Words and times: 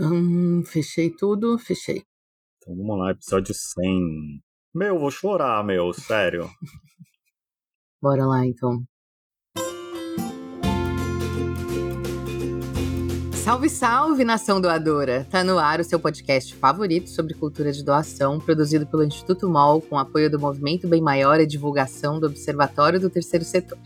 Hum, 0.00 0.62
fechei 0.64 1.10
tudo, 1.10 1.58
fechei. 1.58 2.04
Então 2.58 2.76
vamos 2.76 2.98
lá, 3.00 3.10
episódio 3.10 3.52
100. 3.52 4.40
Meu, 4.72 4.96
vou 4.96 5.10
chorar, 5.10 5.64
meu, 5.64 5.92
sério. 5.92 6.48
Bora 8.00 8.24
lá 8.24 8.46
então. 8.46 8.84
Salve, 13.32 13.68
salve, 13.68 14.24
nação 14.24 14.60
doadora! 14.60 15.26
Tá 15.28 15.42
no 15.42 15.58
ar 15.58 15.80
o 15.80 15.84
seu 15.84 15.98
podcast 15.98 16.54
favorito 16.54 17.10
sobre 17.10 17.34
cultura 17.34 17.72
de 17.72 17.82
doação, 17.82 18.38
produzido 18.38 18.86
pelo 18.86 19.02
Instituto 19.02 19.48
MOL, 19.48 19.80
com 19.80 19.98
apoio 19.98 20.30
do 20.30 20.38
Movimento 20.38 20.86
Bem 20.86 21.00
Maior 21.00 21.40
e 21.40 21.46
divulgação 21.46 22.20
do 22.20 22.26
Observatório 22.26 23.00
do 23.00 23.10
Terceiro 23.10 23.44
Setor. 23.44 23.78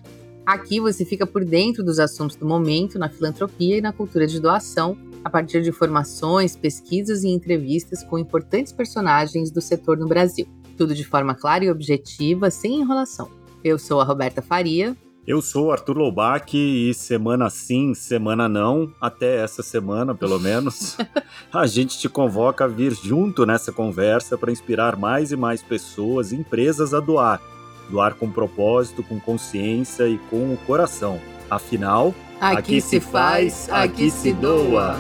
Aqui 0.45 0.79
você 0.79 1.07
fica 1.07 1.27
por 1.27 1.43
dentro 1.43 1.83
dos 1.83 1.99
assuntos 1.99 2.37
do 2.37 2.45
momento 2.45 2.99
na 2.99 3.09
filantropia 3.09 3.79
e 3.79 3.81
na 3.81 3.93
cultura 3.93 4.27
de 4.27 4.41
doação, 4.41 4.99
a 5.25 5.31
partir 5.31 5.63
de 5.63 5.71
informações, 5.71 6.57
pesquisas 6.57 7.23
e 7.25 7.29
entrevistas 7.29 8.03
com 8.03 8.19
importantes 8.19 8.73
personagens 8.73 9.51
do 9.51 9.61
setor 9.61 9.97
no 9.97 10.07
Brasil. 10.07 10.47
Tudo 10.77 10.95
de 10.95 11.05
forma 11.05 11.35
clara 11.35 11.65
e 11.65 11.71
objetiva, 11.71 12.51
sem 12.51 12.81
enrolação. 12.81 13.31
Eu 13.63 13.79
sou 13.79 14.01
a 14.01 14.05
Roberta 14.05 14.43
Faria. 14.43 14.97
Eu 15.25 15.41
sou 15.41 15.71
Arthur 15.71 15.99
Loubach 15.99 16.57
e 16.57 16.93
semana 16.95 17.49
sim, 17.49 17.95
semana 17.95 18.49
não, 18.49 18.93
até 19.01 19.37
essa 19.37 19.63
semana 19.63 20.17
pelo 20.17 20.41
menos, 20.41 20.97
a 21.55 21.65
gente 21.65 21.97
te 21.97 22.09
convoca 22.09 22.65
a 22.65 22.69
vir 22.69 22.93
junto 22.93 23.47
nessa 23.47 23.71
conversa 23.71 24.37
para 24.37 24.51
inspirar 24.51 24.97
mais 24.97 25.31
e 25.31 25.37
mais 25.37 25.63
pessoas 25.63 26.33
e 26.33 26.37
empresas 26.37 26.93
a 26.93 26.99
doar. 26.99 27.41
Doar 27.89 28.17
com 28.17 28.33
propósito, 28.33 29.05
com 29.05 29.21
consciência 29.21 30.09
e 30.09 30.19
com 30.19 30.53
o 30.53 30.59
coração. 30.67 31.21
Afinal, 31.49 32.13
aqui, 32.43 32.81
se 32.81 32.99
faz, 32.99 33.69
aqui 33.71 34.11
se 34.11 34.33
doa. 34.33 34.97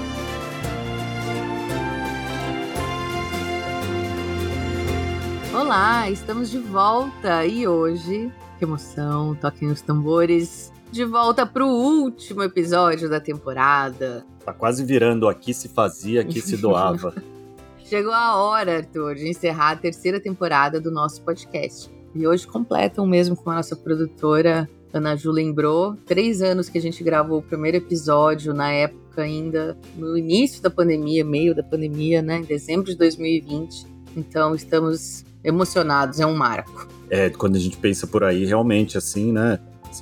Olá, 5.53 6.08
estamos 6.08 6.50
de 6.50 6.58
volta 6.58 7.44
e 7.44 7.66
hoje 7.66 8.33
que 8.58 8.64
emoção, 8.64 9.34
toquem 9.34 9.69
os 9.69 9.83
tambores. 9.83 10.72
De 10.92 11.05
volta 11.05 11.44
pro 11.44 11.66
último 11.66 12.42
episódio 12.44 13.11
da 13.11 13.19
temporada. 13.19 14.25
Tá 14.44 14.53
quase 14.53 14.84
virando 14.84 15.28
aqui 15.28 15.53
se 15.53 15.69
fazia, 15.69 16.20
aqui 16.20 16.41
se 16.41 16.56
doava. 16.56 17.14
Chegou 17.84 18.12
a 18.12 18.36
hora, 18.36 18.77
Arthur, 18.77 19.16
de 19.16 19.28
encerrar 19.28 19.70
a 19.72 19.77
terceira 19.77 20.20
temporada 20.20 20.81
do 20.81 20.91
nosso 20.91 21.20
podcast. 21.22 21.91
E 22.14 22.27
hoje 22.27 22.47
completam 22.47 23.06
mesmo 23.06 23.34
com 23.34 23.50
a 23.50 23.56
nossa 23.56 23.75
produtora 23.75 24.69
Ana 24.92 25.16
Ju 25.16 25.30
lembrou, 25.30 25.96
três 26.06 26.42
anos 26.42 26.68
que 26.68 26.78
a 26.78 26.80
gente 26.80 27.02
gravou 27.02 27.38
o 27.38 27.42
primeiro 27.42 27.78
episódio, 27.78 28.52
na 28.52 28.70
época 28.70 29.22
ainda, 29.22 29.76
no 29.96 30.16
início 30.16 30.62
da 30.62 30.70
pandemia, 30.70 31.24
meio 31.24 31.54
da 31.54 31.62
pandemia, 31.62 32.20
né? 32.20 32.38
Em 32.38 32.44
dezembro 32.44 32.86
de 32.86 32.96
2020. 32.96 33.86
Então 34.16 34.54
estamos 34.54 35.24
emocionados, 35.42 36.20
é 36.20 36.26
um 36.26 36.34
marco. 36.34 36.86
É, 37.08 37.30
quando 37.30 37.56
a 37.56 37.58
gente 37.58 37.76
pensa 37.76 38.06
por 38.06 38.22
aí, 38.24 38.44
realmente, 38.44 38.98
assim, 38.98 39.32
né? 39.32 39.58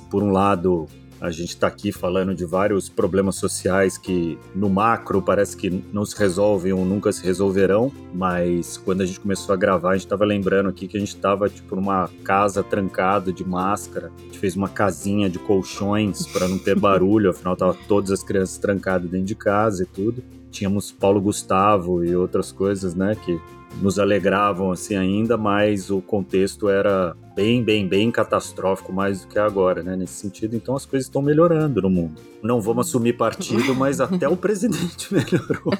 Por 0.09 0.23
um 0.23 0.31
lado 0.31 0.87
a 1.21 1.29
gente 1.29 1.49
está 1.49 1.67
aqui 1.67 1.91
falando 1.91 2.33
de 2.33 2.43
vários 2.45 2.89
problemas 2.89 3.35
sociais 3.35 3.95
que 3.95 4.39
no 4.55 4.67
macro 4.67 5.21
parece 5.21 5.55
que 5.55 5.69
não 5.93 6.03
se 6.03 6.17
resolvem 6.17 6.73
ou 6.73 6.83
nunca 6.83 7.11
se 7.11 7.23
resolverão, 7.23 7.91
mas 8.11 8.75
quando 8.77 9.01
a 9.01 9.05
gente 9.05 9.19
começou 9.19 9.53
a 9.53 9.55
gravar, 9.55 9.91
a 9.91 9.93
gente 9.93 10.07
estava 10.07 10.25
lembrando 10.25 10.69
aqui 10.69 10.87
que 10.87 10.97
a 10.97 10.99
gente 10.99 11.15
estava 11.15 11.47
tipo 11.47 11.75
numa 11.75 12.09
casa 12.23 12.63
trancada 12.63 13.31
de 13.31 13.47
máscara. 13.47 14.11
A 14.17 14.23
gente 14.23 14.39
fez 14.39 14.55
uma 14.55 14.67
casinha 14.67 15.29
de 15.29 15.37
colchões 15.37 16.25
para 16.25 16.47
não 16.47 16.57
ter 16.57 16.77
barulho, 16.77 17.29
afinal 17.31 17.55
tava 17.55 17.77
todas 17.87 18.09
as 18.09 18.23
crianças 18.23 18.57
trancadas 18.57 19.07
dentro 19.07 19.27
de 19.27 19.35
casa 19.35 19.83
e 19.83 19.85
tudo. 19.85 20.23
Tínhamos 20.49 20.91
Paulo 20.91 21.21
Gustavo 21.21 22.03
e 22.03 22.15
outras 22.15 22.51
coisas, 22.51 22.95
né, 22.95 23.15
que 23.15 23.39
nos 23.79 23.99
alegravam 23.99 24.71
assim 24.71 24.95
ainda, 24.95 25.37
mas 25.37 25.89
o 25.89 26.01
contexto 26.01 26.67
era 26.67 27.15
bem, 27.35 27.63
bem, 27.63 27.87
bem 27.87 28.11
catastrófico 28.11 28.91
mais 28.91 29.21
do 29.21 29.27
que 29.27 29.39
agora, 29.39 29.81
né? 29.81 29.95
Nesse 29.95 30.13
sentido, 30.13 30.55
então 30.55 30.75
as 30.75 30.85
coisas 30.85 31.07
estão 31.07 31.21
melhorando 31.21 31.81
no 31.81 31.89
mundo. 31.89 32.21
Não 32.43 32.61
vamos 32.61 32.87
assumir 32.87 33.13
partido, 33.13 33.73
mas 33.75 34.01
até 34.01 34.27
o 34.27 34.35
presidente 34.35 35.11
melhorou. 35.13 35.73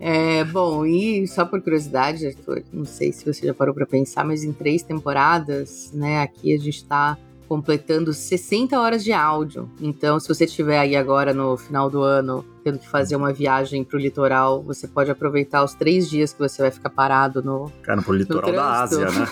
É, 0.00 0.44
bom, 0.44 0.86
e 0.86 1.26
só 1.26 1.44
por 1.44 1.60
curiosidade, 1.60 2.26
Arthur, 2.26 2.62
não 2.72 2.84
sei 2.84 3.12
se 3.12 3.24
você 3.24 3.46
já 3.46 3.54
parou 3.54 3.74
para 3.74 3.84
pensar, 3.84 4.24
mas 4.24 4.44
em 4.44 4.52
três 4.52 4.82
temporadas, 4.82 5.90
né, 5.92 6.22
aqui 6.22 6.54
a 6.54 6.58
gente 6.58 6.76
está 6.76 7.18
completando 7.48 8.12
60 8.12 8.78
horas 8.78 9.02
de 9.02 9.12
áudio. 9.12 9.70
Então, 9.80 10.20
se 10.20 10.28
você 10.28 10.44
estiver 10.44 10.78
aí 10.78 10.94
agora 10.94 11.32
no 11.32 11.56
final 11.56 11.88
do 11.88 12.02
ano 12.02 12.44
tendo 12.62 12.78
que 12.78 12.88
fazer 12.88 13.16
uma 13.16 13.32
viagem 13.32 13.82
pro 13.82 13.98
litoral, 13.98 14.62
você 14.62 14.86
pode 14.86 15.10
aproveitar 15.10 15.64
os 15.64 15.72
três 15.72 16.08
dias 16.08 16.32
que 16.32 16.38
você 16.38 16.60
vai 16.60 16.70
ficar 16.70 16.90
parado 16.90 17.42
no. 17.42 17.72
Cara, 17.82 18.02
pro 18.02 18.12
litoral 18.12 18.52
da 18.52 18.82
Ásia, 18.82 19.06
né? 19.10 19.26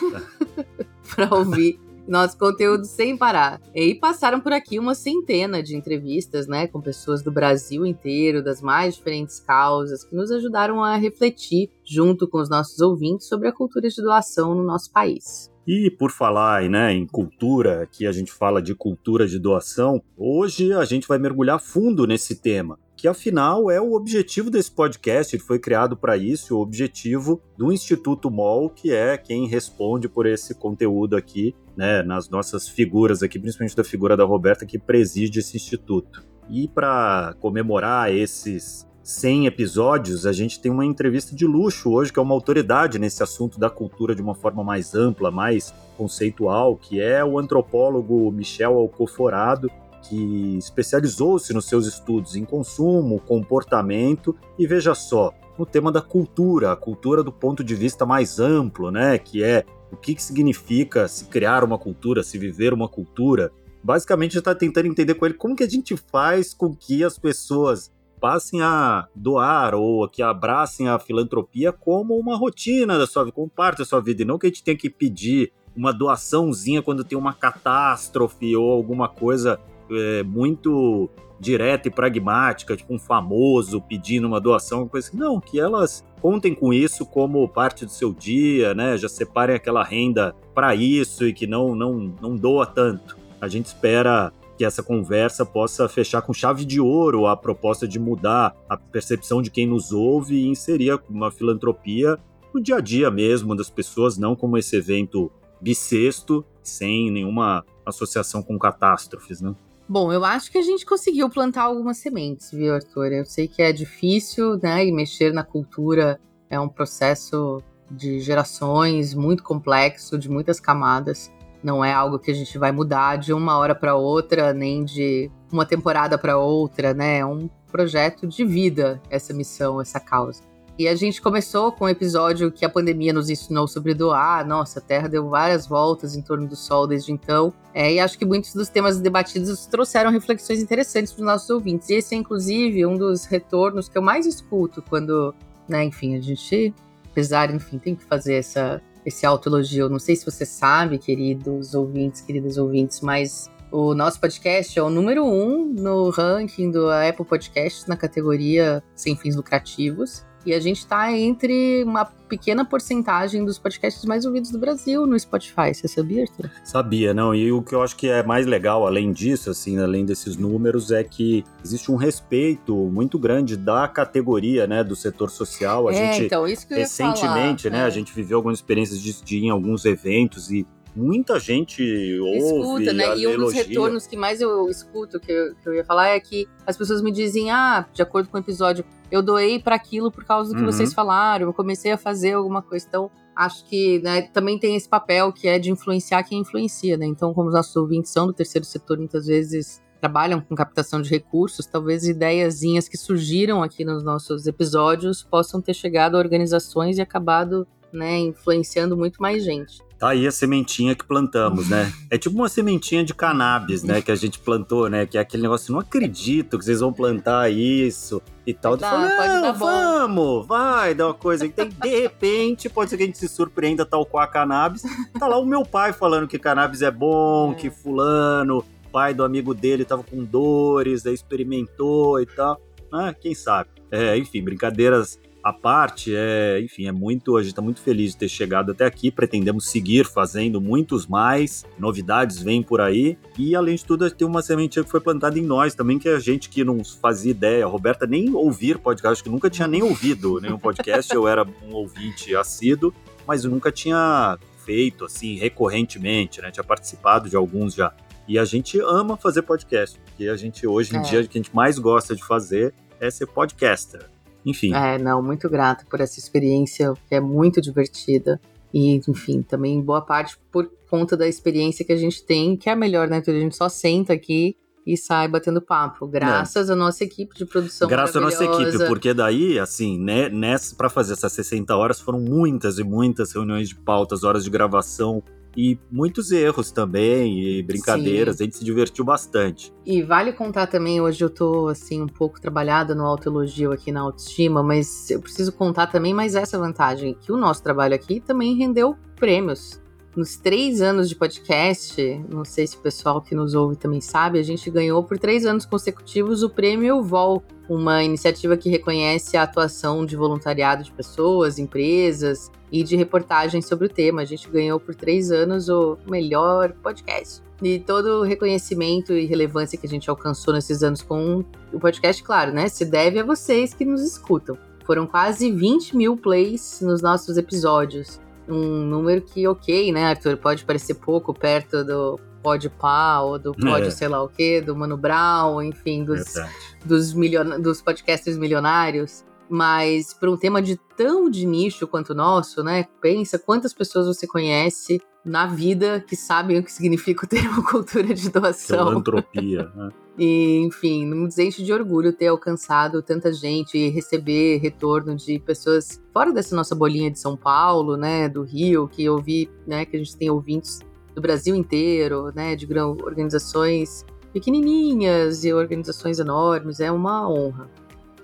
pra 1.15 1.35
ouvir 1.35 1.79
nosso 2.09 2.39
conteúdo 2.39 2.85
sem 2.85 3.17
parar. 3.17 3.61
E 3.75 3.95
passaram 3.95 4.41
por 4.41 4.53
aqui 4.53 4.79
uma 4.79 4.95
centena 4.95 5.63
de 5.63 5.77
entrevistas, 5.77 6.47
né, 6.47 6.67
com 6.67 6.81
pessoas 6.81 7.23
do 7.23 7.33
Brasil 7.33 7.85
inteiro, 7.85 8.43
das 8.43 8.63
mais 8.63 8.95
diferentes 8.95 9.41
causas, 9.41 10.05
que 10.05 10.15
nos 10.15 10.31
ajudaram 10.31 10.83
a 10.83 10.97
refletir, 10.97 11.71
junto 11.85 12.29
com 12.29 12.39
os 12.39 12.49
nossos 12.49 12.81
ouvintes, 12.81 13.29
sobre 13.29 13.49
a 13.49 13.53
cultura 13.53 13.89
de 13.89 14.01
doação 14.01 14.55
no 14.55 14.63
nosso 14.63 14.91
país. 14.91 15.51
E 15.67 15.91
por 15.91 16.11
falar 16.11 16.69
né, 16.69 16.93
em 16.93 17.07
cultura, 17.07 17.83
aqui 17.83 18.07
a 18.07 18.13
gente 18.13 18.33
fala 18.33 18.63
de 18.63 18.75
cultura 18.75 19.27
de 19.27 19.39
doação, 19.39 20.03
hoje 20.17 20.73
a 20.73 20.85
gente 20.85 21.09
vai 21.09 21.19
mergulhar 21.19 21.61
fundo 21.61 22.07
nesse 22.07 22.41
tema 22.41 22.79
que 22.97 23.07
afinal 23.07 23.71
é 23.71 23.81
o 23.81 23.93
objetivo 23.93 24.51
desse 24.51 24.71
podcast, 24.71 25.37
ele 25.37 25.43
foi 25.43 25.59
criado 25.59 25.97
para 25.97 26.17
isso, 26.17 26.57
o 26.57 26.61
objetivo 26.63 27.43
do 27.57 27.71
Instituto 27.71 28.31
MOL, 28.31 28.71
que 28.71 28.91
é 28.91 29.19
quem 29.19 29.47
responde 29.47 30.09
por 30.09 30.25
esse 30.25 30.55
conteúdo 30.55 31.15
aqui, 31.15 31.55
né, 31.77 32.03
nas 32.03 32.31
nossas 32.31 32.67
figuras 32.67 33.23
aqui, 33.23 33.39
principalmente 33.39 33.77
da 33.77 33.85
figura 33.85 34.17
da 34.17 34.25
Roberta 34.25 34.65
que 34.65 34.79
preside 34.79 35.41
esse 35.41 35.57
instituto. 35.57 36.25
E 36.49 36.67
para 36.69 37.35
comemorar 37.39 38.11
esses 38.11 38.89
100 39.07 39.47
episódios, 39.47 40.27
a 40.27 40.33
gente 40.33 40.59
tem 40.59 40.69
uma 40.69 40.85
entrevista 40.85 41.33
de 41.33 41.47
luxo 41.47 41.93
hoje, 41.93 42.13
que 42.13 42.19
é 42.19 42.23
uma 42.23 42.35
autoridade 42.35 42.99
nesse 42.99 43.23
assunto 43.23 43.57
da 43.57 43.71
cultura 43.71 44.17
de 44.17 44.21
uma 44.21 44.35
forma 44.35 44.65
mais 44.65 44.97
ampla, 44.97 45.31
mais 45.31 45.73
conceitual, 45.97 46.77
que 46.77 47.01
é 47.01 47.25
o 47.25 47.39
antropólogo 47.39 48.33
Michel 48.33 48.77
Alcoforado, 48.77 49.71
que 50.03 50.59
especializou-se 50.59 51.55
nos 51.55 51.67
seus 51.67 51.87
estudos 51.87 52.35
em 52.35 52.45
consumo, 52.45 53.21
comportamento 53.21 54.35
e 54.59 54.67
veja 54.67 54.93
só, 54.93 55.33
no 55.57 55.65
tema 55.65 55.93
da 55.93 56.03
cultura, 56.03 56.73
a 56.73 56.77
cultura 56.77 57.23
do 57.23 57.31
ponto 57.31 57.63
de 57.63 57.77
vista 57.77 58.05
mais 58.05 58.41
amplo, 58.41 58.91
né, 58.91 59.19
que 59.19 59.45
é 59.45 59.65
o 59.93 59.97
que, 59.97 60.17
que 60.17 60.23
significa 60.23 61.07
se 61.07 61.27
criar 61.27 61.63
uma 61.63 61.79
cultura, 61.79 62.25
se 62.25 62.39
viver 62.39 62.75
uma 62.75 62.89
cultura. 62.89 63.53
Basicamente, 63.85 64.37
está 64.37 64.53
tentando 64.53 64.89
entender 64.89 65.15
com 65.15 65.27
ele 65.27 65.35
como 65.37 65.55
que 65.55 65.63
a 65.63 65.69
gente 65.69 65.97
faz 65.97 66.53
com 66.53 66.75
que 66.75 67.05
as 67.05 67.17
pessoas 67.21 67.95
passem 68.21 68.63
a 68.63 69.07
doar 69.15 69.75
ou 69.75 70.09
que 70.09 70.23
abracem 70.23 70.89
a 70.89 70.99
filantropia 70.99 71.73
como 71.73 72.19
uma 72.19 72.37
rotina 72.37 72.99
da 72.99 73.07
sua 73.07 73.25
vida, 73.25 73.35
como 73.35 73.49
parte 73.49 73.79
da 73.79 73.85
sua 73.85 74.01
vida, 74.01 74.23
e 74.23 74.25
não 74.25 74.39
que 74.39 74.47
a 74.47 74.49
gente 74.49 74.63
tenha 74.63 74.77
que 74.77 74.91
pedir 74.91 75.53
uma 75.77 75.93
doaçãozinha 75.93 76.83
quando 76.83 77.05
tem 77.05 77.19
uma 77.19 77.35
catástrofe 77.35 78.57
ou 78.57 78.73
alguma 78.73 79.09
coisa 79.09 79.61
é, 79.91 80.23
muito 80.23 81.11
direta 81.39 81.89
e 81.89 81.91
pragmática, 81.91 82.77
tipo 82.77 82.95
um 82.95 82.99
famoso 82.99 83.81
pedindo 83.81 84.27
uma 84.27 84.41
doação, 84.41 84.89
coisa 84.89 85.09
assim. 85.09 85.19
Não, 85.19 85.41
que 85.41 85.61
elas 85.61 86.05
contem 86.21 86.55
com 86.55 86.73
isso 86.73 87.05
como 87.05 87.47
parte 87.47 87.85
do 87.85 87.91
seu 87.91 88.13
dia, 88.13 88.75
né? 88.75 88.97
Já 88.97 89.09
separem 89.09 89.55
aquela 89.55 89.85
renda 89.85 90.35
para 90.55 90.75
isso 90.75 91.27
e 91.27 91.33
que 91.33 91.47
não, 91.47 91.75
não, 91.75 92.15
não 92.21 92.35
doa 92.35 92.67
tanto. 92.67 93.19
A 93.41 93.49
gente 93.49 93.67
espera 93.67 94.33
que 94.57 94.65
essa 94.65 94.83
conversa 94.83 95.45
possa 95.45 95.89
fechar 95.89 96.23
com 96.23 96.33
chave 96.33 96.65
de 96.65 96.81
ouro 96.81 97.27
a 97.27 97.37
proposta 97.37 97.87
de 97.87 97.99
mudar 97.99 98.57
a 98.69 98.77
percepção 98.77 99.43
de 99.43 99.51
quem 99.51 99.67
nos 99.67 99.93
ouve 99.93 100.37
e 100.37 100.49
inserir 100.49 100.99
uma 101.09 101.31
filantropia 101.31 102.19
no 102.55 102.63
dia 102.63 102.77
a 102.77 102.81
dia 102.81 103.11
mesmo 103.11 103.55
das 103.55 103.69
pessoas, 103.69 104.17
não 104.17 104.35
como 104.35 104.57
esse 104.57 104.77
evento 104.77 105.31
bissexto, 105.61 106.45
sem 106.63 107.11
nenhuma 107.11 107.65
associação 107.85 108.43
com 108.43 108.59
catástrofes, 108.59 109.41
né? 109.41 109.55
Bom, 109.89 110.13
eu 110.13 110.25
acho 110.25 110.51
que 110.51 110.59
a 110.59 110.63
gente 110.63 110.85
conseguiu 110.85 111.31
plantar 111.31 111.63
algumas 111.63 111.99
sementes, 111.99 112.51
viu, 112.51 112.75
Arthur? 112.75 113.13
Eu 113.13 113.25
sei 113.25 113.47
que 113.47 113.63
é 113.63 113.73
difícil, 113.73 114.59
né? 114.61 114.85
E 114.85 114.91
mexer 114.91 115.33
na 115.33 115.45
cultura 115.45 116.19
é 116.51 116.59
um 116.59 116.69
processo 116.69 117.63
de 117.89 118.19
gerações 118.19 119.15
muito 119.15 119.45
complexo, 119.45 120.19
de 120.19 120.29
muitas 120.29 120.59
camadas. 120.59 121.31
Não 121.63 121.85
é 121.85 121.93
algo 121.93 122.19
que 122.19 122.31
a 122.31 122.35
gente 122.35 122.57
vai 122.59 122.73
mudar 122.73 123.17
de 123.17 123.33
uma 123.33 123.59
hora 123.59 123.75
para 123.75 123.97
outra, 123.97 124.53
nem 124.53 124.85
de 124.85 125.31
uma 125.53 125.67
temporada 125.67 126.17
para 126.19 126.39
outra, 126.39 126.95
né? 126.95 127.19
É 127.19 127.27
um 127.27 127.49
projeto 127.71 128.27
de 128.27 128.45
vida 128.45 129.01
essa 129.11 129.35
missão, 129.35 129.81
essa 129.81 130.01
causa. 130.01 130.43
E 130.79 130.87
a 130.87 130.95
gente 130.95 131.23
começou 131.23 131.73
com 131.73 131.87
um 131.87 131.89
episódio 131.89 132.53
que 132.53 132.63
a 132.63 132.69
pandemia 132.69 133.11
nos 133.11 133.31
ensinou 133.31 133.67
sobre 133.67 133.95
doar. 133.95 134.47
Nossa, 134.47 134.79
a 134.79 134.83
Terra 134.83 135.09
deu 135.09 135.27
várias 135.31 135.67
voltas 135.67 136.15
em 136.15 136.21
torno 136.21 136.47
do 136.47 136.55
Sol 136.55 136.87
desde 136.87 137.11
então. 137.11 137.51
É, 137.73 137.95
e 137.95 137.99
acho 137.99 138.19
que 138.19 138.27
muitos 138.27 138.53
dos 138.53 138.69
temas 138.69 139.01
debatidos 139.01 139.65
trouxeram 139.65 140.11
reflexões 140.11 140.61
interessantes 140.61 141.15
para 141.15 141.21
os 141.23 141.27
nossos 141.27 141.49
ouvintes. 141.49 141.89
E 141.89 141.95
esse 141.95 142.15
é, 142.15 142.19
inclusive, 142.19 142.85
um 142.85 142.95
dos 142.95 143.25
retornos 143.25 143.89
que 143.89 143.97
eu 143.97 144.03
mais 144.03 144.27
escuto 144.27 144.83
quando, 144.83 145.35
né, 145.67 145.83
enfim, 145.83 146.15
a 146.15 146.21
gente, 146.21 146.75
apesar, 147.11 147.55
enfim, 147.55 147.79
tem 147.79 147.95
que 147.95 148.05
fazer 148.05 148.35
essa, 148.35 148.83
esse 149.07 149.25
autoelogio. 149.25 149.89
Não 149.89 150.01
sei 150.01 150.17
se 150.17 150.27
você 150.27 150.45
sabe, 150.45 150.99
queridos 150.99 151.73
ouvintes, 151.75 152.21
queridas 152.21 152.59
ouvintes, 152.59 153.01
mas 153.01 153.49
o 153.71 153.95
nosso 153.95 154.21
podcast 154.21 154.77
é 154.77 154.83
o 154.83 154.91
número 154.91 155.25
um 155.25 155.73
no 155.73 156.11
ranking 156.11 156.71
do 156.71 156.91
Apple 156.91 157.25
Podcasts 157.25 157.87
na 157.87 157.97
categoria 157.97 158.83
sem 158.95 159.17
fins 159.17 159.37
lucrativos. 159.37 160.27
E 160.47 160.55
a 160.55 160.61
gente 160.61 160.79
está 160.79 161.13
entre 161.13 161.83
uma 161.83 162.05
pequena 162.05 162.65
porcentagem 162.65 163.45
dos 163.45 163.59
podcasts 163.59 164.05
mais 164.05 164.25
ouvidos 164.25 164.53
do 164.53 164.59
Brasil 164.61 165.05
no 165.05 165.19
Spotify. 165.19 165.75
Você 165.75 165.89
sabia, 165.89 166.23
Arthur? 166.23 166.49
Sabia, 166.63 167.13
não. 167.13 167.35
E 167.35 167.51
o 167.51 167.63
que 167.63 167.75
eu 167.75 167.83
acho 167.83 167.97
que 167.97 168.09
é 168.09 168.23
mais 168.23 168.47
legal, 168.47 168.87
além 168.87 169.13
disso, 169.13 169.51
assim, 169.51 169.77
além 169.79 170.05
desses 170.05 170.37
números, 170.37 170.93
é 170.93 171.03
que 171.03 171.45
existe 171.65 171.91
um 171.91 171.97
respeito 171.97 172.77
muito 172.77 173.19
grande 173.19 173.57
da 173.57 173.89
categoria, 173.89 174.69
né, 174.69 174.85
do 174.85 174.95
setor 174.95 175.31
social. 175.31 175.89
A 175.89 175.93
é, 175.93 176.13
gente 176.13 176.27
então, 176.27 176.47
isso 176.47 176.65
que 176.65 176.75
eu 176.75 176.79
recentemente, 176.79 177.65
falar, 177.65 177.79
né, 177.79 177.83
é. 177.83 177.87
a 177.87 177.91
gente 177.91 178.15
viveu 178.15 178.39
algumas 178.39 178.59
experiências 178.59 179.01
de, 179.01 179.21
de 179.25 179.47
em 179.47 179.51
alguns 179.51 179.85
eventos 179.85 180.49
e 180.51 180.65
muita 180.97 181.39
gente 181.39 181.83
ouve, 182.21 182.39
escuta, 182.39 182.93
né? 182.93 183.19
E 183.19 183.27
um 183.27 183.37
dos 183.37 183.53
retornos 183.53 184.07
que 184.07 184.17
mais 184.17 184.41
eu 184.41 184.69
escuto, 184.71 185.21
que 185.21 185.31
eu, 185.31 185.55
que 185.57 185.69
eu 185.69 185.75
ia 185.75 185.85
falar, 185.85 186.09
é 186.09 186.21
que 186.21 186.49
as 186.67 186.77
pessoas 186.77 187.03
me 187.03 187.13
dizem, 187.13 187.51
ah, 187.51 187.87
de 187.93 188.01
acordo 188.01 188.29
com 188.29 188.39
o 188.39 188.41
episódio, 188.41 188.85
eu 189.11 189.23
doei 189.23 189.59
para 189.59 189.77
aquilo 189.77 190.11
por 190.11 190.25
causa 190.25 190.51
do 190.51 190.57
que 190.57 190.63
Uhum. 190.63 190.73
vocês 190.73 190.93
falaram, 190.93 191.47
eu 191.47 191.53
comecei 191.55 191.93
a 191.93 191.97
fazer 191.99 192.33
alguma 192.33 192.63
coisa. 192.63 192.87
Então, 192.89 193.11
acho 193.35 193.65
que 193.67 194.01
né, 194.01 194.23
também 194.23 194.59
tem 194.59 194.75
esse 194.77 194.89
papel 194.89 195.33
que 195.33 195.47
é 195.47 195.59
de 195.59 195.71
influenciar 195.71 196.23
quem 196.23 196.41
influencia, 196.41 196.97
né? 196.97 197.07
Então, 197.07 197.35
como 197.35 197.49
os 197.49 197.55
nossos 197.55 197.77
ouvintes 197.77 198.11
são 198.11 198.27
do 198.27 198.33
terceiro 198.33 198.65
setor, 198.65 198.99
muitas 198.99 199.27
vezes 199.27 199.81
trabalham 200.01 200.41
com 200.41 200.55
captação 200.55 201.01
de 201.01 201.11
recursos, 201.11 201.67
talvez 201.67 202.07
ideiazinhas 202.07 202.89
que 202.89 202.97
surgiram 202.97 203.63
aqui 203.63 203.85
nos 203.85 204.03
nossos 204.05 204.47
episódios 204.47 205.23
possam 205.23 205.61
ter 205.61 205.75
chegado 205.75 206.17
a 206.17 206.19
organizações 206.19 206.99
e 206.99 207.01
acabado 207.01 207.67
né, 207.93 208.19
influenciando 208.19 208.97
muito 208.97 209.21
mais 209.23 209.43
gente. 209.43 209.83
Tá 209.99 210.11
aí 210.11 210.27
a 210.27 210.31
sementinha 210.31 210.95
que 210.95 211.05
plantamos, 211.07 211.69
né? 211.71 211.91
É 212.11 212.19
tipo 212.19 212.37
uma 212.37 212.49
sementinha 212.51 213.03
de 213.03 213.15
cannabis, 213.15 213.83
né? 213.83 214.03
Que 214.03 214.13
a 214.13 214.15
gente 214.15 214.39
plantou, 214.39 214.91
né? 214.91 215.07
Que 215.07 215.17
é 215.17 215.21
aquele 215.23 215.43
negócio, 215.43 215.73
não 215.73 215.81
acredito 215.81 216.59
que 216.59 216.65
vocês 216.65 216.81
vão 216.81 216.93
plantar 216.93 217.51
isso 217.51 218.21
e 218.47 218.53
tal. 218.53 218.77
Dar, 218.77 218.91
fala, 218.91 219.09
pode 219.17 219.29
"Não, 219.35 219.43
dar 219.43 219.53
bom." 219.55 219.67
vamos, 219.67 220.47
vai, 220.47 220.95
dá 220.95 221.07
uma 221.07 221.15
coisa. 221.15 221.47
Então, 221.47 221.67
de 221.69 221.89
repente, 221.89 222.69
pode 222.69 222.91
ser 222.91 222.97
que 222.99 223.03
a 223.05 223.07
gente 223.07 223.19
se 223.19 223.27
surpreenda 223.29 223.87
tal 223.87 224.05
qual 224.05 224.23
a 224.23 224.27
cannabis. 224.27 224.83
Tá 225.19 225.27
lá 225.27 225.39
o 225.39 225.47
meu 225.47 225.65
pai 225.65 225.93
falando 225.93 226.29
que 226.29 226.39
cannabis 226.39 226.83
é 226.83 226.91
bom, 226.91 227.53
É. 227.53 227.55
que 227.55 227.71
fulano, 227.71 228.63
pai 228.93 229.15
do 229.15 229.25
amigo 229.25 229.55
dele 229.55 229.85
tava 229.85 230.03
com 230.05 230.23
dores, 230.25 231.07
aí 231.07 231.15
experimentou 231.15 232.21
e 232.21 232.27
tal. 232.27 232.61
Ah, 232.93 233.13
quem 233.13 233.35
sabe? 233.35 233.71
É, 233.91 234.17
enfim, 234.17 234.43
brincadeiras 234.43 235.19
à 235.49 235.53
parte, 235.53 236.13
é, 236.13 236.61
enfim, 236.61 236.89
é 236.89 236.93
muito, 236.93 237.37
a 237.37 237.41
gente 237.41 237.51
está 237.51 237.63
muito 237.63 237.81
feliz 237.81 238.11
de 238.11 238.17
ter 238.17 238.29
chegado 238.29 238.73
até 238.73 238.85
aqui. 238.85 239.13
Pretendemos 239.13 239.69
seguir 239.69 240.05
fazendo 240.05 240.61
muitos 240.61 241.07
mais, 241.07 241.65
novidades 241.79 242.43
vêm 242.43 242.65
por 242.65 242.81
aí. 242.81 243.17
E 243.39 243.55
além 243.55 243.77
de 243.77 243.85
tudo, 243.85 244.11
tem 244.11 244.27
uma 244.27 244.43
sementinha 244.43 244.85
que 244.85 244.91
foi 244.91 245.01
plantada 245.01 245.39
em 245.39 245.43
nós 245.43 245.73
também, 245.73 246.01
que 246.01 246.09
é 246.09 246.17
a 246.17 246.19
gente 246.19 246.49
que 246.49 246.65
não 246.65 246.83
fazia 246.85 247.31
ideia. 247.31 247.65
A 247.65 247.69
Roberta 247.69 248.09
nem 248.09 248.35
ouvir 248.35 248.79
podcast, 248.79 249.13
acho 249.13 249.23
que 249.23 249.31
nunca 249.31 249.49
tinha 249.49 249.69
nem 249.69 249.85
ouvido 249.85 250.41
nenhum 250.41 250.59
podcast. 250.59 251.15
eu 251.15 251.29
era 251.29 251.45
um 251.45 251.73
ouvinte 251.75 252.35
assíduo, 252.35 252.93
mas 253.25 253.45
eu 253.45 253.51
nunca 253.53 253.71
tinha 253.71 254.37
feito 254.65 255.05
assim 255.05 255.37
recorrentemente, 255.37 256.43
né? 256.43 256.51
Tinha 256.51 256.65
participado 256.65 257.31
de 257.31 257.37
alguns 257.37 257.73
já. 257.73 257.95
E 258.27 258.37
a 258.37 258.45
gente 258.45 258.81
ama 258.81 259.17
fazer 259.17 259.43
podcast, 259.43 259.97
porque 260.01 260.27
a 260.27 260.37
gente 260.37 260.67
hoje 260.67 260.93
em 260.97 260.99
É. 260.99 261.03
dia 261.03 261.21
o 261.21 261.29
que 261.29 261.39
a 261.39 261.41
gente 261.41 261.55
mais 261.55 261.79
gosta 261.79 262.17
de 262.17 262.25
fazer 262.25 262.75
é 262.99 263.09
ser 263.13 263.27
podcaster. 263.27 264.16
Enfim, 264.47 264.73
É, 264.73 264.97
não, 264.97 265.21
muito 265.21 265.51
grata 265.51 265.85
por 265.91 266.01
essa 266.01 266.21
experiência, 266.21 266.95
que 267.09 267.15
é 267.15 267.21
muito 267.21 267.61
divertida. 267.61 268.41
E, 268.73 269.01
enfim, 269.09 269.43
também 269.43 269.81
boa 269.83 270.01
parte 270.01 270.39
por 270.53 270.71
conta 270.89 271.17
da 271.17 271.27
experiência 271.27 271.85
que 271.85 271.93
a 271.93 271.97
gente 271.97 272.23
tem, 272.23 272.57
que 272.57 272.69
é 272.69 272.73
a 272.73 272.77
melhor, 272.77 273.09
né? 273.09 273.23
A 273.27 273.31
gente 273.31 273.57
só 273.57 273.69
senta 273.69 274.13
aqui 274.13 274.57
e 274.87 274.97
sai 274.97 275.27
batendo 275.27 275.61
papo. 275.61 276.07
Graças 276.07 276.71
à 276.71 276.77
nossa 276.77 277.03
equipe 277.03 277.37
de 277.37 277.45
produção 277.45 277.89
Graças 277.89 278.15
à 278.15 278.21
nossa 278.21 278.45
equipe, 278.45 278.87
porque 278.87 279.13
daí, 279.13 279.59
assim, 279.59 279.99
né, 279.99 280.31
para 280.77 280.89
fazer 280.89 281.15
essas 281.15 281.33
60 281.33 281.75
horas 281.75 282.01
foram 282.01 282.21
muitas 282.21 282.79
e 282.79 282.85
muitas 282.85 283.33
reuniões 283.33 283.69
de 283.69 283.75
pautas, 283.75 284.23
horas 284.23 284.45
de 284.45 284.51
gravação 284.51 285.23
e 285.57 285.79
muitos 285.91 286.31
erros 286.31 286.71
também 286.71 287.41
e 287.41 287.63
brincadeiras. 287.63 288.41
A 288.41 288.45
gente 288.45 288.57
se 288.57 288.65
divertiu 288.65 289.05
bastante. 289.05 289.73
E 289.85 290.03
vale 290.03 290.33
contar 290.33 290.67
também, 290.67 291.01
hoje 291.01 291.25
eu 291.25 291.31
tô, 291.31 291.69
assim, 291.69 292.03
um 292.03 292.07
pouco 292.07 292.41
trabalhada 292.41 292.95
no 292.95 293.05
autoelogio 293.05 293.73
aqui 293.73 293.91
na 293.91 294.01
autoestima, 294.01 294.63
mas 294.63 295.11
eu 295.11 295.21
preciso 295.21 295.53
contar 295.53 295.87
também 295.87 296.13
mais 296.13 296.35
essa 296.35 296.59
vantagem, 296.59 297.15
que 297.15 297.33
o 297.33 297.37
nosso 297.37 297.63
trabalho 297.63 297.95
aqui 297.95 298.21
também 298.21 298.57
rendeu 298.57 298.97
prêmios. 299.17 299.81
Nos 300.17 300.35
três 300.39 300.81
anos 300.81 301.11
de 301.11 301.15
podcast, 301.15 302.25
não 302.27 302.43
sei 302.43 302.67
se 302.67 302.75
o 302.75 302.81
pessoal 302.81 303.21
que 303.21 303.35
nos 303.35 303.55
ouve 303.55 303.77
também 303.77 304.01
sabe, 304.01 304.39
a 304.39 304.43
gente 304.43 304.71
ganhou 304.71 305.05
por 305.05 305.19
três 305.19 305.45
anos 305.45 305.67
consecutivos 305.67 306.43
o 306.43 306.49
prêmio 306.49 307.03
VOL, 307.03 307.43
uma 307.69 308.03
iniciativa 308.03 308.57
que 308.57 308.71
reconhece 308.71 309.37
a 309.37 309.43
atuação 309.43 310.07
de 310.07 310.17
voluntariado 310.17 310.83
de 310.83 310.91
pessoas, 310.91 311.59
empresas 311.59 312.51
e 312.73 312.83
de 312.83 312.97
reportagens 312.97 313.67
sobre 313.67 313.89
o 313.89 313.91
tema. 313.91 314.23
A 314.23 314.25
gente 314.25 314.49
ganhou 314.49 314.81
por 314.81 314.95
três 314.95 315.31
anos 315.31 315.69
o 315.69 315.99
melhor 316.09 316.73
podcast. 316.83 317.43
E 317.63 317.79
todo 317.79 318.21
o 318.21 318.23
reconhecimento 318.23 319.13
e 319.13 319.27
relevância 319.27 319.79
que 319.79 319.87
a 319.87 319.91
gente 319.91 320.09
alcançou 320.09 320.55
nesses 320.55 320.83
anos 320.83 321.03
com 321.03 321.45
o 321.71 321.79
podcast, 321.79 322.23
claro, 322.23 322.53
né? 322.53 322.69
Se 322.69 322.87
deve 322.87 323.19
a 323.19 323.23
vocês 323.23 323.75
que 323.75 323.85
nos 323.85 324.01
escutam. 324.03 324.57
Foram 324.87 325.07
quase 325.07 325.51
20 325.51 325.95
mil 325.95 326.17
plays 326.17 326.81
nos 326.81 327.03
nossos 327.03 327.37
episódios. 327.37 328.19
Um 328.49 328.85
número 328.87 329.21
que, 329.23 329.47
ok, 329.47 329.93
né, 329.93 330.05
Arthur? 330.05 330.37
Pode 330.37 330.65
parecer 330.65 330.95
pouco 330.95 331.35
perto 331.35 331.85
do 331.85 332.19
Pod 332.43 332.69
Pá 332.71 333.21
ou 333.21 333.39
do 333.39 333.53
Pod 333.53 333.87
É. 333.87 333.91
sei 333.91 334.09
lá 334.09 334.23
o 334.23 334.29
quê, 334.29 334.61
do 334.61 334.75
Mano 334.77 334.97
Brown, 334.97 335.61
enfim, 335.63 336.05
dos, 336.05 336.33
Verdade. 336.33 336.55
dos, 336.85 337.13
milion... 337.13 337.61
dos 337.61 337.83
podcasters 337.83 338.37
milionários. 338.39 339.25
Mas 339.49 340.13
para 340.13 340.31
um 340.31 340.37
tema 340.37 340.61
de 340.61 340.77
tão 340.97 341.31
de 341.31 341.47
nicho 341.47 341.87
quanto 341.87 342.11
o 342.11 342.15
nosso, 342.15 342.65
né? 342.65 342.87
Pensa 343.01 343.39
quantas 343.39 343.73
pessoas 343.73 344.07
você 344.07 344.27
conhece 344.27 345.01
na 345.25 345.47
vida 345.47 346.01
que 346.07 346.17
sabem 346.17 346.59
o 346.59 346.63
que 346.63 346.73
significa 346.73 347.25
o 347.25 347.29
termo 347.29 347.63
cultura 347.67 348.13
de 348.15 348.29
doação. 348.31 348.89
Filantropia. 348.89 349.71
né? 349.75 349.91
E, 350.19 350.63
enfim, 350.65 351.05
não 351.05 351.19
nos 351.19 351.35
de 351.35 351.73
orgulho 351.73 352.13
ter 352.13 352.29
alcançado 352.29 353.03
tanta 353.03 353.33
gente 353.33 353.77
e 353.77 353.91
receber 353.91 354.59
retorno 354.59 355.15
de 355.15 355.39
pessoas 355.39 356.03
fora 356.13 356.33
dessa 356.33 356.57
nossa 356.57 356.75
bolinha 356.75 357.11
de 357.11 357.19
São 357.19 357.37
Paulo, 357.37 357.97
né, 357.97 358.29
do 358.29 358.43
Rio, 358.43 358.89
que 358.89 359.05
eu 359.05 359.19
vi, 359.19 359.51
né, 359.67 359.85
que 359.85 359.97
a 359.97 359.99
gente 359.99 360.17
tem 360.17 360.31
ouvintes 360.31 360.81
do 361.15 361.21
Brasil 361.21 361.55
inteiro, 361.55 362.33
né, 362.35 362.57
de 362.57 362.67
organizações 362.79 364.05
pequenininhas 364.33 365.45
e 365.45 365.53
organizações 365.53 366.19
enormes, 366.19 366.81
é 366.81 366.91
uma 366.91 367.29
honra. 367.29 367.71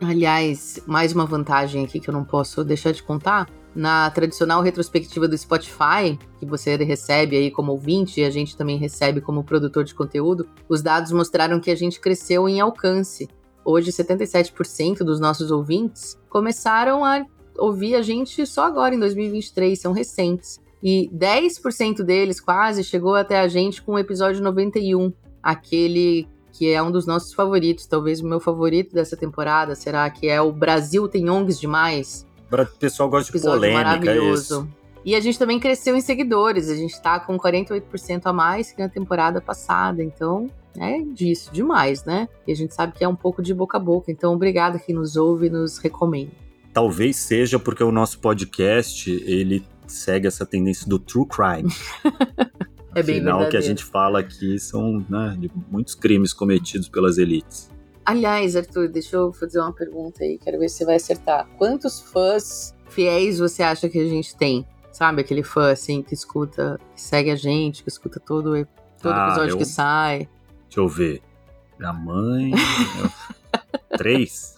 Aliás, 0.01 0.81
mais 0.87 1.13
uma 1.13 1.25
vantagem 1.25 1.85
aqui 1.85 2.01
que 2.01 2.09
eu 2.09 2.15
não 2.15 2.25
posso 2.25 2.65
deixar 2.65 2.93
de 2.93 3.03
contar. 3.03 3.49
Na 3.75 4.11
tradicional 4.11 4.61
retrospectiva 4.61 5.27
do 5.27 5.37
Spotify, 5.37 6.19
que 6.39 6.45
você 6.45 6.77
recebe 6.77 7.37
aí 7.37 7.51
como 7.51 7.73
ouvinte 7.73 8.21
e 8.21 8.25
a 8.25 8.31
gente 8.31 8.57
também 8.57 8.77
recebe 8.77 9.21
como 9.21 9.45
produtor 9.45 9.85
de 9.85 9.95
conteúdo, 9.95 10.47
os 10.69 10.83
dados 10.83 11.11
mostraram 11.11 11.59
que 11.59 11.71
a 11.71 11.75
gente 11.75 11.99
cresceu 11.99 12.49
em 12.49 12.61
alcance. 12.61 13.29
Hoje, 13.65 13.91
77% 13.91 14.99
dos 14.99 15.21
nossos 15.21 15.51
ouvintes 15.51 16.21
começaram 16.29 17.05
a 17.05 17.25
ouvir 17.59 17.95
a 17.95 18.03
gente 18.03 18.47
só 18.47 18.65
agora, 18.65 18.95
em 18.95 18.99
2023, 18.99 19.81
são 19.81 19.93
recentes. 19.93 20.61
E 20.83 21.09
10% 21.15 22.03
deles 22.03 22.41
quase 22.41 22.83
chegou 22.83 23.15
até 23.15 23.39
a 23.39 23.49
gente 23.49 23.81
com 23.81 23.93
o 23.93 23.99
episódio 23.99 24.43
91, 24.43 25.13
aquele 25.43 26.29
que 26.53 26.71
é 26.71 26.83
um 26.83 26.91
dos 26.91 27.07
nossos 27.07 27.33
favoritos, 27.33 27.87
talvez 27.87 28.21
o 28.21 28.27
meu 28.27 28.39
favorito 28.39 28.95
dessa 28.95 29.17
temporada, 29.17 29.75
será 29.75 30.09
que 30.11 30.29
é 30.29 30.41
o 30.41 30.53
Brasil 30.53 31.09
tem 31.09 31.31
ONGs 31.31 31.59
demais? 31.59 32.27
O 32.61 32.79
pessoal 32.79 33.09
gosta 33.09 33.33
de 33.33 33.43
polêmica, 33.43 33.81
é 33.81 33.85
maravilhoso. 33.85 34.43
isso. 34.43 34.83
E 35.05 35.17
a 35.17 35.21
gente 35.21 35.39
também 35.39 35.59
cresceu 35.59 35.97
em 35.97 36.01
seguidores, 36.01 36.69
a 36.69 36.77
gente 36.77 37.01
tá 37.01 37.19
com 37.19 37.37
48% 37.37 38.23
a 38.25 38.33
mais 38.33 38.71
que 38.71 38.81
na 38.81 38.89
temporada 38.89 39.41
passada, 39.41 40.03
então 40.03 40.49
é 40.79 41.01
disso, 41.01 41.51
demais, 41.53 42.05
né? 42.05 42.29
E 42.47 42.53
a 42.53 42.55
gente 42.55 42.73
sabe 42.73 42.93
que 42.97 43.03
é 43.03 43.09
um 43.09 43.17
pouco 43.17 43.43
de 43.43 43.53
boca 43.53 43.79
a 43.79 43.81
boca, 43.81 44.13
então 44.13 44.33
obrigado 44.33 44.79
quem 44.79 44.95
nos 44.95 45.17
ouve 45.17 45.47
e 45.47 45.51
nos 45.51 45.79
recomenda. 45.79 46.31
Talvez 46.73 47.17
seja 47.17 47.59
porque 47.59 47.83
o 47.83 47.91
nosso 47.91 48.21
podcast, 48.21 49.11
ele 49.11 49.65
segue 49.87 50.27
essa 50.27 50.47
tendência 50.47 50.89
do 50.89 50.99
true 50.99 51.27
crime. 51.27 51.73
É 52.95 53.03
bem 53.03 53.17
Afinal, 53.17 53.45
o 53.45 53.49
que 53.49 53.57
a 53.57 53.61
gente 53.63 53.83
fala 53.83 54.21
aqui 54.21 54.59
são 54.59 55.03
né, 55.09 55.35
de 55.39 55.51
muitos 55.71 55.95
crimes 55.95 56.35
cometidos 56.35 56.91
pelas 56.91 57.17
elites. 57.17 57.71
Aliás, 58.05 58.57
Arthur, 58.57 58.89
deixa 58.89 59.17
eu 59.17 59.33
fazer 59.33 59.61
uma 59.61 59.73
pergunta 59.73 60.25
aí, 60.25 60.39
quero 60.39 60.59
ver 60.59 60.69
se 60.69 60.79
você 60.79 60.85
vai 60.85 60.97
acertar. 60.97 61.49
Quantos 61.57 62.01
fãs 62.01 62.75
fiéis 62.89 63.39
você 63.39 63.63
acha 63.63 63.89
que 63.89 63.99
a 63.99 64.07
gente 64.07 64.37
tem? 64.37 64.67
Sabe, 64.91 65.23
aquele 65.23 65.43
fã 65.43 65.71
assim 65.71 66.03
que 66.03 66.13
escuta, 66.13 66.79
que 66.95 67.01
segue 67.01 67.31
a 67.31 67.37
gente, 67.37 67.83
que 67.83 67.89
escuta 67.89 68.21
todo, 68.21 68.67
todo 69.01 69.15
ah, 69.15 69.29
episódio 69.29 69.53
eu... 69.53 69.59
que 69.59 69.65
sai. 69.65 70.29
Deixa 70.65 70.81
eu 70.81 70.89
ver. 70.89 71.23
Minha 71.79 71.93
mãe. 71.93 72.53
Três? 73.97 74.55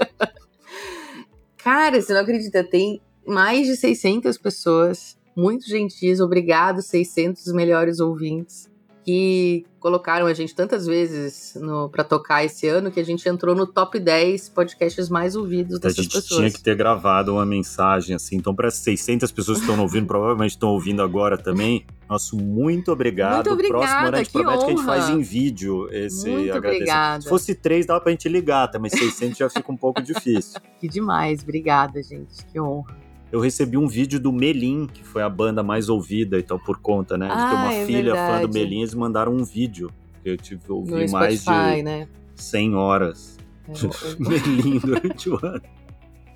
Cara, 1.58 2.00
você 2.00 2.12
não 2.12 2.20
acredita, 2.20 2.64
tem 2.64 3.00
mais 3.26 3.66
de 3.66 3.76
600 3.76 4.36
pessoas, 4.38 5.18
muito 5.36 5.66
gentis, 5.68 6.20
obrigado, 6.20 6.82
600 6.82 7.52
melhores 7.52 8.00
ouvintes 8.00 8.70
que 9.04 9.66
colocaram 9.78 10.26
a 10.26 10.32
gente 10.32 10.54
tantas 10.54 10.86
vezes 10.86 11.58
para 11.92 12.02
tocar 12.02 12.42
esse 12.42 12.66
ano 12.66 12.90
que 12.90 12.98
a 12.98 13.04
gente 13.04 13.28
entrou 13.28 13.54
no 13.54 13.66
top 13.66 14.00
10 14.00 14.48
podcasts 14.48 15.10
mais 15.10 15.36
ouvidos 15.36 15.78
dessas 15.78 16.06
pessoas. 16.06 16.24
A 16.24 16.28
gente 16.28 16.38
tinha 16.38 16.50
que 16.50 16.62
ter 16.62 16.74
gravado 16.74 17.34
uma 17.34 17.44
mensagem 17.44 18.16
assim. 18.16 18.36
Então, 18.36 18.54
para 18.54 18.70
600 18.70 19.30
pessoas 19.30 19.58
que 19.58 19.64
estão 19.64 19.78
ouvindo, 19.82 20.06
provavelmente 20.06 20.52
estão 20.52 20.70
ouvindo 20.70 21.02
agora 21.02 21.36
também, 21.36 21.84
nosso 22.08 22.34
muito 22.36 22.90
obrigado. 22.90 23.46
Muito 23.46 23.52
obrigada, 23.52 23.78
Próximo 23.78 24.06
ano 24.06 24.16
a 24.16 24.18
gente 24.18 24.32
promete 24.32 24.56
honra. 24.56 24.66
que 24.66 24.72
a 24.72 24.76
gente 24.76 24.86
faz 24.86 25.08
em 25.10 25.20
vídeo 25.20 25.88
esse 25.92 26.30
muito 26.30 26.50
agradecimento. 26.50 26.74
Obrigada. 26.76 27.22
Se 27.22 27.28
fosse 27.28 27.54
três, 27.54 27.84
dava 27.84 28.00
pra 28.00 28.10
gente 28.10 28.26
ligar, 28.26 28.68
tá? 28.70 28.78
Mas 28.78 28.92
600 28.92 29.36
já 29.36 29.50
fica 29.50 29.70
um 29.70 29.76
pouco 29.76 30.00
difícil. 30.00 30.58
Que 30.80 30.88
demais, 30.88 31.42
obrigada, 31.42 32.02
gente. 32.02 32.42
Que 32.50 32.58
honra 32.58 33.03
eu 33.34 33.40
recebi 33.40 33.76
um 33.76 33.88
vídeo 33.88 34.20
do 34.20 34.32
Melim, 34.32 34.86
que 34.86 35.02
foi 35.02 35.20
a 35.20 35.28
banda 35.28 35.60
mais 35.60 35.88
ouvida, 35.88 36.38
então, 36.38 36.56
por 36.56 36.78
conta, 36.78 37.18
né? 37.18 37.26
Ah, 37.28 37.48
tem 37.48 37.58
uma 37.58 37.74
é 37.74 37.84
filha 37.84 38.12
verdade. 38.12 38.42
fã 38.42 38.46
do 38.46 38.54
Melim, 38.54 38.78
eles 38.78 38.94
mandaram 38.94 39.34
um 39.34 39.42
vídeo. 39.42 39.90
Eu 40.24 40.36
tive 40.36 40.60
ouvi 40.68 40.92
no 40.92 41.10
mais 41.10 41.40
Spotify, 41.40 41.76
de 41.78 41.82
né? 41.82 42.08
100 42.36 42.76
horas 42.76 43.36
É, 43.68 43.72
de 43.72 43.88
Melim 44.22 44.78
durante 44.78 45.28
o 45.28 45.44
ano. 45.44 45.60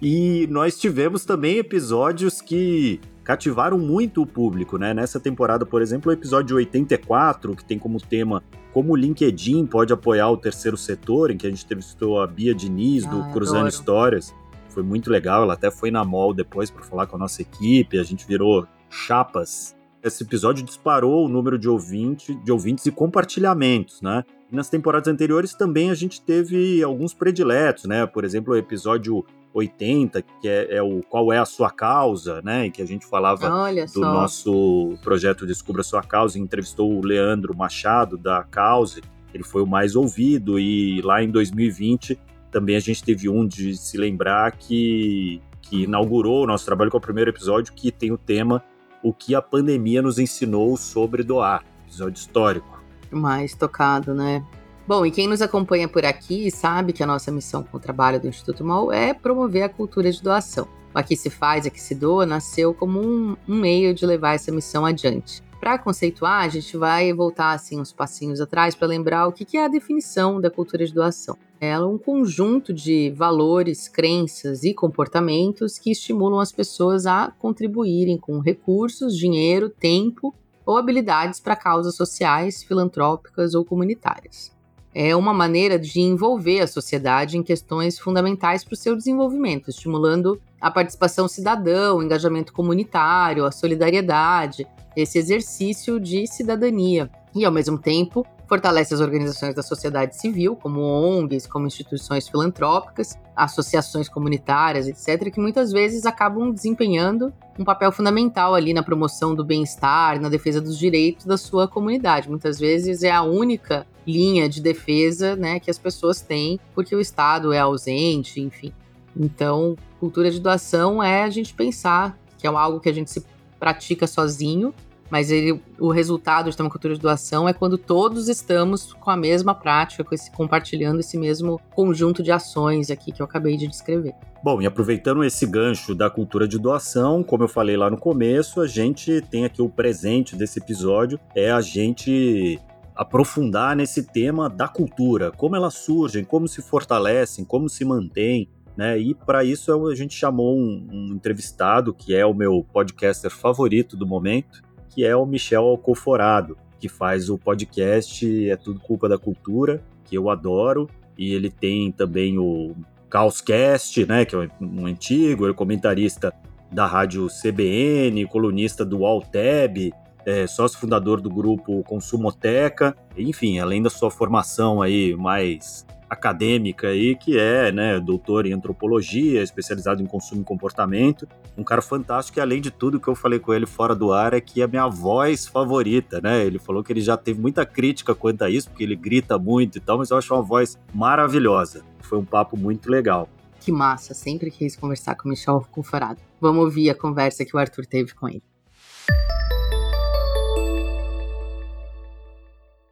E 0.03 0.49
nós 0.51 0.77
tivemos 0.77 1.25
também 1.25 1.59
episódios 1.59 2.41
que 2.41 3.01
cativaram 3.23 3.79
muito 3.79 4.23
o 4.23 4.27
público, 4.27 4.77
né? 4.77 4.93
Nessa 4.93 5.21
temporada, 5.21 5.65
por 5.65 5.81
exemplo, 5.81 6.11
o 6.11 6.13
episódio 6.13 6.57
84, 6.57 7.55
que 7.55 7.65
tem 7.65 7.79
como 7.79 8.01
tema 8.01 8.43
como 8.73 8.93
o 8.93 8.97
LinkedIn 8.97 9.67
pode 9.67 9.93
apoiar 9.93 10.31
o 10.31 10.37
terceiro 10.37 10.77
setor, 10.77 11.31
em 11.31 11.37
que 11.37 11.47
a 11.47 11.51
gente 11.51 11.65
entrevistou 11.65 12.21
a 12.21 12.27
Bia 12.27 12.53
Diniz, 12.53 13.07
do 13.07 13.23
Ai, 13.23 13.33
Cruzando 13.33 13.59
adoro. 13.59 13.69
Histórias. 13.69 14.35
Foi 14.69 14.83
muito 14.83 15.11
legal, 15.11 15.43
ela 15.43 15.55
até 15.55 15.71
foi 15.71 15.91
na 15.91 16.05
mall 16.05 16.33
depois 16.33 16.71
para 16.71 16.83
falar 16.83 17.07
com 17.07 17.17
a 17.17 17.19
nossa 17.19 17.43
equipe, 17.43 17.99
a 17.99 18.03
gente 18.03 18.27
virou 18.27 18.67
chapas. 18.91 19.75
Esse 20.03 20.23
episódio 20.23 20.65
disparou 20.65 21.27
o 21.27 21.29
número 21.29 21.59
de, 21.59 21.69
ouvinte, 21.69 22.35
de 22.35 22.53
ouvintes 22.53 22.87
e 22.87 22.91
compartilhamentos, 22.91 24.01
né? 24.01 24.25
E 24.51 24.55
nas 24.55 24.71
temporadas 24.71 25.09
anteriores 25.09 25.55
também 25.55 25.91
a 25.91 25.95
gente 25.95 26.21
teve 26.21 26.83
alguns 26.83 27.13
prediletos, 27.13 27.85
né? 27.85 28.07
Por 28.07 28.25
exemplo, 28.25 28.55
o 28.55 28.57
episódio 28.57 29.25
80, 29.53 30.23
que 30.23 30.49
é, 30.49 30.77
é 30.77 30.83
o 30.83 31.01
Qual 31.03 31.33
é 31.33 31.39
a 31.39 31.45
Sua 31.45 31.71
Causa, 31.71 32.41
né? 32.43 32.67
Em 32.67 32.71
que 32.71 32.81
a 32.81 32.87
gente 32.87 33.07
falava 33.07 33.51
Olha 33.51 33.85
do 33.85 33.91
só. 33.91 34.01
nosso 34.01 34.97
projeto 35.03 35.47
Descubra 35.47 35.83
Sua 35.83 36.03
Causa 36.03 36.39
e 36.39 36.41
entrevistou 36.41 36.93
o 36.93 37.05
Leandro 37.05 37.57
Machado 37.57 38.17
da 38.17 38.45
Cause. 38.45 39.03
Ele 39.35 39.45
foi 39.45 39.63
o 39.63 39.67
mais 39.67 39.97
ouvido 39.97 40.59
e 40.59 41.03
lá 41.03 41.23
em 41.23 41.31
2020 41.31 42.19
também 42.51 42.77
a 42.77 42.81
gente 42.81 43.03
teve 43.03 43.29
um 43.29 43.47
de 43.47 43.77
se 43.77 43.97
lembrar 43.97 44.53
que, 44.53 45.41
que 45.63 45.85
inaugurou 45.85 46.45
o 46.45 46.47
nosso 46.47 46.65
trabalho 46.65 46.91
com 46.91 46.99
o 46.99 47.01
primeiro 47.01 47.31
episódio 47.31 47.73
que 47.75 47.91
tem 47.91 48.11
o 48.13 48.19
tema 48.19 48.63
O 49.03 49.13
que 49.13 49.35
a 49.35 49.43
pandemia 49.43 50.03
nos 50.03 50.19
ensinou 50.19 50.77
sobre 50.77 51.23
doar. 51.23 51.65
Episódio 51.87 52.19
histórico. 52.19 52.83
mais 53.11 53.55
tocado, 53.55 54.15
né? 54.15 54.45
Bom, 54.87 55.05
e 55.05 55.11
quem 55.11 55.29
nos 55.29 55.43
acompanha 55.43 55.87
por 55.87 56.05
aqui 56.05 56.51
sabe 56.51 56.95
que 56.95 57.03
a 57.03 57.07
nossa 57.07 57.31
missão 57.31 57.63
com 57.63 57.77
o 57.77 57.81
trabalho 57.81 58.19
do 58.19 58.27
Instituto 58.27 58.65
MOL 58.65 58.91
é 58.91 59.13
promover 59.13 59.63
a 59.63 59.69
cultura 59.69 60.11
de 60.11 60.23
doação. 60.23 60.67
O 60.95 60.99
Aqui 60.99 61.15
se 61.15 61.29
faz, 61.29 61.67
aqui 61.67 61.81
se 61.81 61.95
doa 61.95 62.25
nasceu 62.25 62.73
como 62.73 63.01
um, 63.01 63.37
um 63.47 63.55
meio 63.55 63.93
de 63.93 64.07
levar 64.07 64.35
essa 64.35 64.51
missão 64.51 64.87
adiante. 64.87 65.43
Para 65.61 65.77
conceituar, 65.77 66.45
a 66.45 66.49
gente 66.49 66.77
vai 66.77 67.13
voltar 67.13 67.53
assim 67.53 67.81
uns 67.81 67.93
passinhos 67.93 68.41
atrás 68.41 68.77
para 68.77 68.87
lembrar 68.87 69.27
o 69.27 69.33
que 69.33 69.45
que 69.45 69.57
é 69.57 69.65
a 69.65 69.69
definição 69.69 70.41
da 70.41 70.51
cultura 70.51 70.87
de 70.87 70.95
doação. 70.95 71.37
Ela 71.61 71.85
é 71.85 71.89
um 71.89 71.99
conjunto 71.99 72.73
de 72.73 73.11
valores, 73.11 73.89
crenças 73.89 74.63
e 74.63 74.73
comportamentos 74.73 75.77
que 75.77 75.91
estimulam 75.91 76.39
as 76.39 76.53
pessoas 76.53 77.07
a 77.07 77.33
contribuírem 77.39 78.17
com 78.17 78.39
recursos, 78.39 79.17
dinheiro, 79.17 79.69
tempo 79.69 80.33
ou 80.65 80.77
habilidades 80.77 81.41
para 81.41 81.57
causas 81.57 81.97
sociais, 81.97 82.63
filantrópicas 82.63 83.55
ou 83.55 83.65
comunitárias. 83.65 84.57
É 84.95 85.15
uma 85.17 85.35
maneira 85.35 85.79
de 85.79 86.01
envolver 86.01 86.61
a 86.61 86.67
sociedade 86.67 87.37
em 87.37 87.43
questões 87.43 87.99
fundamentais 87.99 88.65
para 88.65 88.75
o 88.75 88.77
seu 88.77 88.97
desenvolvimento, 88.97 89.71
estimulando 89.71 90.41
a 90.61 90.71
participação 90.71 91.29
cidadã, 91.29 91.93
o 91.93 92.03
engajamento 92.03 92.53
comunitário, 92.53 93.45
a 93.45 93.53
solidariedade, 93.53 94.67
esse 94.97 95.19
exercício 95.19 96.01
de 96.01 96.27
cidadania. 96.27 97.11
E, 97.35 97.45
ao 97.45 97.53
mesmo 97.53 97.79
tempo, 97.79 98.27
fortalece 98.49 98.95
as 98.95 99.01
organizações 99.01 99.55
da 99.55 99.63
sociedade 99.63 100.17
civil, 100.17 100.57
como 100.57 100.81
ONGs, 100.81 101.47
como 101.47 101.67
instituições 101.67 102.27
filantrópicas, 102.27 103.17
associações 103.37 104.09
comunitárias, 104.09 104.89
etc., 104.89 105.31
que 105.31 105.39
muitas 105.39 105.71
vezes 105.71 106.07
acabam 106.07 106.51
desempenhando 106.51 107.33
um 107.59 107.65
papel 107.65 107.93
fundamental 107.93 108.55
ali 108.55 108.73
na 108.73 108.83
promoção 108.83 109.35
do 109.35 109.45
bem-estar, 109.45 110.21
na 110.21 110.29
defesa 110.29 110.61
dos 110.61 110.79
direitos 110.79 111.27
da 111.27 111.37
sua 111.37 111.69
comunidade. 111.69 112.29
Muitas 112.29 112.59
vezes 112.59 113.03
é 113.03 113.11
a 113.11 113.23
única 113.23 113.87
linha 114.07 114.49
de 114.49 114.63
defesa 114.63 115.37
né, 115.37 115.61
que 115.61 115.71
as 115.71 115.79
pessoas 115.79 116.23
têm, 116.23 116.59
porque 116.75 116.97
o 116.97 117.01
Estado 117.01 117.53
é 117.53 117.59
ausente, 117.59 118.41
enfim. 118.41 118.73
Então, 119.15 119.77
cultura 119.99 120.31
de 120.31 120.41
doação 120.41 121.03
é 121.03 121.23
a 121.23 121.31
gente 121.31 121.53
pensar 121.55 122.19
que 122.39 122.47
é 122.47 122.51
algo 122.51 122.81
que 122.81 122.89
a 122.89 122.93
gente 122.93 123.11
se 123.11 123.25
pratica 123.59 124.07
sozinho, 124.07 124.73
mas 125.11 125.31
ele, 125.31 125.61
o 125.79 125.91
resultado 125.91 126.51
de 126.51 126.57
ter 126.57 126.63
uma 126.63 126.71
cultura 126.71 126.95
de 126.95 127.01
doação 127.01 127.49
é 127.49 127.53
quando 127.53 127.79
todos 127.79 128.29
estamos 128.29 128.93
com 128.93 129.11
a 129.11 129.17
mesma 129.17 129.55
prática, 129.55 130.05
com 130.05 130.15
esse, 130.15 130.31
compartilhando 130.31 131.01
esse 131.01 131.17
mesmo 131.17 131.61
conjunto 131.75 132.23
de 132.23 132.31
ações 132.31 132.91
aqui 132.91 133.11
que 133.11 133.23
eu 133.23 133.27
acabei 133.27 133.57
de 133.57 133.67
descrever. 133.67 134.15
Bom, 134.43 134.63
e 134.63 134.67
aproveitando 134.67 135.25
esse 135.25 135.47
gancho 135.47 135.95
da 135.95 136.09
cultura 136.09 136.47
de 136.47 136.59
doação, 136.59 137.25
como 137.25 137.45
eu 137.45 137.49
falei 137.49 137.77
lá 137.77 137.91
no 137.91 137.97
começo, 137.97 138.61
a 138.61 138.67
gente 138.67 139.21
tem 139.31 139.45
aqui 139.45 139.61
o 139.61 139.69
presente 139.69 140.37
desse 140.37 140.61
episódio, 140.61 141.19
é 141.35 141.51
a 141.51 141.61
gente 141.61 142.61
aprofundar 142.95 143.77
nesse 143.77 144.03
tema 144.03 144.51
da 144.51 144.67
cultura, 144.67 145.31
como 145.31 145.55
elas 145.55 145.75
surgem, 145.75 146.25
como 146.25 146.49
se 146.49 146.61
fortalecem, 146.61 147.45
como 147.45 147.69
se 147.69 147.85
mantêm, 147.85 148.49
né? 148.79 148.97
E 148.97 149.13
para 149.13 149.43
isso 149.43 149.89
a 149.89 149.95
gente 149.97 150.15
chamou 150.15 150.57
um, 150.57 150.87
um, 150.89 151.07
entrevistado 151.13 151.93
que 151.93 152.15
é 152.15 152.25
o 152.25 152.33
meu 152.33 152.65
podcaster 152.73 153.29
favorito 153.29 153.97
do 153.97 154.07
momento, 154.07 154.63
que 154.89 155.05
é 155.05 155.17
o 155.17 155.27
Michel 155.27 155.65
Alcoforado, 155.65 156.57
que 156.79 156.89
faz 156.89 157.29
o 157.29 157.37
podcast 157.37 158.49
É 158.49 158.55
Tudo 158.55 158.79
Culpa 158.79 159.09
da 159.09 159.19
Cultura, 159.19 159.83
que 160.05 160.17
eu 160.17 160.31
adoro, 160.31 160.89
e 161.19 161.35
ele 161.35 161.51
tem 161.51 161.91
também 161.91 162.39
o 162.39 162.77
Caoscast, 163.11 164.07
né, 164.07 164.25
que 164.25 164.37
é 164.37 164.49
um 164.61 164.87
antigo, 164.87 165.49
é 165.49 165.53
comentarista 165.53 166.33
da 166.71 166.87
rádio 166.87 167.27
CBN, 167.27 168.27
colunista 168.27 168.85
do 168.85 169.05
Altab, 169.05 169.93
é, 170.25 170.47
sócio 170.47 170.79
fundador 170.79 171.21
do 171.21 171.29
grupo 171.29 171.83
Consumoteca, 171.83 172.97
enfim, 173.17 173.59
além 173.59 173.83
da 173.83 173.91
sua 173.91 174.09
formação 174.09 174.81
aí 174.81 175.17
mais 175.17 175.85
acadêmica 176.09 176.89
aí, 176.89 177.15
que 177.15 177.39
é, 177.39 177.71
né, 177.71 178.01
doutor 178.01 178.47
em 178.47 178.53
antropologia, 178.53 179.43
especializado 179.43 180.03
em 180.03 180.07
consumo 180.07 180.43
e 180.43 180.45
comportamento, 180.45 181.29
um 181.57 181.65
cara 181.65 181.83
fantástico 181.83 182.39
e 182.39 182.41
além 182.41 182.61
de 182.61 182.71
tudo 182.71 183.01
que 183.01 183.09
eu 183.09 183.15
falei 183.15 183.39
com 183.39 183.53
ele 183.53 183.67
fora 183.67 183.95
do 183.95 184.13
ar 184.13 184.33
é 184.33 184.41
que 184.41 184.61
é 184.61 184.65
a 184.65 184.69
minha 184.69 184.89
voz 184.89 185.47
favorita, 185.47 186.21
né? 186.21 186.45
Ele 186.45 186.59
falou 186.59 186.83
que 186.83 186.93
ele 186.93 187.01
já 187.01 187.17
teve 187.17 187.41
muita 187.41 187.67
crítica 187.67 188.15
quanto 188.15 188.43
a 188.43 188.51
isso, 188.51 188.71
porque 188.71 188.85
ele 188.85 188.97
grita 188.97 189.39
muito 189.39 189.77
e 189.77 189.81
tal, 189.81 189.99
mas 189.99 190.11
eu 190.11 190.17
acho 190.17 190.33
uma 190.35 190.43
voz 190.43 190.79
maravilhosa. 190.95 191.83
Foi 192.01 192.19
um 192.19 192.25
papo 192.25 192.57
muito 192.57 192.91
legal. 192.91 193.29
Que 193.61 193.73
massa, 193.73 194.15
sempre 194.15 194.51
quis 194.51 194.77
conversar 194.77 195.15
com 195.17 195.29
o 195.29 195.31
Michel 195.31 195.67
Conforado. 195.71 196.21
Vamos 196.41 196.65
ouvir 196.65 196.91
a 196.91 196.95
conversa 196.95 197.45
que 197.45 197.55
o 197.55 197.59
Arthur 197.59 197.85
teve 197.85 198.15
com 198.15 198.29
ele. 198.29 198.43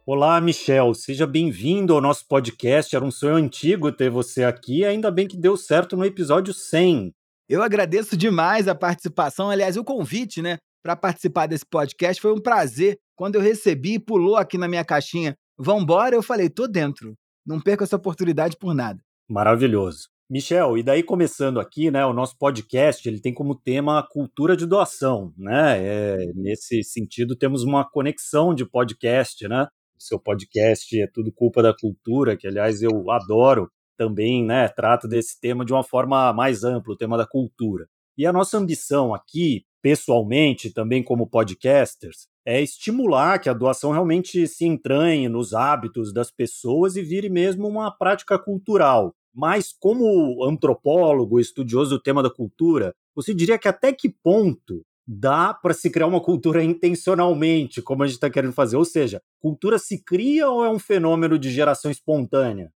Olá, 0.09 0.39
Michel, 0.39 0.93
seja 0.93 1.27
bem-vindo 1.27 1.93
ao 1.93 1.99
nosso 1.99 2.25
podcast. 2.29 2.95
Era 2.95 3.03
um 3.03 3.11
sonho 3.11 3.35
antigo 3.35 3.91
ter 3.91 4.09
você 4.09 4.45
aqui, 4.45 4.85
ainda 4.85 5.11
bem 5.11 5.27
que 5.27 5.35
deu 5.35 5.57
certo 5.57 5.97
no 5.97 6.05
episódio 6.05 6.53
100. 6.53 7.11
Eu 7.49 7.61
agradeço 7.61 8.15
demais 8.15 8.69
a 8.69 8.73
participação, 8.73 9.49
aliás, 9.49 9.75
o 9.75 9.83
convite, 9.83 10.41
né, 10.41 10.59
para 10.81 10.95
participar 10.95 11.47
desse 11.47 11.65
podcast. 11.69 12.21
Foi 12.21 12.31
um 12.31 12.39
prazer. 12.39 12.97
Quando 13.17 13.35
eu 13.35 13.41
recebi, 13.41 13.99
pulou 13.99 14.37
aqui 14.37 14.57
na 14.57 14.69
minha 14.69 14.85
caixinha, 14.85 15.35
vambora, 15.59 16.15
eu 16.15 16.23
falei, 16.23 16.49
tô 16.49 16.69
dentro. 16.69 17.13
Não 17.45 17.59
perca 17.59 17.83
essa 17.83 17.97
oportunidade 17.97 18.55
por 18.57 18.73
nada. 18.73 19.01
Maravilhoso. 19.29 20.07
Michel, 20.29 20.77
e 20.77 20.83
daí 20.83 21.03
começando 21.03 21.59
aqui, 21.59 21.91
né, 21.91 22.05
o 22.05 22.13
nosso 22.13 22.37
podcast, 22.37 23.05
ele 23.05 23.19
tem 23.19 23.33
como 23.33 23.59
tema 23.59 23.99
a 23.99 24.07
cultura 24.07 24.55
de 24.55 24.65
doação, 24.65 25.33
né? 25.37 25.79
É, 25.79 26.17
nesse 26.33 26.81
sentido, 26.81 27.35
temos 27.35 27.63
uma 27.63 27.83
conexão 27.89 28.55
de 28.55 28.65
podcast, 28.65 29.45
né? 29.49 29.67
O 29.99 30.03
seu 30.03 30.19
podcast 30.19 31.01
é 31.01 31.07
tudo 31.07 31.31
culpa 31.31 31.61
da 31.61 31.73
cultura, 31.73 32.37
que 32.37 32.47
aliás 32.47 32.81
eu 32.83 33.09
adoro. 33.09 33.69
também 33.97 34.45
né, 34.45 34.67
trata 34.67 35.07
desse 35.07 35.39
tema 35.41 35.65
de 35.65 35.73
uma 35.73 35.83
forma 35.83 36.31
mais 36.31 36.63
ampla, 36.63 36.93
o 36.93 36.97
tema 36.97 37.17
da 37.17 37.25
cultura. 37.25 37.87
E 38.15 38.27
a 38.27 38.31
nossa 38.31 38.55
ambição 38.55 39.11
aqui, 39.11 39.65
pessoalmente, 39.81 40.71
também 40.71 41.03
como 41.03 41.27
podcasters, 41.27 42.27
é 42.45 42.61
estimular 42.61 43.39
que 43.39 43.49
a 43.49 43.53
doação 43.53 43.91
realmente 43.91 44.47
se 44.47 44.65
entranhe 44.65 45.27
nos 45.27 45.53
hábitos 45.53 46.13
das 46.13 46.29
pessoas 46.29 46.95
e 46.95 47.01
vire 47.01 47.27
mesmo 47.27 47.67
uma 47.67 47.89
prática 47.89 48.37
cultural. 48.37 49.15
Mas, 49.33 49.73
como 49.73 50.43
antropólogo, 50.43 51.39
estudioso 51.39 51.97
do 51.97 52.01
tema 52.01 52.21
da 52.21 52.29
cultura, 52.29 52.93
você 53.15 53.33
diria 53.33 53.57
que 53.57 53.67
até 53.67 53.91
que 53.91 54.09
ponto 54.09 54.83
dá 55.07 55.53
para 55.53 55.73
se 55.73 55.89
criar 55.89 56.07
uma 56.07 56.21
cultura 56.21 56.61
intencionalmente, 56.63 57.81
como 57.81 58.03
a 58.03 58.07
gente 58.07 58.15
está 58.15 58.29
querendo 58.29 58.53
fazer? 58.53 58.75
Ou 58.75 58.83
seja, 58.83 59.21
cultura 59.39 59.79
se 59.79 60.03
cria 60.03 60.49
ou 60.49 60.65
é 60.65 60.69
um 60.69 60.79
fenômeno 60.79 61.39
de 61.39 61.49
geração 61.49 61.89
espontânea? 61.89 62.71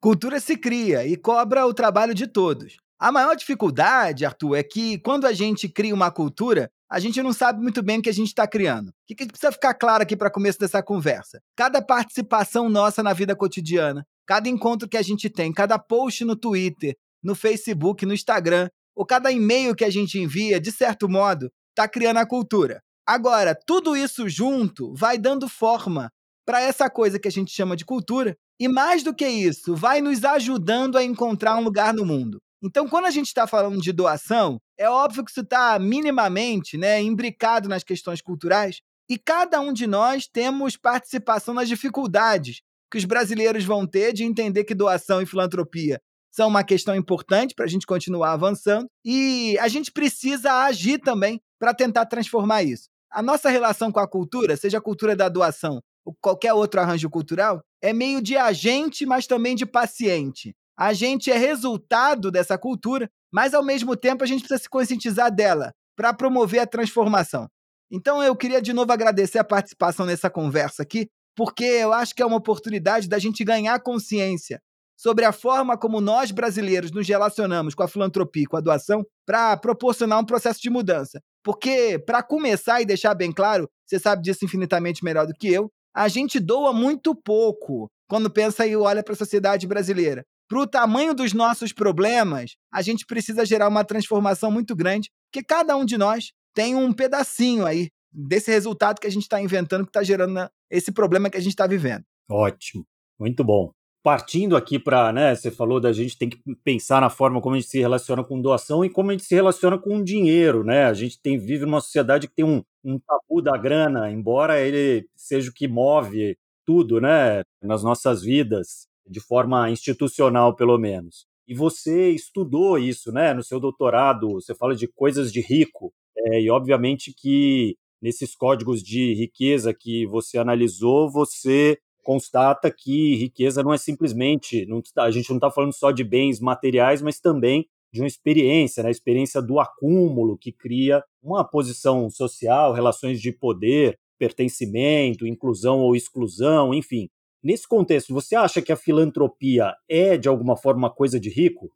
Cultura 0.00 0.40
se 0.40 0.56
cria 0.56 1.06
e 1.06 1.16
cobra 1.16 1.64
o 1.64 1.72
trabalho 1.72 2.14
de 2.14 2.26
todos. 2.26 2.76
A 2.98 3.12
maior 3.12 3.36
dificuldade, 3.36 4.24
Arthur, 4.24 4.56
é 4.56 4.62
que 4.62 4.98
quando 4.98 5.26
a 5.26 5.32
gente 5.32 5.68
cria 5.68 5.94
uma 5.94 6.10
cultura, 6.10 6.70
a 6.90 6.98
gente 6.98 7.22
não 7.22 7.32
sabe 7.32 7.60
muito 7.60 7.82
bem 7.82 7.98
o 7.98 8.02
que 8.02 8.08
a 8.08 8.14
gente 8.14 8.28
está 8.28 8.46
criando. 8.46 8.88
O 8.88 8.92
que, 9.06 9.14
que 9.14 9.26
precisa 9.26 9.52
ficar 9.52 9.74
claro 9.74 10.02
aqui 10.02 10.16
para 10.16 10.30
começo 10.30 10.58
dessa 10.58 10.82
conversa? 10.82 11.40
Cada 11.54 11.82
participação 11.82 12.68
nossa 12.68 13.02
na 13.02 13.12
vida 13.12 13.36
cotidiana, 13.36 14.06
cada 14.26 14.48
encontro 14.48 14.88
que 14.88 14.96
a 14.96 15.02
gente 15.02 15.28
tem, 15.28 15.52
cada 15.52 15.78
post 15.78 16.24
no 16.24 16.34
Twitter, 16.34 16.96
no 17.22 17.34
Facebook, 17.34 18.06
no 18.06 18.14
Instagram, 18.14 18.68
ou 18.94 19.04
cada 19.04 19.30
e-mail 19.30 19.74
que 19.74 19.84
a 19.84 19.90
gente 19.90 20.18
envia, 20.18 20.58
de 20.58 20.72
certo 20.72 21.08
modo, 21.08 21.50
está 21.76 21.86
criando 21.86 22.16
a 22.16 22.26
cultura. 22.26 22.80
Agora, 23.06 23.54
tudo 23.54 23.94
isso 23.94 24.26
junto 24.28 24.94
vai 24.94 25.18
dando 25.18 25.46
forma 25.48 26.10
para 26.46 26.60
essa 26.60 26.88
coisa 26.88 27.18
que 27.18 27.28
a 27.28 27.30
gente 27.30 27.52
chama 27.52 27.76
de 27.76 27.84
cultura, 27.84 28.36
e 28.58 28.66
mais 28.68 29.02
do 29.02 29.12
que 29.12 29.28
isso, 29.28 29.76
vai 29.76 30.00
nos 30.00 30.24
ajudando 30.24 30.96
a 30.96 31.04
encontrar 31.04 31.56
um 31.56 31.62
lugar 31.62 31.92
no 31.92 32.06
mundo. 32.06 32.38
Então, 32.62 32.88
quando 32.88 33.04
a 33.04 33.10
gente 33.10 33.26
está 33.26 33.46
falando 33.46 33.80
de 33.80 33.92
doação, 33.92 34.58
é 34.78 34.88
óbvio 34.88 35.24
que 35.24 35.30
isso 35.30 35.40
está 35.40 35.78
minimamente 35.78 36.78
né, 36.78 37.02
imbricado 37.02 37.68
nas 37.68 37.84
questões 37.84 38.22
culturais, 38.22 38.80
e 39.10 39.18
cada 39.18 39.60
um 39.60 39.72
de 39.72 39.86
nós 39.86 40.26
temos 40.26 40.76
participação 40.76 41.52
nas 41.52 41.68
dificuldades 41.68 42.60
que 42.90 42.96
os 42.96 43.04
brasileiros 43.04 43.64
vão 43.64 43.86
ter 43.86 44.12
de 44.12 44.24
entender 44.24 44.64
que 44.64 44.74
doação 44.74 45.20
e 45.20 45.26
filantropia 45.26 46.00
são 46.36 46.48
uma 46.48 46.62
questão 46.62 46.94
importante 46.94 47.54
para 47.54 47.64
a 47.64 47.68
gente 47.68 47.86
continuar 47.86 48.32
avançando, 48.32 48.86
e 49.02 49.56
a 49.58 49.68
gente 49.68 49.90
precisa 49.90 50.52
agir 50.64 50.98
também 50.98 51.40
para 51.58 51.72
tentar 51.72 52.04
transformar 52.04 52.62
isso. 52.62 52.88
A 53.10 53.22
nossa 53.22 53.48
relação 53.48 53.90
com 53.90 54.00
a 54.00 54.06
cultura, 54.06 54.54
seja 54.54 54.76
a 54.76 54.82
cultura 54.82 55.16
da 55.16 55.30
doação 55.30 55.80
ou 56.04 56.14
qualquer 56.20 56.52
outro 56.52 56.78
arranjo 56.78 57.08
cultural, 57.08 57.62
é 57.82 57.92
meio 57.92 58.20
de 58.20 58.36
agente, 58.36 59.06
mas 59.06 59.26
também 59.26 59.56
de 59.56 59.64
paciente. 59.64 60.54
A 60.78 60.92
gente 60.92 61.30
é 61.30 61.38
resultado 61.38 62.30
dessa 62.30 62.58
cultura, 62.58 63.08
mas 63.32 63.54
ao 63.54 63.64
mesmo 63.64 63.96
tempo 63.96 64.22
a 64.22 64.26
gente 64.26 64.40
precisa 64.40 64.62
se 64.62 64.68
conscientizar 64.68 65.34
dela 65.34 65.72
para 65.96 66.12
promover 66.12 66.60
a 66.60 66.66
transformação. 66.66 67.48
Então 67.90 68.22
eu 68.22 68.36
queria 68.36 68.60
de 68.60 68.74
novo 68.74 68.92
agradecer 68.92 69.38
a 69.38 69.44
participação 69.44 70.04
nessa 70.04 70.28
conversa 70.28 70.82
aqui, 70.82 71.08
porque 71.34 71.64
eu 71.64 71.94
acho 71.94 72.14
que 72.14 72.22
é 72.22 72.26
uma 72.26 72.36
oportunidade 72.36 73.08
da 73.08 73.18
gente 73.18 73.42
ganhar 73.42 73.80
consciência 73.80 74.60
sobre 74.96 75.24
a 75.24 75.32
forma 75.32 75.76
como 75.76 76.00
nós 76.00 76.30
brasileiros 76.30 76.90
nos 76.90 77.06
relacionamos 77.06 77.74
com 77.74 77.82
a 77.82 77.88
filantropia 77.88 78.44
e 78.44 78.46
com 78.46 78.56
a 78.56 78.60
doação 78.60 79.04
para 79.26 79.56
proporcionar 79.56 80.18
um 80.18 80.24
processo 80.24 80.60
de 80.60 80.70
mudança. 80.70 81.20
Porque, 81.44 81.98
para 81.98 82.22
começar 82.22 82.80
e 82.80 82.86
deixar 82.86 83.14
bem 83.14 83.30
claro, 83.30 83.68
você 83.86 83.98
sabe 83.98 84.22
disso 84.22 84.44
infinitamente 84.44 85.04
melhor 85.04 85.26
do 85.26 85.34
que 85.34 85.52
eu, 85.52 85.70
a 85.94 86.08
gente 86.08 86.40
doa 86.40 86.72
muito 86.72 87.14
pouco 87.14 87.88
quando 88.08 88.30
pensa 88.30 88.66
e 88.66 88.76
olha 88.76 89.02
para 89.02 89.14
a 89.14 89.16
sociedade 89.16 89.66
brasileira. 89.66 90.24
Para 90.48 90.60
o 90.60 90.66
tamanho 90.66 91.12
dos 91.12 91.32
nossos 91.32 91.72
problemas, 91.72 92.52
a 92.72 92.80
gente 92.80 93.04
precisa 93.04 93.44
gerar 93.44 93.68
uma 93.68 93.84
transformação 93.84 94.50
muito 94.50 94.76
grande, 94.76 95.10
que 95.32 95.42
cada 95.42 95.76
um 95.76 95.84
de 95.84 95.98
nós 95.98 96.32
tem 96.54 96.74
um 96.74 96.92
pedacinho 96.92 97.66
aí 97.66 97.88
desse 98.12 98.50
resultado 98.50 99.00
que 99.00 99.06
a 99.06 99.10
gente 99.10 99.24
está 99.24 99.40
inventando, 99.40 99.84
que 99.84 99.90
está 99.90 100.02
gerando 100.02 100.48
esse 100.70 100.92
problema 100.92 101.28
que 101.28 101.36
a 101.36 101.40
gente 101.40 101.52
está 101.52 101.66
vivendo. 101.66 102.04
Ótimo, 102.30 102.84
muito 103.18 103.44
bom. 103.44 103.75
Partindo 104.06 104.56
aqui 104.56 104.78
para, 104.78 105.12
né, 105.12 105.34
você 105.34 105.50
falou 105.50 105.80
da 105.80 105.92
gente 105.92 106.16
tem 106.16 106.28
que 106.30 106.38
pensar 106.62 107.00
na 107.00 107.10
forma 107.10 107.40
como 107.40 107.56
a 107.56 107.58
gente 107.58 107.68
se 107.68 107.80
relaciona 107.80 108.22
com 108.22 108.40
doação 108.40 108.84
e 108.84 108.88
como 108.88 109.10
a 109.10 109.14
gente 109.14 109.24
se 109.24 109.34
relaciona 109.34 109.76
com 109.76 110.00
dinheiro, 110.00 110.62
né? 110.62 110.84
A 110.84 110.94
gente 110.94 111.20
tem 111.20 111.36
vive 111.36 111.64
numa 111.64 111.80
sociedade 111.80 112.28
que 112.28 112.34
tem 112.36 112.44
um, 112.44 112.62
um 112.84 113.00
tabu 113.00 113.42
da 113.42 113.56
grana, 113.56 114.08
embora 114.08 114.60
ele 114.60 115.08
seja 115.16 115.50
o 115.50 115.52
que 115.52 115.66
move 115.66 116.38
tudo, 116.64 117.00
né, 117.00 117.42
nas 117.60 117.82
nossas 117.82 118.22
vidas 118.22 118.86
de 119.04 119.18
forma 119.18 119.68
institucional, 119.70 120.54
pelo 120.54 120.78
menos. 120.78 121.26
E 121.48 121.52
você 121.52 122.10
estudou 122.10 122.78
isso, 122.78 123.10
né? 123.10 123.34
No 123.34 123.42
seu 123.42 123.58
doutorado, 123.58 124.34
você 124.34 124.54
fala 124.54 124.76
de 124.76 124.86
coisas 124.86 125.32
de 125.32 125.40
rico, 125.40 125.92
é, 126.16 126.42
e 126.42 126.48
obviamente 126.48 127.12
que 127.12 127.76
nesses 128.00 128.36
códigos 128.36 128.84
de 128.84 129.14
riqueza 129.14 129.74
que 129.74 130.06
você 130.06 130.38
analisou, 130.38 131.10
você 131.10 131.76
constata 132.06 132.70
que 132.70 133.16
riqueza 133.16 133.64
não 133.64 133.74
é 133.74 133.78
simplesmente, 133.78 134.64
não, 134.66 134.80
a 134.98 135.10
gente 135.10 135.28
não 135.28 135.38
está 135.38 135.50
falando 135.50 135.72
só 135.72 135.90
de 135.90 136.04
bens 136.04 136.38
materiais, 136.38 137.02
mas 137.02 137.18
também 137.18 137.66
de 137.92 138.00
uma 138.00 138.06
experiência, 138.06 138.84
né? 138.84 138.90
a 138.90 138.92
experiência 138.92 139.42
do 139.42 139.58
acúmulo 139.58 140.38
que 140.38 140.52
cria 140.52 141.02
uma 141.20 141.42
posição 141.42 142.08
social, 142.08 142.72
relações 142.72 143.20
de 143.20 143.32
poder, 143.32 143.98
pertencimento, 144.16 145.26
inclusão 145.26 145.80
ou 145.80 145.96
exclusão, 145.96 146.72
enfim. 146.72 147.08
Nesse 147.42 147.66
contexto, 147.66 148.14
você 148.14 148.36
acha 148.36 148.62
que 148.62 148.70
a 148.70 148.76
filantropia 148.76 149.74
é, 149.88 150.16
de 150.16 150.28
alguma 150.28 150.56
forma, 150.56 150.88
coisa 150.88 151.18
de 151.18 151.28
rico? 151.28 151.72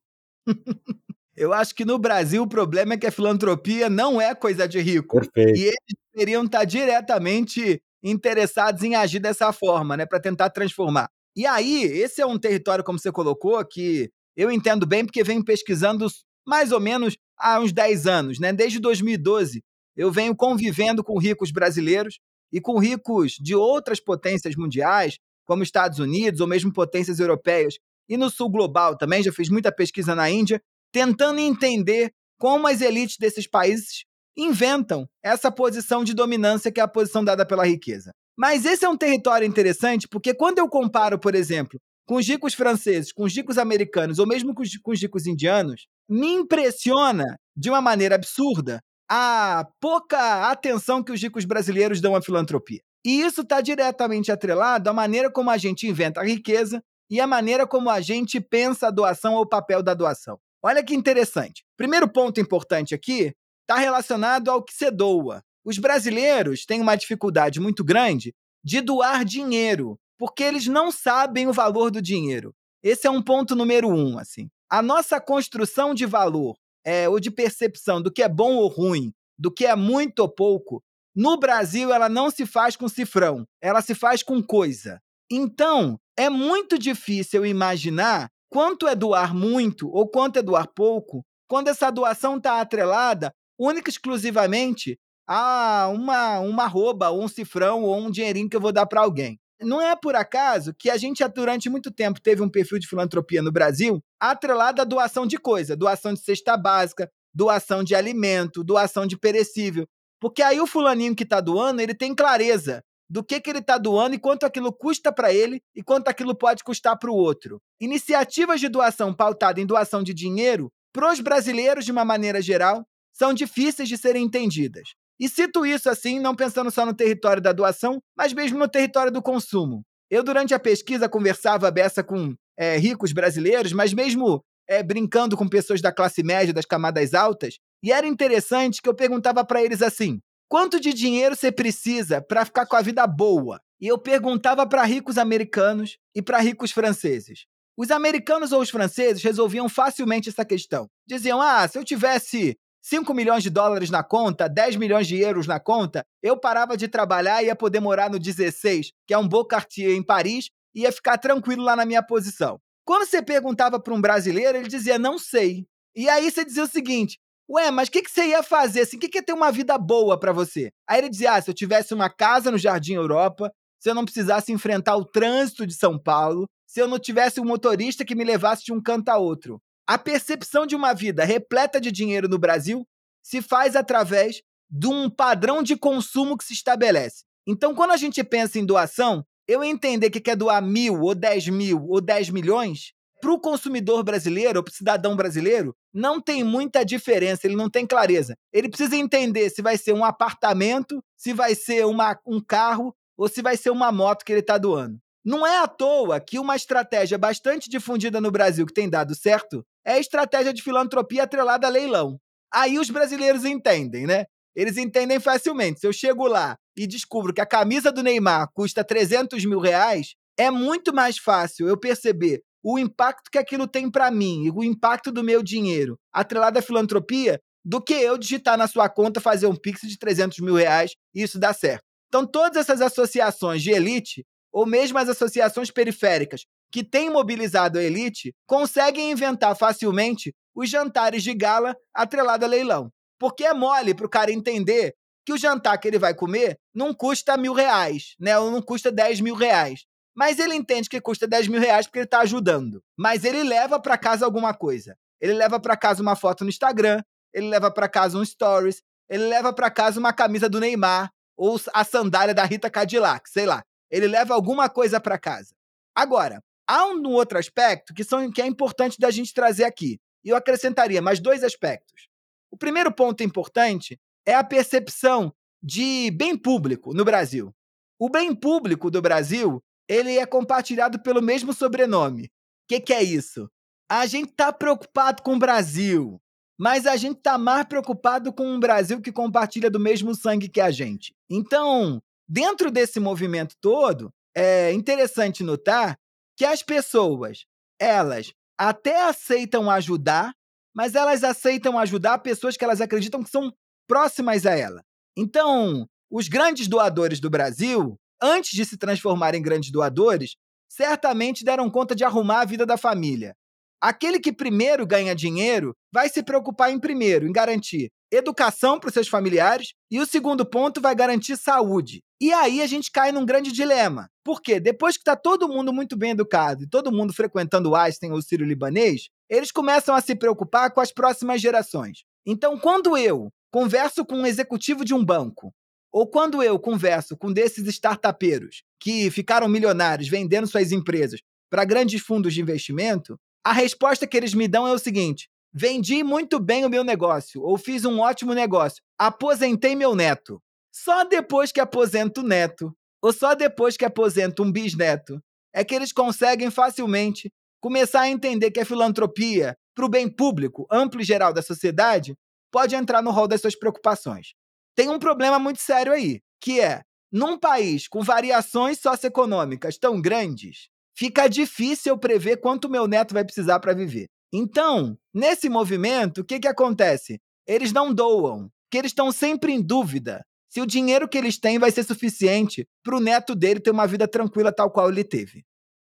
Eu 1.36 1.52
acho 1.52 1.74
que 1.74 1.84
no 1.84 1.98
Brasil 1.98 2.42
o 2.42 2.48
problema 2.48 2.94
é 2.94 2.98
que 2.98 3.06
a 3.06 3.12
filantropia 3.12 3.88
não 3.88 4.20
é 4.20 4.32
coisa 4.34 4.68
de 4.68 4.78
rico. 4.78 5.20
Perfeito. 5.20 5.58
E 5.58 5.62
eles 5.64 5.96
deveriam 6.12 6.44
estar 6.44 6.64
diretamente 6.64 7.82
interessados 8.02 8.82
em 8.82 8.94
agir 8.94 9.20
dessa 9.20 9.52
forma, 9.52 9.96
né, 9.96 10.06
para 10.06 10.20
tentar 10.20 10.50
transformar. 10.50 11.08
E 11.36 11.46
aí, 11.46 11.84
esse 11.84 12.20
é 12.20 12.26
um 12.26 12.38
território, 12.38 12.84
como 12.84 12.98
você 12.98 13.12
colocou, 13.12 13.64
que 13.64 14.10
eu 14.36 14.50
entendo 14.50 14.86
bem 14.86 15.04
porque 15.04 15.22
venho 15.22 15.44
pesquisando 15.44 16.06
mais 16.46 16.72
ou 16.72 16.80
menos 16.80 17.16
há 17.38 17.60
uns 17.60 17.72
10 17.72 18.06
anos, 18.06 18.38
né? 18.38 18.52
Desde 18.52 18.80
2012, 18.80 19.62
eu 19.96 20.10
venho 20.10 20.34
convivendo 20.34 21.04
com 21.04 21.18
ricos 21.18 21.50
brasileiros 21.50 22.18
e 22.52 22.60
com 22.60 22.78
ricos 22.78 23.32
de 23.40 23.54
outras 23.54 24.00
potências 24.00 24.56
mundiais, 24.56 25.18
como 25.46 25.62
Estados 25.62 25.98
Unidos 25.98 26.40
ou 26.40 26.46
mesmo 26.46 26.72
potências 26.72 27.20
europeias, 27.20 27.74
e 28.08 28.16
no 28.16 28.28
sul 28.28 28.50
global 28.50 28.96
também, 28.96 29.22
já 29.22 29.32
fiz 29.32 29.48
muita 29.48 29.70
pesquisa 29.70 30.14
na 30.14 30.28
Índia, 30.28 30.60
tentando 30.92 31.38
entender 31.38 32.12
como 32.38 32.66
as 32.66 32.80
elites 32.80 33.16
desses 33.18 33.46
países 33.46 34.04
inventam 34.42 35.08
essa 35.22 35.50
posição 35.50 36.04
de 36.04 36.14
dominância 36.14 36.70
que 36.70 36.80
é 36.80 36.82
a 36.82 36.88
posição 36.88 37.24
dada 37.24 37.46
pela 37.46 37.66
riqueza. 37.66 38.12
Mas 38.36 38.64
esse 38.64 38.84
é 38.84 38.88
um 38.88 38.96
território 38.96 39.46
interessante 39.46 40.08
porque 40.08 40.34
quando 40.34 40.58
eu 40.58 40.68
comparo, 40.68 41.18
por 41.18 41.34
exemplo, 41.34 41.78
com 42.06 42.16
os 42.16 42.26
ricos 42.26 42.54
franceses, 42.54 43.12
com 43.12 43.24
os 43.24 43.36
ricos 43.36 43.58
americanos 43.58 44.18
ou 44.18 44.26
mesmo 44.26 44.54
com 44.54 44.62
os, 44.62 44.76
com 44.78 44.90
os 44.90 45.00
ricos 45.00 45.26
indianos, 45.26 45.86
me 46.08 46.32
impressiona 46.32 47.36
de 47.56 47.68
uma 47.70 47.80
maneira 47.80 48.14
absurda 48.14 48.80
a 49.08 49.66
pouca 49.80 50.50
atenção 50.50 51.02
que 51.02 51.12
os 51.12 51.22
ricos 51.22 51.44
brasileiros 51.44 52.00
dão 52.00 52.16
à 52.16 52.22
filantropia. 52.22 52.80
E 53.04 53.20
isso 53.20 53.42
está 53.42 53.60
diretamente 53.60 54.30
atrelado 54.30 54.88
à 54.88 54.92
maneira 54.92 55.30
como 55.30 55.50
a 55.50 55.56
gente 55.56 55.86
inventa 55.86 56.20
a 56.20 56.24
riqueza 56.24 56.82
e 57.10 57.20
à 57.20 57.26
maneira 57.26 57.66
como 57.66 57.90
a 57.90 58.00
gente 58.00 58.40
pensa 58.40 58.88
a 58.88 58.90
doação 58.90 59.34
ou 59.34 59.42
o 59.42 59.48
papel 59.48 59.82
da 59.82 59.94
doação. 59.94 60.38
Olha 60.62 60.82
que 60.84 60.94
interessante. 60.94 61.64
Primeiro 61.76 62.08
ponto 62.08 62.40
importante 62.40 62.94
aqui 62.94 63.32
está 63.70 63.78
relacionado 63.78 64.50
ao 64.50 64.64
que 64.64 64.74
se 64.74 64.90
doa. 64.90 65.44
Os 65.64 65.78
brasileiros 65.78 66.66
têm 66.66 66.80
uma 66.80 66.96
dificuldade 66.96 67.60
muito 67.60 67.84
grande 67.84 68.34
de 68.64 68.80
doar 68.80 69.24
dinheiro, 69.24 69.96
porque 70.18 70.42
eles 70.42 70.66
não 70.66 70.90
sabem 70.90 71.46
o 71.46 71.52
valor 71.52 71.88
do 71.88 72.02
dinheiro. 72.02 72.52
Esse 72.82 73.06
é 73.06 73.10
um 73.10 73.22
ponto 73.22 73.54
número 73.54 73.88
um. 73.88 74.18
Assim. 74.18 74.48
A 74.68 74.82
nossa 74.82 75.20
construção 75.20 75.94
de 75.94 76.04
valor 76.04 76.56
é, 76.84 77.08
ou 77.08 77.20
de 77.20 77.30
percepção 77.30 78.02
do 78.02 78.10
que 78.10 78.24
é 78.24 78.28
bom 78.28 78.56
ou 78.56 78.66
ruim, 78.66 79.12
do 79.38 79.52
que 79.52 79.64
é 79.64 79.76
muito 79.76 80.18
ou 80.18 80.28
pouco, 80.28 80.82
no 81.14 81.38
Brasil, 81.38 81.92
ela 81.92 82.08
não 82.08 82.28
se 82.28 82.46
faz 82.46 82.74
com 82.74 82.88
cifrão, 82.88 83.46
ela 83.62 83.80
se 83.82 83.94
faz 83.94 84.20
com 84.20 84.42
coisa. 84.42 85.00
Então, 85.30 85.96
é 86.16 86.28
muito 86.28 86.76
difícil 86.76 87.46
imaginar 87.46 88.28
quanto 88.48 88.88
é 88.88 88.96
doar 88.96 89.32
muito 89.32 89.88
ou 89.90 90.08
quanto 90.08 90.38
é 90.38 90.42
doar 90.42 90.66
pouco, 90.74 91.24
quando 91.48 91.68
essa 91.68 91.90
doação 91.90 92.36
está 92.36 92.60
atrelada 92.60 93.32
única 93.60 93.90
e 93.90 93.92
exclusivamente 93.92 94.98
a 95.28 95.88
uma, 95.92 96.40
uma 96.40 96.66
rouba, 96.66 97.10
ou 97.10 97.22
um 97.22 97.28
cifrão, 97.28 97.82
ou 97.82 97.98
um 97.98 98.10
dinheirinho 98.10 98.48
que 98.48 98.56
eu 98.56 98.60
vou 98.60 98.72
dar 98.72 98.86
para 98.86 99.02
alguém. 99.02 99.38
Não 99.60 99.80
é 99.80 99.94
por 99.94 100.16
acaso 100.16 100.74
que 100.76 100.88
a 100.88 100.96
gente, 100.96 101.22
durante 101.28 101.68
muito 101.68 101.90
tempo, 101.90 102.20
teve 102.20 102.42
um 102.42 102.48
perfil 102.48 102.78
de 102.78 102.88
filantropia 102.88 103.42
no 103.42 103.52
Brasil 103.52 104.02
atrelado 104.18 104.80
à 104.80 104.84
doação 104.84 105.26
de 105.26 105.36
coisa, 105.36 105.76
doação 105.76 106.14
de 106.14 106.20
cesta 106.20 106.56
básica, 106.56 107.10
doação 107.34 107.84
de 107.84 107.94
alimento, 107.94 108.64
doação 108.64 109.06
de 109.06 109.18
perecível. 109.18 109.86
Porque 110.18 110.42
aí 110.42 110.60
o 110.60 110.66
fulaninho 110.66 111.14
que 111.14 111.24
está 111.24 111.40
doando, 111.40 111.82
ele 111.82 111.94
tem 111.94 112.14
clareza 112.14 112.82
do 113.08 113.22
que, 113.22 113.40
que 113.40 113.50
ele 113.50 113.58
está 113.58 113.76
doando 113.76 114.14
e 114.14 114.18
quanto 114.18 114.46
aquilo 114.46 114.72
custa 114.72 115.12
para 115.12 115.32
ele 115.32 115.60
e 115.74 115.82
quanto 115.82 116.08
aquilo 116.08 116.34
pode 116.34 116.64
custar 116.64 116.98
para 116.98 117.10
o 117.10 117.14
outro. 117.14 117.60
Iniciativas 117.80 118.60
de 118.60 118.68
doação 118.68 119.12
pautadas 119.12 119.62
em 119.62 119.66
doação 119.66 120.02
de 120.02 120.14
dinheiro, 120.14 120.70
para 120.92 121.12
os 121.12 121.20
brasileiros, 121.20 121.84
de 121.84 121.92
uma 121.92 122.04
maneira 122.04 122.40
geral, 122.40 122.84
são 123.20 123.34
difíceis 123.34 123.86
de 123.86 123.98
serem 123.98 124.24
entendidas. 124.24 124.94
E 125.20 125.28
cito 125.28 125.66
isso 125.66 125.90
assim, 125.90 126.18
não 126.18 126.34
pensando 126.34 126.70
só 126.70 126.86
no 126.86 126.94
território 126.94 127.42
da 127.42 127.52
doação, 127.52 128.00
mas 128.16 128.32
mesmo 128.32 128.58
no 128.58 128.66
território 128.66 129.12
do 129.12 129.20
consumo. 129.20 129.82
Eu, 130.10 130.24
durante 130.24 130.54
a 130.54 130.58
pesquisa, 130.58 131.06
conversava 131.06 131.70
beça 131.70 132.02
com 132.02 132.34
é, 132.58 132.78
ricos 132.78 133.12
brasileiros, 133.12 133.74
mas 133.74 133.92
mesmo 133.92 134.42
é, 134.66 134.82
brincando 134.82 135.36
com 135.36 135.46
pessoas 135.46 135.82
da 135.82 135.92
classe 135.92 136.22
média, 136.22 136.54
das 136.54 136.64
camadas 136.64 137.12
altas, 137.12 137.58
e 137.84 137.92
era 137.92 138.06
interessante 138.06 138.80
que 138.80 138.88
eu 138.88 138.94
perguntava 138.94 139.44
para 139.44 139.62
eles 139.62 139.82
assim: 139.82 140.18
Quanto 140.48 140.80
de 140.80 140.94
dinheiro 140.94 141.36
você 141.36 141.52
precisa 141.52 142.22
para 142.22 142.46
ficar 142.46 142.64
com 142.64 142.76
a 142.76 142.80
vida 142.80 143.06
boa? 143.06 143.60
E 143.78 143.86
eu 143.86 143.98
perguntava 143.98 144.66
para 144.66 144.82
ricos 144.84 145.18
americanos 145.18 145.98
e 146.14 146.22
para 146.22 146.40
ricos 146.40 146.70
franceses. 146.70 147.44
Os 147.76 147.90
americanos 147.90 148.50
ou 148.50 148.62
os 148.62 148.70
franceses 148.70 149.22
resolviam 149.22 149.68
facilmente 149.68 150.30
essa 150.30 150.44
questão. 150.44 150.88
Diziam: 151.06 151.38
ah, 151.42 151.68
se 151.68 151.76
eu 151.76 151.84
tivesse 151.84 152.56
5 152.82 153.12
milhões 153.12 153.42
de 153.42 153.50
dólares 153.50 153.90
na 153.90 154.02
conta, 154.02 154.48
10 154.48 154.76
milhões 154.76 155.06
de 155.06 155.18
euros 155.18 155.46
na 155.46 155.60
conta, 155.60 156.04
eu 156.22 156.36
parava 156.36 156.76
de 156.76 156.88
trabalhar 156.88 157.42
e 157.42 157.46
ia 157.46 157.56
poder 157.56 157.80
morar 157.80 158.10
no 158.10 158.18
16, 158.18 158.90
que 159.06 159.14
é 159.14 159.18
um 159.18 159.28
Beau 159.28 159.44
Cartier 159.44 159.92
em 159.92 160.02
Paris, 160.02 160.48
e 160.74 160.82
ia 160.82 160.92
ficar 160.92 161.18
tranquilo 161.18 161.62
lá 161.62 161.76
na 161.76 161.84
minha 161.84 162.02
posição. 162.02 162.58
Quando 162.84 163.06
você 163.06 163.22
perguntava 163.22 163.78
para 163.78 163.94
um 163.94 164.00
brasileiro, 164.00 164.58
ele 164.58 164.68
dizia: 164.68 164.98
não 164.98 165.18
sei. 165.18 165.66
E 165.94 166.08
aí 166.08 166.30
você 166.30 166.44
dizia 166.44 166.64
o 166.64 166.68
seguinte: 166.68 167.18
Ué, 167.48 167.70
mas 167.70 167.88
o 167.88 167.92
que, 167.92 168.02
que 168.02 168.10
você 168.10 168.28
ia 168.28 168.42
fazer? 168.42 168.82
Assim, 168.82 168.96
o 168.96 169.00
que, 169.00 169.08
que 169.08 169.18
é 169.18 169.22
ter 169.22 169.32
uma 169.32 169.50
vida 169.50 169.76
boa 169.76 170.18
para 170.18 170.32
você? 170.32 170.70
Aí 170.88 170.98
ele 170.98 171.08
dizia: 171.08 171.34
ah, 171.34 171.42
se 171.42 171.50
eu 171.50 171.54
tivesse 171.54 171.92
uma 171.92 172.08
casa 172.08 172.50
no 172.50 172.58
Jardim 172.58 172.94
Europa, 172.94 173.50
se 173.80 173.90
eu 173.90 173.94
não 173.94 174.04
precisasse 174.04 174.52
enfrentar 174.52 174.96
o 174.96 175.04
trânsito 175.04 175.66
de 175.66 175.74
São 175.74 175.98
Paulo, 175.98 176.46
se 176.66 176.80
eu 176.80 176.86
não 176.86 176.98
tivesse 176.98 177.40
um 177.40 177.44
motorista 177.44 178.04
que 178.04 178.14
me 178.14 178.24
levasse 178.24 178.64
de 178.64 178.72
um 178.72 178.80
canto 178.80 179.08
a 179.08 179.18
outro. 179.18 179.60
A 179.90 179.98
percepção 179.98 180.68
de 180.68 180.76
uma 180.76 180.94
vida 180.94 181.24
repleta 181.24 181.80
de 181.80 181.90
dinheiro 181.90 182.28
no 182.28 182.38
Brasil 182.38 182.86
se 183.24 183.42
faz 183.42 183.74
através 183.74 184.40
de 184.70 184.86
um 184.86 185.10
padrão 185.10 185.64
de 185.64 185.76
consumo 185.76 186.38
que 186.38 186.44
se 186.44 186.52
estabelece. 186.52 187.24
Então, 187.44 187.74
quando 187.74 187.90
a 187.90 187.96
gente 187.96 188.22
pensa 188.22 188.60
em 188.60 188.64
doação, 188.64 189.26
eu 189.48 189.64
entender 189.64 190.08
que 190.08 190.20
quer 190.20 190.36
doar 190.36 190.62
mil, 190.62 191.00
ou 191.00 191.12
dez 191.12 191.48
mil, 191.48 191.84
ou 191.88 192.00
dez 192.00 192.30
milhões, 192.30 192.92
para 193.20 193.32
o 193.32 193.40
consumidor 193.40 194.04
brasileiro, 194.04 194.60
ou 194.60 194.62
para 194.64 194.70
o 194.70 194.76
cidadão 194.76 195.16
brasileiro, 195.16 195.74
não 195.92 196.20
tem 196.20 196.44
muita 196.44 196.84
diferença, 196.84 197.48
ele 197.48 197.56
não 197.56 197.68
tem 197.68 197.84
clareza. 197.84 198.36
Ele 198.52 198.68
precisa 198.68 198.94
entender 198.94 199.50
se 199.50 199.60
vai 199.60 199.76
ser 199.76 199.92
um 199.92 200.04
apartamento, 200.04 201.02
se 201.16 201.32
vai 201.32 201.56
ser 201.56 201.84
uma, 201.84 202.16
um 202.24 202.40
carro 202.40 202.94
ou 203.16 203.28
se 203.28 203.42
vai 203.42 203.56
ser 203.56 203.70
uma 203.70 203.90
moto 203.90 204.24
que 204.24 204.30
ele 204.30 204.38
está 204.38 204.56
doando. 204.56 205.00
Não 205.24 205.44
é 205.44 205.58
à 205.58 205.66
toa 205.66 206.20
que 206.20 206.38
uma 206.38 206.54
estratégia 206.54 207.18
bastante 207.18 207.68
difundida 207.68 208.20
no 208.20 208.30
Brasil 208.30 208.64
que 208.64 208.72
tem 208.72 208.88
dado 208.88 209.16
certo 209.16 209.66
é 209.84 209.98
estratégia 209.98 210.52
de 210.52 210.62
filantropia 210.62 211.24
atrelada 211.24 211.66
a 211.66 211.70
leilão. 211.70 212.18
Aí 212.52 212.78
os 212.78 212.90
brasileiros 212.90 213.44
entendem, 213.44 214.06
né? 214.06 214.24
Eles 214.54 214.76
entendem 214.76 215.20
facilmente. 215.20 215.80
Se 215.80 215.86
eu 215.86 215.92
chego 215.92 216.26
lá 216.26 216.56
e 216.76 216.86
descubro 216.86 217.32
que 217.32 217.40
a 217.40 217.46
camisa 217.46 217.92
do 217.92 218.02
Neymar 218.02 218.48
custa 218.52 218.84
300 218.84 219.44
mil 219.44 219.60
reais, 219.60 220.14
é 220.36 220.50
muito 220.50 220.92
mais 220.92 221.18
fácil 221.18 221.68
eu 221.68 221.78
perceber 221.78 222.42
o 222.62 222.78
impacto 222.78 223.30
que 223.30 223.38
aquilo 223.38 223.66
tem 223.66 223.90
para 223.90 224.10
mim, 224.10 224.50
o 224.54 224.62
impacto 224.62 225.10
do 225.10 225.24
meu 225.24 225.42
dinheiro, 225.42 225.98
atrelado 226.12 226.58
à 226.58 226.62
filantropia, 226.62 227.40
do 227.64 227.80
que 227.80 227.94
eu 227.94 228.18
digitar 228.18 228.56
na 228.56 228.66
sua 228.66 228.88
conta, 228.88 229.20
fazer 229.20 229.46
um 229.46 229.54
pix 229.54 229.80
de 229.82 229.98
300 229.98 230.38
mil 230.40 230.54
reais 230.54 230.92
e 231.14 231.22
isso 231.22 231.38
dá 231.38 231.52
certo. 231.52 231.82
Então, 232.08 232.26
todas 232.26 232.56
essas 232.56 232.80
associações 232.80 233.62
de 233.62 233.70
elite, 233.70 234.24
ou 234.52 234.66
mesmo 234.66 234.98
as 234.98 235.08
associações 235.08 235.70
periféricas 235.70 236.44
que 236.70 236.84
têm 236.84 237.10
mobilizado 237.10 237.78
a 237.78 237.82
elite, 237.82 238.34
conseguem 238.46 239.10
inventar 239.10 239.56
facilmente 239.56 240.34
os 240.54 240.68
jantares 240.68 241.22
de 241.22 241.34
gala 241.34 241.76
atrelado 241.94 242.44
a 242.44 242.48
leilão. 242.48 242.92
Porque 243.18 243.44
é 243.44 243.52
mole 243.52 243.94
para 243.94 244.06
o 244.06 244.10
cara 244.10 244.32
entender 244.32 244.94
que 245.24 245.32
o 245.32 245.38
jantar 245.38 245.78
que 245.78 245.86
ele 245.86 245.98
vai 245.98 246.14
comer 246.14 246.58
não 246.74 246.94
custa 246.94 247.36
mil 247.36 247.52
reais, 247.52 248.14
né? 248.18 248.38
Ou 248.38 248.50
não 248.50 248.62
custa 248.62 248.90
10 248.90 249.20
mil 249.20 249.34
reais. 249.34 249.84
Mas 250.14 250.38
ele 250.38 250.54
entende 250.54 250.88
que 250.88 251.00
custa 251.00 251.26
10 251.26 251.48
mil 251.48 251.60
reais 251.60 251.86
porque 251.86 252.00
ele 252.00 252.04
está 252.04 252.20
ajudando. 252.20 252.82
Mas 252.96 253.24
ele 253.24 253.42
leva 253.42 253.80
para 253.80 253.98
casa 253.98 254.24
alguma 254.24 254.54
coisa. 254.54 254.96
Ele 255.20 255.34
leva 255.34 255.60
para 255.60 255.76
casa 255.76 256.02
uma 256.02 256.16
foto 256.16 256.44
no 256.44 256.50
Instagram, 256.50 257.02
ele 257.32 257.48
leva 257.48 257.70
para 257.70 257.88
casa 257.88 258.18
um 258.18 258.24
stories, 258.24 258.82
ele 259.08 259.28
leva 259.28 259.52
para 259.52 259.70
casa 259.70 260.00
uma 260.00 260.12
camisa 260.12 260.48
do 260.48 260.60
Neymar 260.60 261.10
ou 261.36 261.60
a 261.74 261.84
sandália 261.84 262.34
da 262.34 262.44
Rita 262.44 262.70
Cadillac, 262.70 263.28
sei 263.28 263.46
lá. 263.46 263.62
Ele 263.90 264.06
leva 264.06 264.34
alguma 264.34 264.68
coisa 264.68 265.00
para 265.00 265.18
casa. 265.18 265.54
Agora, 265.94 266.42
há 266.70 266.86
um 266.86 267.02
outro 267.08 267.36
aspecto 267.36 267.92
que, 267.92 268.04
são, 268.04 268.30
que 268.30 268.40
é 268.40 268.46
importante 268.46 268.96
da 269.00 269.10
gente 269.10 269.34
trazer 269.34 269.64
aqui. 269.64 269.98
E 270.24 270.28
eu 270.28 270.36
acrescentaria 270.36 271.02
mais 271.02 271.18
dois 271.18 271.42
aspectos. 271.42 272.08
O 272.48 272.56
primeiro 272.56 272.92
ponto 272.92 273.24
importante 273.24 273.98
é 274.24 274.34
a 274.34 274.44
percepção 274.44 275.34
de 275.60 276.12
bem 276.12 276.36
público 276.36 276.94
no 276.94 277.04
Brasil. 277.04 277.52
O 277.98 278.08
bem 278.08 278.34
público 278.34 278.88
do 278.88 279.02
Brasil 279.02 279.60
ele 279.88 280.16
é 280.16 280.24
compartilhado 280.24 281.02
pelo 281.02 281.20
mesmo 281.20 281.52
sobrenome. 281.52 282.26
O 282.26 282.30
que, 282.68 282.80
que 282.80 282.92
é 282.92 283.02
isso? 283.02 283.50
A 283.90 284.06
gente 284.06 284.30
está 284.30 284.52
preocupado 284.52 285.20
com 285.24 285.34
o 285.34 285.38
Brasil, 285.38 286.22
mas 286.56 286.86
a 286.86 286.96
gente 286.96 287.18
está 287.18 287.36
mais 287.36 287.64
preocupado 287.64 288.32
com 288.32 288.46
um 288.46 288.60
Brasil 288.60 289.00
que 289.00 289.10
compartilha 289.10 289.68
do 289.68 289.80
mesmo 289.80 290.14
sangue 290.14 290.48
que 290.48 290.60
a 290.60 290.70
gente. 290.70 291.12
Então, 291.28 292.00
dentro 292.28 292.70
desse 292.70 293.00
movimento 293.00 293.56
todo, 293.60 294.12
é 294.36 294.72
interessante 294.72 295.42
notar 295.42 295.98
que 296.40 296.44
as 296.46 296.62
pessoas, 296.62 297.44
elas 297.78 298.32
até 298.56 299.02
aceitam 299.02 299.70
ajudar, 299.70 300.32
mas 300.74 300.94
elas 300.94 301.22
aceitam 301.22 301.78
ajudar 301.78 302.16
pessoas 302.20 302.56
que 302.56 302.64
elas 302.64 302.80
acreditam 302.80 303.22
que 303.22 303.28
são 303.28 303.52
próximas 303.86 304.46
a 304.46 304.56
ela. 304.56 304.82
Então, 305.14 305.86
os 306.10 306.28
grandes 306.28 306.66
doadores 306.66 307.20
do 307.20 307.28
Brasil, 307.28 307.94
antes 308.22 308.52
de 308.52 308.64
se 308.64 308.78
transformar 308.78 309.34
em 309.34 309.42
grandes 309.42 309.70
doadores, 309.70 310.34
certamente 310.66 311.44
deram 311.44 311.68
conta 311.68 311.94
de 311.94 312.04
arrumar 312.04 312.40
a 312.40 312.46
vida 312.46 312.64
da 312.64 312.78
família. 312.78 313.34
Aquele 313.78 314.18
que 314.18 314.32
primeiro 314.32 314.86
ganha 314.86 315.14
dinheiro 315.14 315.76
vai 315.92 316.08
se 316.08 316.22
preocupar 316.22 316.72
em 316.72 316.80
primeiro, 316.80 317.28
em 317.28 317.32
garantir 317.32 317.90
educação 318.10 318.78
para 318.78 318.88
os 318.88 318.94
seus 318.94 319.08
familiares, 319.08 319.74
e 319.90 320.00
o 320.00 320.06
segundo 320.06 320.44
ponto 320.44 320.80
vai 320.80 320.94
garantir 320.94 321.36
saúde. 321.36 322.02
E 322.20 322.32
aí 322.32 322.60
a 322.60 322.66
gente 322.66 322.90
cai 322.90 323.12
num 323.12 323.24
grande 323.24 323.50
dilema. 323.50 324.08
Porque 324.24 324.60
depois 324.60 324.96
que 324.96 325.00
está 325.00 325.16
todo 325.16 325.48
mundo 325.48 325.72
muito 325.72 325.96
bem 325.96 326.10
educado 326.10 326.64
e 326.64 326.68
todo 326.68 326.92
mundo 326.92 327.12
frequentando 327.12 327.70
o 327.70 327.74
Einstein 327.74 328.10
ou 328.12 328.18
o 328.18 328.22
Sírio 328.22 328.46
Libanês, 328.46 329.08
eles 329.28 329.50
começam 329.50 329.94
a 329.94 330.00
se 330.00 330.14
preocupar 330.14 330.72
com 330.72 330.80
as 330.80 330.92
próximas 330.92 331.40
gerações. 331.40 332.04
Então, 332.26 332.58
quando 332.58 332.96
eu 332.96 333.30
converso 333.50 334.04
com 334.04 334.16
um 334.16 334.26
executivo 334.26 334.84
de 334.84 334.92
um 334.92 335.04
banco 335.04 335.52
ou 335.92 336.06
quando 336.06 336.42
eu 336.42 336.58
converso 336.58 337.16
com 337.16 337.32
desses 337.32 337.66
startupeiros 337.66 338.62
que 338.78 339.10
ficaram 339.10 339.48
milionários 339.48 340.08
vendendo 340.08 340.46
suas 340.46 340.70
empresas 340.70 341.20
para 341.50 341.64
grandes 341.64 342.00
fundos 342.00 342.34
de 342.34 342.40
investimento, 342.40 343.18
a 343.44 343.52
resposta 343.52 344.06
que 344.06 344.16
eles 344.16 344.34
me 344.34 344.46
dão 344.46 344.68
é 344.68 344.72
o 344.72 344.78
seguinte: 344.78 345.28
vendi 345.52 346.02
muito 346.02 346.38
bem 346.38 346.64
o 346.64 346.68
meu 346.68 346.84
negócio, 346.84 347.42
ou 347.42 347.56
fiz 347.58 347.84
um 347.84 348.00
ótimo 348.00 348.34
negócio, 348.34 348.82
aposentei 348.98 349.74
meu 349.74 349.94
neto. 349.94 350.42
Só 350.72 351.04
depois 351.04 351.50
que 351.50 351.60
aposento 351.60 352.20
o 352.20 352.24
neto, 352.24 352.74
ou 353.02 353.12
só 353.12 353.34
depois 353.34 353.76
que 353.76 353.84
aposento 353.84 354.42
um 354.42 354.52
bisneto, 354.52 355.20
é 355.52 355.64
que 355.64 355.74
eles 355.74 355.92
conseguem 355.92 356.50
facilmente 356.50 357.32
começar 357.60 358.02
a 358.02 358.08
entender 358.08 358.50
que 358.50 358.60
a 358.60 358.64
filantropia, 358.64 359.56
para 359.74 359.84
o 359.84 359.88
bem 359.88 360.08
público, 360.08 360.66
amplo 360.70 361.00
e 361.00 361.04
geral 361.04 361.32
da 361.32 361.42
sociedade, 361.42 362.14
pode 362.52 362.74
entrar 362.74 363.02
no 363.02 363.10
rol 363.10 363.26
das 363.26 363.40
suas 363.40 363.58
preocupações 363.58 364.34
tem 364.80 364.88
um 364.88 364.98
problema 364.98 365.38
muito 365.38 365.60
sério 365.60 365.92
aí, 365.92 366.22
que 366.40 366.58
é, 366.58 366.80
num 367.12 367.38
país 367.38 367.86
com 367.86 368.02
variações 368.02 368.78
socioeconômicas 368.78 369.76
tão 369.76 370.00
grandes, 370.00 370.68
fica 370.96 371.28
difícil 371.28 371.98
prever 371.98 372.38
quanto 372.38 372.66
meu 372.66 372.86
neto 372.86 373.12
vai 373.12 373.22
precisar 373.22 373.60
para 373.60 373.74
viver. 373.74 374.06
Então, 374.32 374.96
nesse 375.12 375.48
movimento, 375.48 376.20
o 376.20 376.24
que, 376.24 376.38
que 376.38 376.48
acontece? 376.48 377.20
Eles 377.46 377.72
não 377.72 377.92
doam, 377.92 378.50
porque 378.64 378.78
eles 378.78 378.90
estão 378.90 379.10
sempre 379.10 379.52
em 379.52 379.60
dúvida 379.60 380.24
se 380.48 380.60
o 380.60 380.66
dinheiro 380.66 381.08
que 381.08 381.16
eles 381.16 381.38
têm 381.38 381.58
vai 381.58 381.70
ser 381.70 381.84
suficiente 381.84 382.66
para 382.82 382.96
o 382.96 383.00
neto 383.00 383.34
dele 383.34 383.60
ter 383.60 383.70
uma 383.70 383.86
vida 383.86 384.06
tranquila 384.08 384.52
tal 384.52 384.70
qual 384.70 384.88
ele 384.88 385.04
teve. 385.04 385.44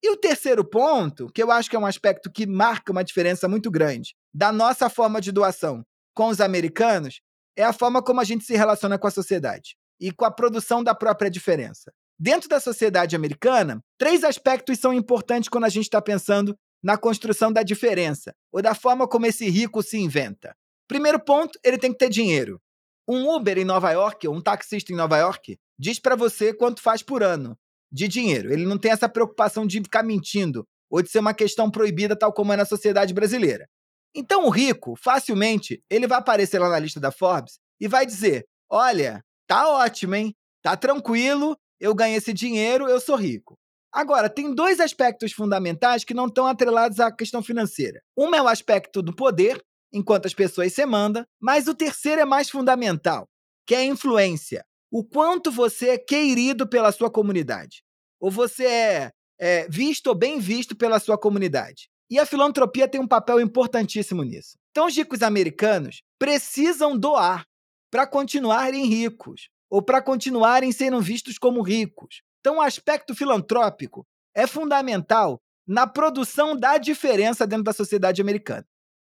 E 0.04 0.10
o 0.12 0.18
terceiro 0.18 0.64
ponto, 0.64 1.30
que 1.34 1.44
eu 1.44 1.52
acho 1.52 1.70
que 1.70 1.76
é 1.76 1.80
um 1.80 1.86
aspecto 1.86 2.32
que 2.32 2.46
marca 2.46 2.92
uma 2.92 3.04
diferença 3.04 3.48
muito 3.48 3.70
grande 3.70 4.16
da 4.34 4.52
nossa 4.52 4.90
forma 4.90 5.20
de 5.20 5.32
doação 5.32 5.84
com 6.14 6.28
os 6.28 6.40
americanos, 6.40 7.22
é 7.58 7.64
a 7.64 7.74
forma 7.74 8.02
como 8.02 8.22
a 8.22 8.24
gente 8.24 8.46
se 8.46 8.56
relaciona 8.56 8.98
com 8.98 9.08
a 9.08 9.12
sociedade 9.12 9.76
e 10.00 10.12
com 10.12 10.24
a 10.24 10.32
produção 10.32 10.84
da 10.84 10.96
própria 10.96 11.30
diferença. 11.30 11.92
Dentro 12.18 12.50
da 12.50 12.60
sociedade 12.60 13.16
americana, 13.16 13.82
três 13.98 14.24
aspectos 14.24 14.80
são 14.80 14.94
importantes 14.94 15.50
quando 15.50 15.66
a 15.66 15.70
gente 15.70 15.86
está 15.86 16.02
pensando 16.02 16.56
na 16.84 16.98
construção 16.98 17.52
da 17.52 17.64
diferença 17.64 18.34
ou 18.52 18.62
da 18.62 18.74
forma 18.74 19.08
como 19.08 19.26
esse 19.26 19.50
rico 19.50 19.84
se 19.84 19.98
inventa. 19.98 20.56
Primeiro 20.88 21.20
ponto, 21.20 21.60
ele 21.64 21.78
tem 21.78 21.92
que 21.92 21.98
ter 21.98 22.10
dinheiro. 22.10 22.60
Um 23.08 23.30
Uber 23.30 23.58
em 23.58 23.66
Nova 23.66 23.92
York, 23.92 24.28
ou 24.28 24.36
um 24.36 24.42
taxista 24.42 24.92
em 24.94 24.96
Nova 24.96 25.18
York, 25.18 25.58
diz 25.78 26.00
para 26.00 26.16
você 26.16 26.54
quanto 26.54 26.82
faz 26.82 27.02
por 27.02 27.24
ano 27.24 27.58
de 27.92 28.08
dinheiro. 28.08 28.52
Ele 28.52 28.66
não 28.66 28.78
tem 28.78 28.92
essa 28.92 29.10
preocupação 29.10 29.66
de 29.66 29.82
ficar 29.82 30.04
mentindo 30.04 30.66
ou 30.90 31.02
de 31.02 31.10
ser 31.10 31.20
uma 31.20 31.34
questão 31.34 31.70
proibida, 31.70 32.16
tal 32.16 32.34
como 32.34 32.54
é 32.54 32.58
na 32.58 32.66
sociedade 32.66 33.14
brasileira. 33.14 33.68
Então, 34.16 34.46
o 34.46 34.50
rico, 34.50 34.96
facilmente, 34.96 35.84
ele 35.90 36.08
vai 36.08 36.18
aparecer 36.18 36.60
lá 36.60 36.70
na 36.70 36.80
lista 36.80 37.00
da 37.00 37.12
Forbes 37.12 37.60
e 37.80 37.88
vai 37.88 38.06
dizer: 38.06 38.46
Olha, 38.70 39.24
tá 39.48 39.70
ótimo, 39.70 40.16
hein? 40.16 40.36
Tá 40.62 40.76
tranquilo, 40.76 41.56
eu 41.80 41.94
ganhei 41.94 42.18
esse 42.18 42.34
dinheiro, 42.34 42.88
eu 42.88 43.00
sou 43.00 43.16
rico. 43.16 43.58
Agora, 43.92 44.30
tem 44.30 44.54
dois 44.54 44.80
aspectos 44.80 45.32
fundamentais 45.32 46.04
que 46.04 46.14
não 46.14 46.28
estão 46.28 46.46
atrelados 46.46 47.00
à 47.00 47.12
questão 47.12 47.42
financeira. 47.42 48.02
Um 48.16 48.34
é 48.36 48.42
o 48.42 48.48
aspecto 48.48 49.02
do 49.02 49.16
poder, 49.16 49.62
enquanto 49.92 50.28
as 50.28 50.34
pessoas 50.34 50.74
se 50.74 50.86
mandam, 50.86 51.26
mas 51.40 51.68
o 51.68 51.74
terceiro 51.74 52.22
é 52.22 52.26
mais 52.26 52.50
fundamental, 52.50 53.28
que 53.66 53.74
é 53.74 53.80
a 53.80 53.86
influência. 53.86 54.64
O 54.92 55.04
quanto 55.04 55.52
você 55.52 55.90
é 55.90 55.98
querido 55.98 56.68
pela 56.68 56.92
sua 56.92 57.10
comunidade. 57.10 57.84
Ou 58.20 58.30
você 58.30 58.66
é, 58.66 59.12
é 59.40 59.68
visto 59.70 60.08
ou 60.08 60.16
bem 60.16 60.40
visto 60.40 60.76
pela 60.76 61.00
sua 61.00 61.18
comunidade. 61.18 61.90
E 62.10 62.20
a 62.20 62.26
filantropia 62.26 62.88
tem 62.88 63.00
um 63.00 63.08
papel 63.08 63.40
importantíssimo 63.40 64.24
nisso. 64.24 64.58
Então, 64.72 64.88
os 64.88 64.96
ricos 64.96 65.22
americanos 65.22 66.02
precisam 66.18 66.98
doar 66.98 67.46
para 67.92 68.08
continuarem 68.08 68.86
ricos 68.86 69.50
ou 69.70 69.82
para 69.82 70.02
continuarem 70.02 70.72
sendo 70.72 71.00
vistos 71.02 71.38
como 71.38 71.62
ricos. 71.62 72.22
Então, 72.40 72.58
o 72.58 72.62
aspecto 72.62 73.14
filantrópico 73.16 74.06
é 74.36 74.48
fundamental 74.48 75.40
na 75.68 75.86
produção 75.86 76.56
da 76.56 76.78
diferença 76.78 77.46
dentro 77.46 77.64
da 77.64 77.74
sociedade 77.74 78.22
americana. 78.22 78.66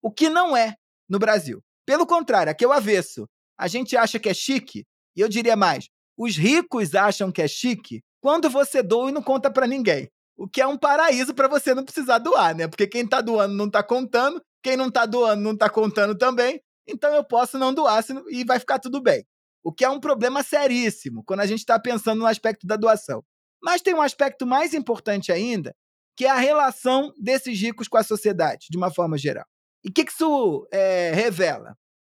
O 0.01 0.11
que 0.11 0.29
não 0.29 0.55
é 0.55 0.75
no 1.09 1.19
Brasil. 1.19 1.61
Pelo 1.85 2.05
contrário, 2.05 2.51
aqui 2.51 2.63
é 2.63 2.67
o 2.67 2.71
avesso. 2.71 3.27
A 3.57 3.67
gente 3.67 3.97
acha 3.97 4.19
que 4.19 4.29
é 4.29 4.33
chique, 4.33 4.85
e 5.15 5.21
eu 5.21 5.27
diria 5.27 5.55
mais: 5.55 5.88
os 6.17 6.35
ricos 6.38 6.95
acham 6.95 7.31
que 7.31 7.41
é 7.41 7.47
chique 7.47 8.01
quando 8.21 8.49
você 8.49 8.81
doa 8.81 9.09
e 9.09 9.13
não 9.13 9.21
conta 9.21 9.51
para 9.51 9.67
ninguém. 9.67 10.09
O 10.38 10.47
que 10.47 10.61
é 10.61 10.67
um 10.67 10.77
paraíso 10.77 11.33
para 11.33 11.47
você 11.47 11.73
não 11.73 11.83
precisar 11.83 12.17
doar, 12.19 12.55
né? 12.55 12.67
Porque 12.67 12.88
quem 12.88 13.03
está 13.03 13.21
doando 13.21 13.53
não 13.53 13.67
está 13.67 13.81
contando, 13.81 14.41
quem 14.61 14.75
não 14.75 14.88
está 14.88 15.05
doando 15.05 15.41
não 15.41 15.53
está 15.53 15.69
contando 15.69 16.17
também, 16.17 16.61
então 16.88 17.13
eu 17.13 17.23
posso 17.23 17.57
não 17.57 17.73
doar 17.73 18.03
e 18.29 18.43
vai 18.43 18.59
ficar 18.59 18.79
tudo 18.79 19.01
bem. 19.01 19.25
O 19.65 19.73
que 19.73 19.84
é 19.84 19.89
um 19.89 19.99
problema 19.99 20.43
seríssimo 20.43 21.23
quando 21.23 21.39
a 21.39 21.47
gente 21.47 21.60
está 21.60 21.80
pensando 21.80 22.19
no 22.19 22.28
aspecto 22.28 22.67
da 22.67 22.75
doação. 22.75 23.25
Mas 23.63 23.82
tem 23.82 23.95
um 23.95 24.01
aspecto 24.01 24.45
mais 24.45 24.75
importante 24.75 25.32
ainda, 25.32 25.75
que 26.15 26.25
é 26.25 26.30
a 26.30 26.38
relação 26.38 27.12
desses 27.17 27.60
ricos 27.60 27.88
com 27.88 27.97
a 27.97 28.04
sociedade, 28.04 28.67
de 28.69 28.78
uma 28.78 28.93
forma 28.93 29.17
geral. 29.17 29.43
E 29.84 29.89
o 29.89 29.91
que, 29.91 30.06
que 30.06 30.12
isso 30.12 30.67
é, 30.71 31.12
revela? 31.15 31.75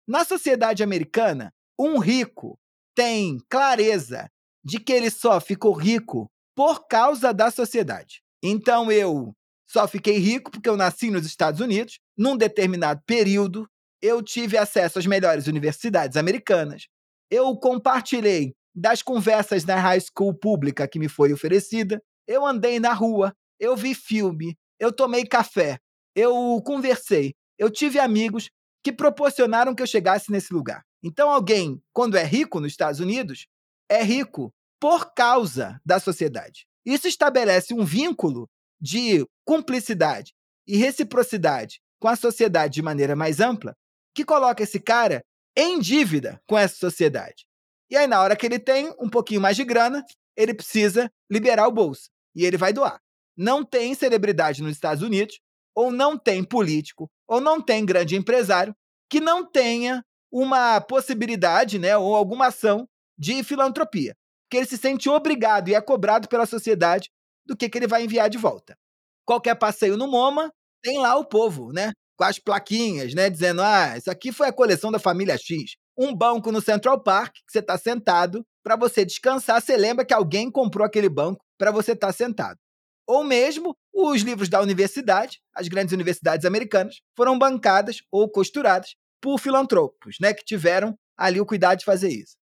Na 0.08 0.24
sociedade 0.24 0.82
americana, 0.82 1.52
um 1.78 1.98
rico 1.98 2.58
tem 2.96 3.38
clareza 3.48 4.28
de 4.64 4.80
que 4.80 4.92
ele 4.92 5.08
só 5.08 5.40
ficou 5.40 5.72
rico 5.72 6.28
por 6.56 6.88
causa 6.88 7.32
da 7.32 7.48
sociedade. 7.52 8.22
Então 8.42 8.90
eu 8.90 9.32
só 9.68 9.86
fiquei 9.86 10.18
rico 10.18 10.50
porque 10.50 10.68
eu 10.68 10.76
nasci 10.76 11.12
nos 11.12 11.24
Estados 11.24 11.60
Unidos, 11.60 12.00
num 12.18 12.36
determinado 12.36 13.00
período, 13.06 13.68
eu 14.02 14.20
tive 14.20 14.58
acesso 14.58 14.98
às 14.98 15.06
melhores 15.06 15.46
universidades 15.46 16.16
americanas, 16.16 16.88
eu 17.30 17.56
compartilhei 17.56 18.54
das 18.74 19.02
conversas 19.02 19.64
na 19.64 19.76
high 19.76 20.00
school 20.00 20.34
pública 20.34 20.86
que 20.86 20.98
me 20.98 21.08
foi 21.08 21.32
oferecida, 21.32 22.02
eu 22.26 22.44
andei 22.44 22.78
na 22.78 22.92
rua, 22.92 23.34
eu 23.58 23.76
vi 23.76 23.94
filme, 23.94 24.56
eu 24.78 24.92
tomei 24.92 25.24
café, 25.24 25.78
eu 26.14 26.62
conversei, 26.64 27.34
eu 27.58 27.70
tive 27.70 27.98
amigos 27.98 28.50
que 28.82 28.92
proporcionaram 28.92 29.74
que 29.74 29.82
eu 29.82 29.86
chegasse 29.86 30.30
nesse 30.30 30.52
lugar. 30.52 30.84
Então, 31.02 31.30
alguém, 31.30 31.80
quando 31.92 32.16
é 32.16 32.24
rico 32.24 32.60
nos 32.60 32.72
Estados 32.72 33.00
Unidos, 33.00 33.46
é 33.88 34.02
rico 34.02 34.52
por 34.80 35.14
causa 35.14 35.80
da 35.84 35.98
sociedade. 35.98 36.66
Isso 36.84 37.08
estabelece 37.08 37.72
um 37.74 37.84
vínculo 37.84 38.48
de 38.80 39.26
cumplicidade 39.44 40.32
e 40.66 40.76
reciprocidade 40.76 41.80
com 41.98 42.08
a 42.08 42.16
sociedade 42.16 42.74
de 42.74 42.82
maneira 42.82 43.16
mais 43.16 43.40
ampla, 43.40 43.74
que 44.14 44.24
coloca 44.24 44.62
esse 44.62 44.78
cara 44.78 45.24
em 45.56 45.78
dívida 45.78 46.40
com 46.46 46.58
essa 46.58 46.76
sociedade. 46.76 47.46
E 47.90 47.96
aí, 47.96 48.06
na 48.06 48.20
hora 48.20 48.36
que 48.36 48.44
ele 48.44 48.58
tem 48.58 48.92
um 49.00 49.08
pouquinho 49.08 49.40
mais 49.40 49.56
de 49.56 49.64
grana, 49.64 50.04
ele 50.36 50.54
precisa 50.54 51.10
liberar 51.30 51.66
o 51.66 51.72
bolso 51.72 52.10
e 52.34 52.44
ele 52.44 52.56
vai 52.56 52.72
doar. 52.72 53.00
Não 53.36 53.64
tem 53.64 53.94
celebridade 53.94 54.62
nos 54.62 54.72
Estados 54.72 55.02
Unidos, 55.02 55.38
ou 55.74 55.90
não 55.90 56.18
tem 56.18 56.42
político, 56.42 57.10
ou 57.28 57.40
não 57.40 57.60
tem 57.60 57.84
grande 57.84 58.16
empresário 58.16 58.74
que 59.08 59.20
não 59.20 59.48
tenha 59.48 60.04
uma 60.32 60.80
possibilidade, 60.80 61.78
né, 61.78 61.96
ou 61.96 62.14
alguma 62.16 62.46
ação 62.48 62.88
de 63.16 63.42
filantropia 63.44 64.14
que 64.48 64.56
ele 64.56 64.66
se 64.66 64.76
sente 64.78 65.08
obrigado 65.08 65.68
e 65.68 65.74
é 65.74 65.80
cobrado 65.80 66.28
pela 66.28 66.46
sociedade 66.46 67.10
do 67.44 67.56
que, 67.56 67.68
que 67.68 67.78
ele 67.78 67.86
vai 67.86 68.04
enviar 68.04 68.28
de 68.30 68.38
volta. 68.38 68.76
Qualquer 69.24 69.56
passeio 69.56 69.96
no 69.96 70.06
MoMA, 70.06 70.52
tem 70.82 70.98
lá 71.00 71.16
o 71.16 71.24
povo, 71.24 71.72
né? 71.72 71.92
Com 72.16 72.24
as 72.24 72.38
plaquinhas, 72.38 73.14
né? 73.14 73.28
Dizendo, 73.28 73.62
ah, 73.62 73.96
isso 73.96 74.10
aqui 74.10 74.32
foi 74.32 74.48
a 74.48 74.52
coleção 74.52 74.90
da 74.90 74.98
família 74.98 75.36
X. 75.36 75.76
Um 75.96 76.14
banco 76.14 76.50
no 76.50 76.60
Central 76.60 77.02
Park, 77.02 77.34
que 77.34 77.52
você 77.52 77.58
está 77.58 77.76
sentado, 77.76 78.44
para 78.62 78.76
você 78.76 79.04
descansar, 79.04 79.60
você 79.60 79.76
lembra 79.76 80.04
que 80.04 80.14
alguém 80.14 80.50
comprou 80.50 80.86
aquele 80.86 81.08
banco 81.08 81.44
para 81.58 81.70
você 81.70 81.92
estar 81.92 82.08
tá 82.08 82.12
sentado. 82.12 82.58
Ou 83.06 83.22
mesmo 83.22 83.76
os 83.94 84.22
livros 84.22 84.48
da 84.48 84.60
universidade, 84.60 85.38
as 85.54 85.68
grandes 85.68 85.92
universidades 85.92 86.44
americanas, 86.44 86.96
foram 87.16 87.38
bancadas 87.38 87.98
ou 88.10 88.28
costuradas 88.28 88.94
por 89.20 89.38
filantropos, 89.38 90.16
né? 90.20 90.34
Que 90.34 90.44
tiveram 90.44 90.96
ali 91.16 91.40
o 91.40 91.46
cuidado 91.46 91.78
de 91.78 91.84
fazer 91.84 92.08
isso. 92.08 92.36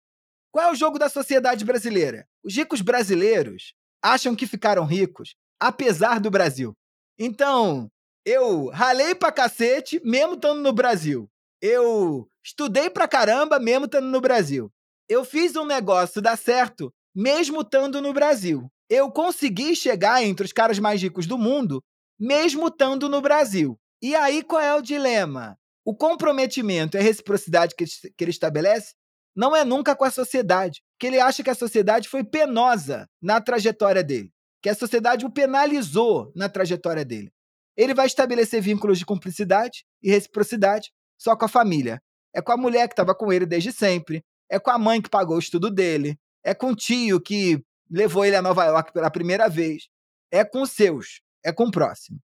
Qual 0.52 0.68
é 0.68 0.72
o 0.72 0.74
jogo 0.74 0.98
da 0.98 1.08
sociedade 1.08 1.64
brasileira? 1.64 2.26
Os 2.44 2.54
ricos 2.54 2.80
brasileiros 2.80 3.72
acham 4.02 4.34
que 4.34 4.46
ficaram 4.46 4.84
ricos, 4.84 5.34
apesar 5.60 6.20
do 6.20 6.30
Brasil. 6.30 6.74
Então, 7.18 7.90
eu 8.24 8.68
ralei 8.68 9.14
pra 9.14 9.32
cacete, 9.32 10.00
mesmo 10.04 10.34
estando 10.34 10.60
no 10.60 10.72
Brasil. 10.72 11.28
Eu 11.60 12.28
estudei 12.44 12.88
pra 12.88 13.08
caramba, 13.08 13.58
mesmo 13.58 13.86
estando 13.86 14.06
no 14.06 14.20
Brasil. 14.20 14.70
Eu 15.08 15.24
fiz 15.24 15.56
um 15.56 15.64
negócio 15.64 16.22
dar 16.22 16.36
certo, 16.36 16.92
mesmo 17.14 17.62
estando 17.62 18.00
no 18.00 18.12
Brasil. 18.12 18.70
Eu 18.88 19.10
consegui 19.10 19.74
chegar 19.74 20.22
entre 20.22 20.46
os 20.46 20.52
caras 20.52 20.78
mais 20.78 21.02
ricos 21.02 21.26
do 21.26 21.38
mundo, 21.38 21.82
mesmo 22.18 22.68
estando 22.68 23.08
no 23.08 23.20
Brasil. 23.20 23.78
E 24.02 24.14
aí 24.14 24.42
qual 24.42 24.60
é 24.60 24.74
o 24.74 24.82
dilema? 24.82 25.58
O 25.84 25.94
comprometimento 25.94 26.96
e 26.96 27.00
a 27.00 27.02
reciprocidade 27.02 27.74
que 27.74 27.84
ele 28.20 28.30
estabelece 28.30 28.94
não 29.34 29.54
é 29.54 29.64
nunca 29.64 29.94
com 29.94 30.04
a 30.04 30.10
sociedade, 30.10 30.82
que 30.98 31.06
ele 31.06 31.20
acha 31.20 31.42
que 31.42 31.50
a 31.50 31.54
sociedade 31.54 32.08
foi 32.08 32.24
penosa 32.24 33.08
na 33.22 33.40
trajetória 33.40 34.02
dele, 34.02 34.32
que 34.62 34.68
a 34.68 34.74
sociedade 34.74 35.24
o 35.24 35.30
penalizou 35.30 36.32
na 36.34 36.48
trajetória 36.48 37.04
dele. 37.04 37.32
Ele 37.76 37.94
vai 37.94 38.06
estabelecer 38.06 38.60
vínculos 38.60 38.98
de 38.98 39.06
cumplicidade 39.06 39.84
e 40.02 40.10
reciprocidade 40.10 40.90
só 41.18 41.36
com 41.36 41.44
a 41.44 41.48
família. 41.48 42.02
É 42.34 42.40
com 42.40 42.52
a 42.52 42.56
mulher 42.56 42.88
que 42.88 42.92
estava 42.92 43.14
com 43.14 43.32
ele 43.32 43.46
desde 43.46 43.72
sempre, 43.72 44.24
é 44.48 44.58
com 44.58 44.70
a 44.70 44.78
mãe 44.78 45.00
que 45.00 45.10
pagou 45.10 45.36
o 45.36 45.40
estudo 45.40 45.70
dele, 45.70 46.18
é 46.44 46.54
com 46.54 46.70
o 46.70 46.76
tio 46.76 47.20
que 47.20 47.62
levou 47.90 48.24
ele 48.24 48.36
a 48.36 48.42
Nova 48.42 48.64
York 48.64 48.92
pela 48.92 49.10
primeira 49.10 49.48
vez, 49.48 49.88
é 50.30 50.44
com 50.44 50.62
os 50.62 50.70
seus, 50.70 51.20
é 51.44 51.52
com 51.52 51.64
o 51.64 51.70
próximo. 51.70 52.20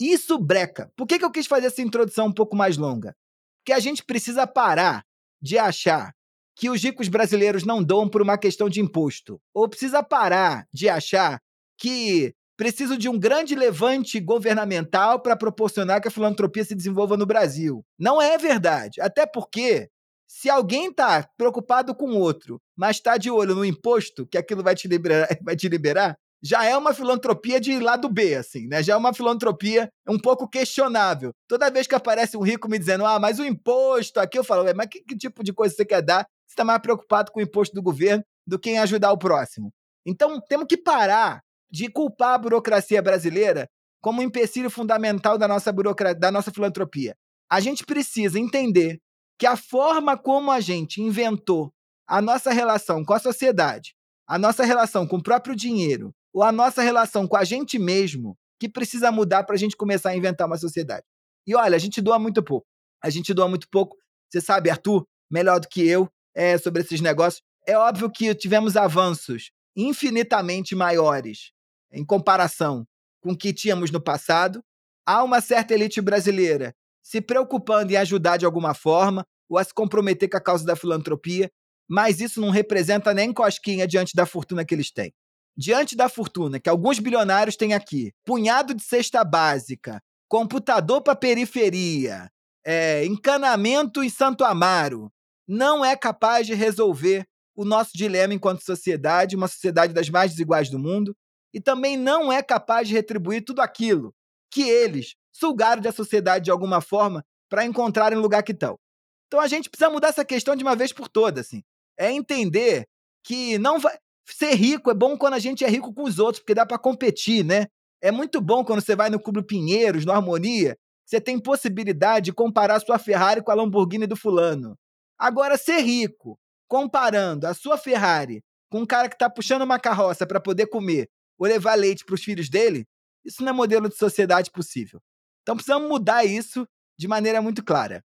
Isso 0.00 0.38
breca. 0.38 0.90
Por 0.96 1.06
que, 1.06 1.18
que 1.18 1.24
eu 1.24 1.30
quis 1.30 1.46
fazer 1.46 1.66
essa 1.66 1.82
introdução 1.82 2.28
um 2.28 2.32
pouco 2.32 2.56
mais 2.56 2.78
longa? 2.78 3.14
Porque 3.58 3.72
a 3.72 3.80
gente 3.80 4.02
precisa 4.02 4.46
parar 4.46 5.04
de 5.42 5.58
achar 5.58 6.14
que 6.56 6.70
os 6.70 6.82
ricos 6.82 7.08
brasileiros 7.08 7.64
não 7.64 7.82
dão 7.82 8.08
por 8.08 8.22
uma 8.22 8.38
questão 8.38 8.68
de 8.68 8.80
imposto. 8.80 9.40
Ou 9.54 9.68
precisa 9.68 10.02
parar 10.02 10.66
de 10.72 10.88
achar 10.88 11.40
que 11.78 12.34
preciso 12.60 12.98
de 12.98 13.08
um 13.08 13.18
grande 13.18 13.54
levante 13.54 14.20
governamental 14.20 15.18
para 15.18 15.34
proporcionar 15.34 15.98
que 15.98 16.08
a 16.08 16.10
filantropia 16.10 16.62
se 16.62 16.74
desenvolva 16.74 17.16
no 17.16 17.24
Brasil. 17.24 17.82
Não 17.98 18.20
é 18.20 18.36
verdade. 18.36 19.00
Até 19.00 19.24
porque, 19.24 19.88
se 20.28 20.50
alguém 20.50 20.90
está 20.90 21.26
preocupado 21.38 21.94
com 21.94 22.18
outro, 22.18 22.60
mas 22.76 22.96
está 22.96 23.16
de 23.16 23.30
olho 23.30 23.54
no 23.54 23.64
imposto, 23.64 24.26
que 24.26 24.36
aquilo 24.36 24.62
vai 24.62 24.74
te 24.74 24.86
liberar, 24.86 25.26
vai 25.42 25.56
te 25.56 25.70
liberar 25.70 26.14
já 26.42 26.64
é 26.64 26.76
uma 26.76 26.94
filantropia 26.94 27.60
de 27.60 27.78
lado 27.78 28.08
B, 28.08 28.34
assim, 28.34 28.66
né? 28.66 28.82
Já 28.82 28.94
é 28.94 28.96
uma 28.96 29.12
filantropia 29.12 29.90
um 30.08 30.18
pouco 30.18 30.48
questionável. 30.48 31.32
Toda 31.46 31.70
vez 31.70 31.86
que 31.86 31.94
aparece 31.94 32.34
um 32.34 32.42
rico 32.42 32.66
me 32.66 32.78
dizendo, 32.78 33.04
ah, 33.04 33.18
mas 33.18 33.38
o 33.38 33.44
imposto 33.44 34.18
aqui, 34.18 34.38
eu 34.38 34.44
falo, 34.44 34.64
mas 34.74 34.86
que, 34.86 35.02
que 35.02 35.16
tipo 35.16 35.44
de 35.44 35.52
coisa 35.52 35.74
você 35.74 35.84
quer 35.84 36.00
dar? 36.00 36.26
Você 36.46 36.52
está 36.52 36.64
mais 36.64 36.80
preocupado 36.80 37.30
com 37.30 37.40
o 37.40 37.42
imposto 37.42 37.74
do 37.74 37.82
governo 37.82 38.24
do 38.46 38.58
que 38.58 38.70
em 38.70 38.78
ajudar 38.78 39.12
o 39.12 39.18
próximo. 39.18 39.70
Então, 40.06 40.40
temos 40.48 40.66
que 40.66 40.78
parar 40.78 41.42
de 41.70 41.88
culpar 41.88 42.34
a 42.34 42.38
burocracia 42.38 43.00
brasileira 43.00 43.68
como 44.00 44.20
um 44.20 44.24
empecilho 44.24 44.70
fundamental 44.70 45.36
da 45.36 45.46
nossa, 45.46 45.72
da 46.18 46.30
nossa 46.30 46.50
filantropia. 46.50 47.14
A 47.50 47.60
gente 47.60 47.84
precisa 47.84 48.38
entender 48.38 48.98
que 49.38 49.46
a 49.46 49.56
forma 49.56 50.16
como 50.16 50.50
a 50.50 50.60
gente 50.60 51.02
inventou 51.02 51.72
a 52.06 52.20
nossa 52.20 52.50
relação 52.50 53.04
com 53.04 53.12
a 53.12 53.18
sociedade, 53.18 53.94
a 54.26 54.38
nossa 54.38 54.64
relação 54.64 55.06
com 55.06 55.16
o 55.16 55.22
próprio 55.22 55.54
dinheiro, 55.54 56.12
ou 56.32 56.42
a 56.42 56.52
nossa 56.52 56.82
relação 56.82 57.26
com 57.26 57.36
a 57.36 57.44
gente 57.44 57.78
mesmo 57.78 58.36
que 58.58 58.68
precisa 58.68 59.10
mudar 59.10 59.44
para 59.44 59.54
a 59.54 59.58
gente 59.58 59.76
começar 59.76 60.10
a 60.10 60.16
inventar 60.16 60.46
uma 60.46 60.58
sociedade. 60.58 61.04
E 61.46 61.54
olha, 61.54 61.76
a 61.76 61.78
gente 61.78 62.00
doa 62.00 62.18
muito 62.18 62.42
pouco. 62.42 62.66
A 63.02 63.08
gente 63.08 63.32
doa 63.32 63.48
muito 63.48 63.68
pouco. 63.70 63.96
Você 64.28 64.40
sabe, 64.40 64.70
Arthur, 64.70 65.06
melhor 65.30 65.58
do 65.58 65.68
que 65.68 65.86
eu, 65.86 66.08
é, 66.34 66.58
sobre 66.58 66.82
esses 66.82 67.00
negócios. 67.00 67.42
É 67.66 67.76
óbvio 67.76 68.10
que 68.10 68.34
tivemos 68.34 68.76
avanços 68.76 69.50
infinitamente 69.76 70.74
maiores 70.74 71.52
em 71.92 72.04
comparação 72.04 72.86
com 73.20 73.32
o 73.32 73.36
que 73.36 73.52
tínhamos 73.52 73.90
no 73.90 74.00
passado. 74.00 74.62
Há 75.06 75.22
uma 75.22 75.40
certa 75.40 75.74
elite 75.74 76.00
brasileira 76.00 76.74
se 77.02 77.20
preocupando 77.20 77.92
em 77.92 77.96
ajudar 77.96 78.36
de 78.36 78.44
alguma 78.44 78.74
forma 78.74 79.26
ou 79.48 79.58
a 79.58 79.64
se 79.64 79.74
comprometer 79.74 80.28
com 80.28 80.36
a 80.36 80.40
causa 80.40 80.64
da 80.64 80.76
filantropia, 80.76 81.50
mas 81.88 82.20
isso 82.20 82.40
não 82.40 82.50
representa 82.50 83.12
nem 83.12 83.32
cosquinha 83.32 83.86
diante 83.86 84.14
da 84.14 84.24
fortuna 84.24 84.64
que 84.64 84.74
eles 84.74 84.92
têm. 84.92 85.12
Diante 85.56 85.96
da 85.96 86.08
fortuna 86.08 86.60
que 86.60 86.68
alguns 86.68 87.00
bilionários 87.00 87.56
têm 87.56 87.74
aqui, 87.74 88.12
punhado 88.24 88.74
de 88.74 88.82
cesta 88.82 89.24
básica, 89.24 90.00
computador 90.28 91.02
para 91.02 91.16
periferia, 91.16 92.30
é, 92.64 93.04
encanamento 93.04 94.04
em 94.04 94.08
Santo 94.08 94.44
Amaro, 94.44 95.10
não 95.48 95.84
é 95.84 95.96
capaz 95.96 96.46
de 96.46 96.54
resolver 96.54 97.26
o 97.56 97.64
nosso 97.64 97.90
dilema 97.92 98.32
enquanto 98.32 98.64
sociedade, 98.64 99.34
uma 99.34 99.48
sociedade 99.48 99.92
das 99.92 100.08
mais 100.08 100.30
desiguais 100.30 100.70
do 100.70 100.78
mundo, 100.78 101.14
e 101.52 101.60
também 101.60 101.96
não 101.96 102.32
é 102.32 102.42
capaz 102.42 102.88
de 102.88 102.94
retribuir 102.94 103.44
tudo 103.44 103.60
aquilo 103.60 104.14
que 104.50 104.62
eles 104.62 105.14
sugaram 105.32 105.80
da 105.80 105.92
sociedade 105.92 106.46
de 106.46 106.50
alguma 106.50 106.80
forma 106.80 107.24
para 107.48 107.64
encontrarem 107.64 108.18
o 108.18 108.22
lugar 108.22 108.42
que 108.42 108.52
estão. 108.52 108.78
Então 109.26 109.40
a 109.40 109.46
gente 109.46 109.70
precisa 109.70 109.90
mudar 109.90 110.08
essa 110.08 110.24
questão 110.24 110.56
de 110.56 110.62
uma 110.62 110.74
vez 110.74 110.92
por 110.92 111.08
todas, 111.08 111.46
assim. 111.46 111.62
É 111.98 112.10
entender 112.10 112.86
que 113.22 113.58
não 113.58 113.78
vai 113.78 113.96
ser 114.26 114.54
rico 114.54 114.90
é 114.90 114.94
bom 114.94 115.16
quando 115.16 115.34
a 115.34 115.38
gente 115.38 115.64
é 115.64 115.68
rico 115.68 115.92
com 115.92 116.04
os 116.04 116.18
outros, 116.18 116.40
porque 116.40 116.54
dá 116.54 116.64
para 116.64 116.78
competir, 116.78 117.44
né? 117.44 117.66
É 118.00 118.10
muito 118.10 118.40
bom 118.40 118.64
quando 118.64 118.80
você 118.80 118.96
vai 118.96 119.10
no 119.10 119.20
Clube 119.20 119.42
Pinheiros, 119.42 120.04
no 120.04 120.12
Harmonia, 120.12 120.76
você 121.04 121.20
tem 121.20 121.38
possibilidade 121.38 122.26
de 122.26 122.32
comparar 122.32 122.80
sua 122.80 122.98
Ferrari 122.98 123.42
com 123.42 123.50
a 123.50 123.54
Lamborghini 123.54 124.06
do 124.06 124.16
fulano. 124.16 124.76
Agora 125.18 125.58
ser 125.58 125.80
rico, 125.80 126.38
comparando 126.68 127.46
a 127.46 127.54
sua 127.54 127.76
Ferrari 127.76 128.42
com 128.70 128.80
um 128.80 128.86
cara 128.86 129.08
que 129.08 129.16
está 129.16 129.28
puxando 129.28 129.62
uma 129.62 129.78
carroça 129.78 130.26
para 130.26 130.40
poder 130.40 130.66
comer 130.66 131.08
ou 131.40 131.48
levar 131.48 131.74
leite 131.74 132.04
para 132.04 132.14
os 132.14 132.22
filhos 132.22 132.50
dele, 132.50 132.86
isso 133.24 133.42
não 133.42 133.48
é 133.48 133.52
modelo 133.52 133.88
de 133.88 133.96
sociedade 133.96 134.50
possível. 134.50 135.00
Então 135.42 135.56
precisamos 135.56 135.88
mudar 135.88 136.24
isso 136.24 136.68
de 136.98 137.08
maneira 137.08 137.40
muito 137.40 137.64
clara. 137.64 138.04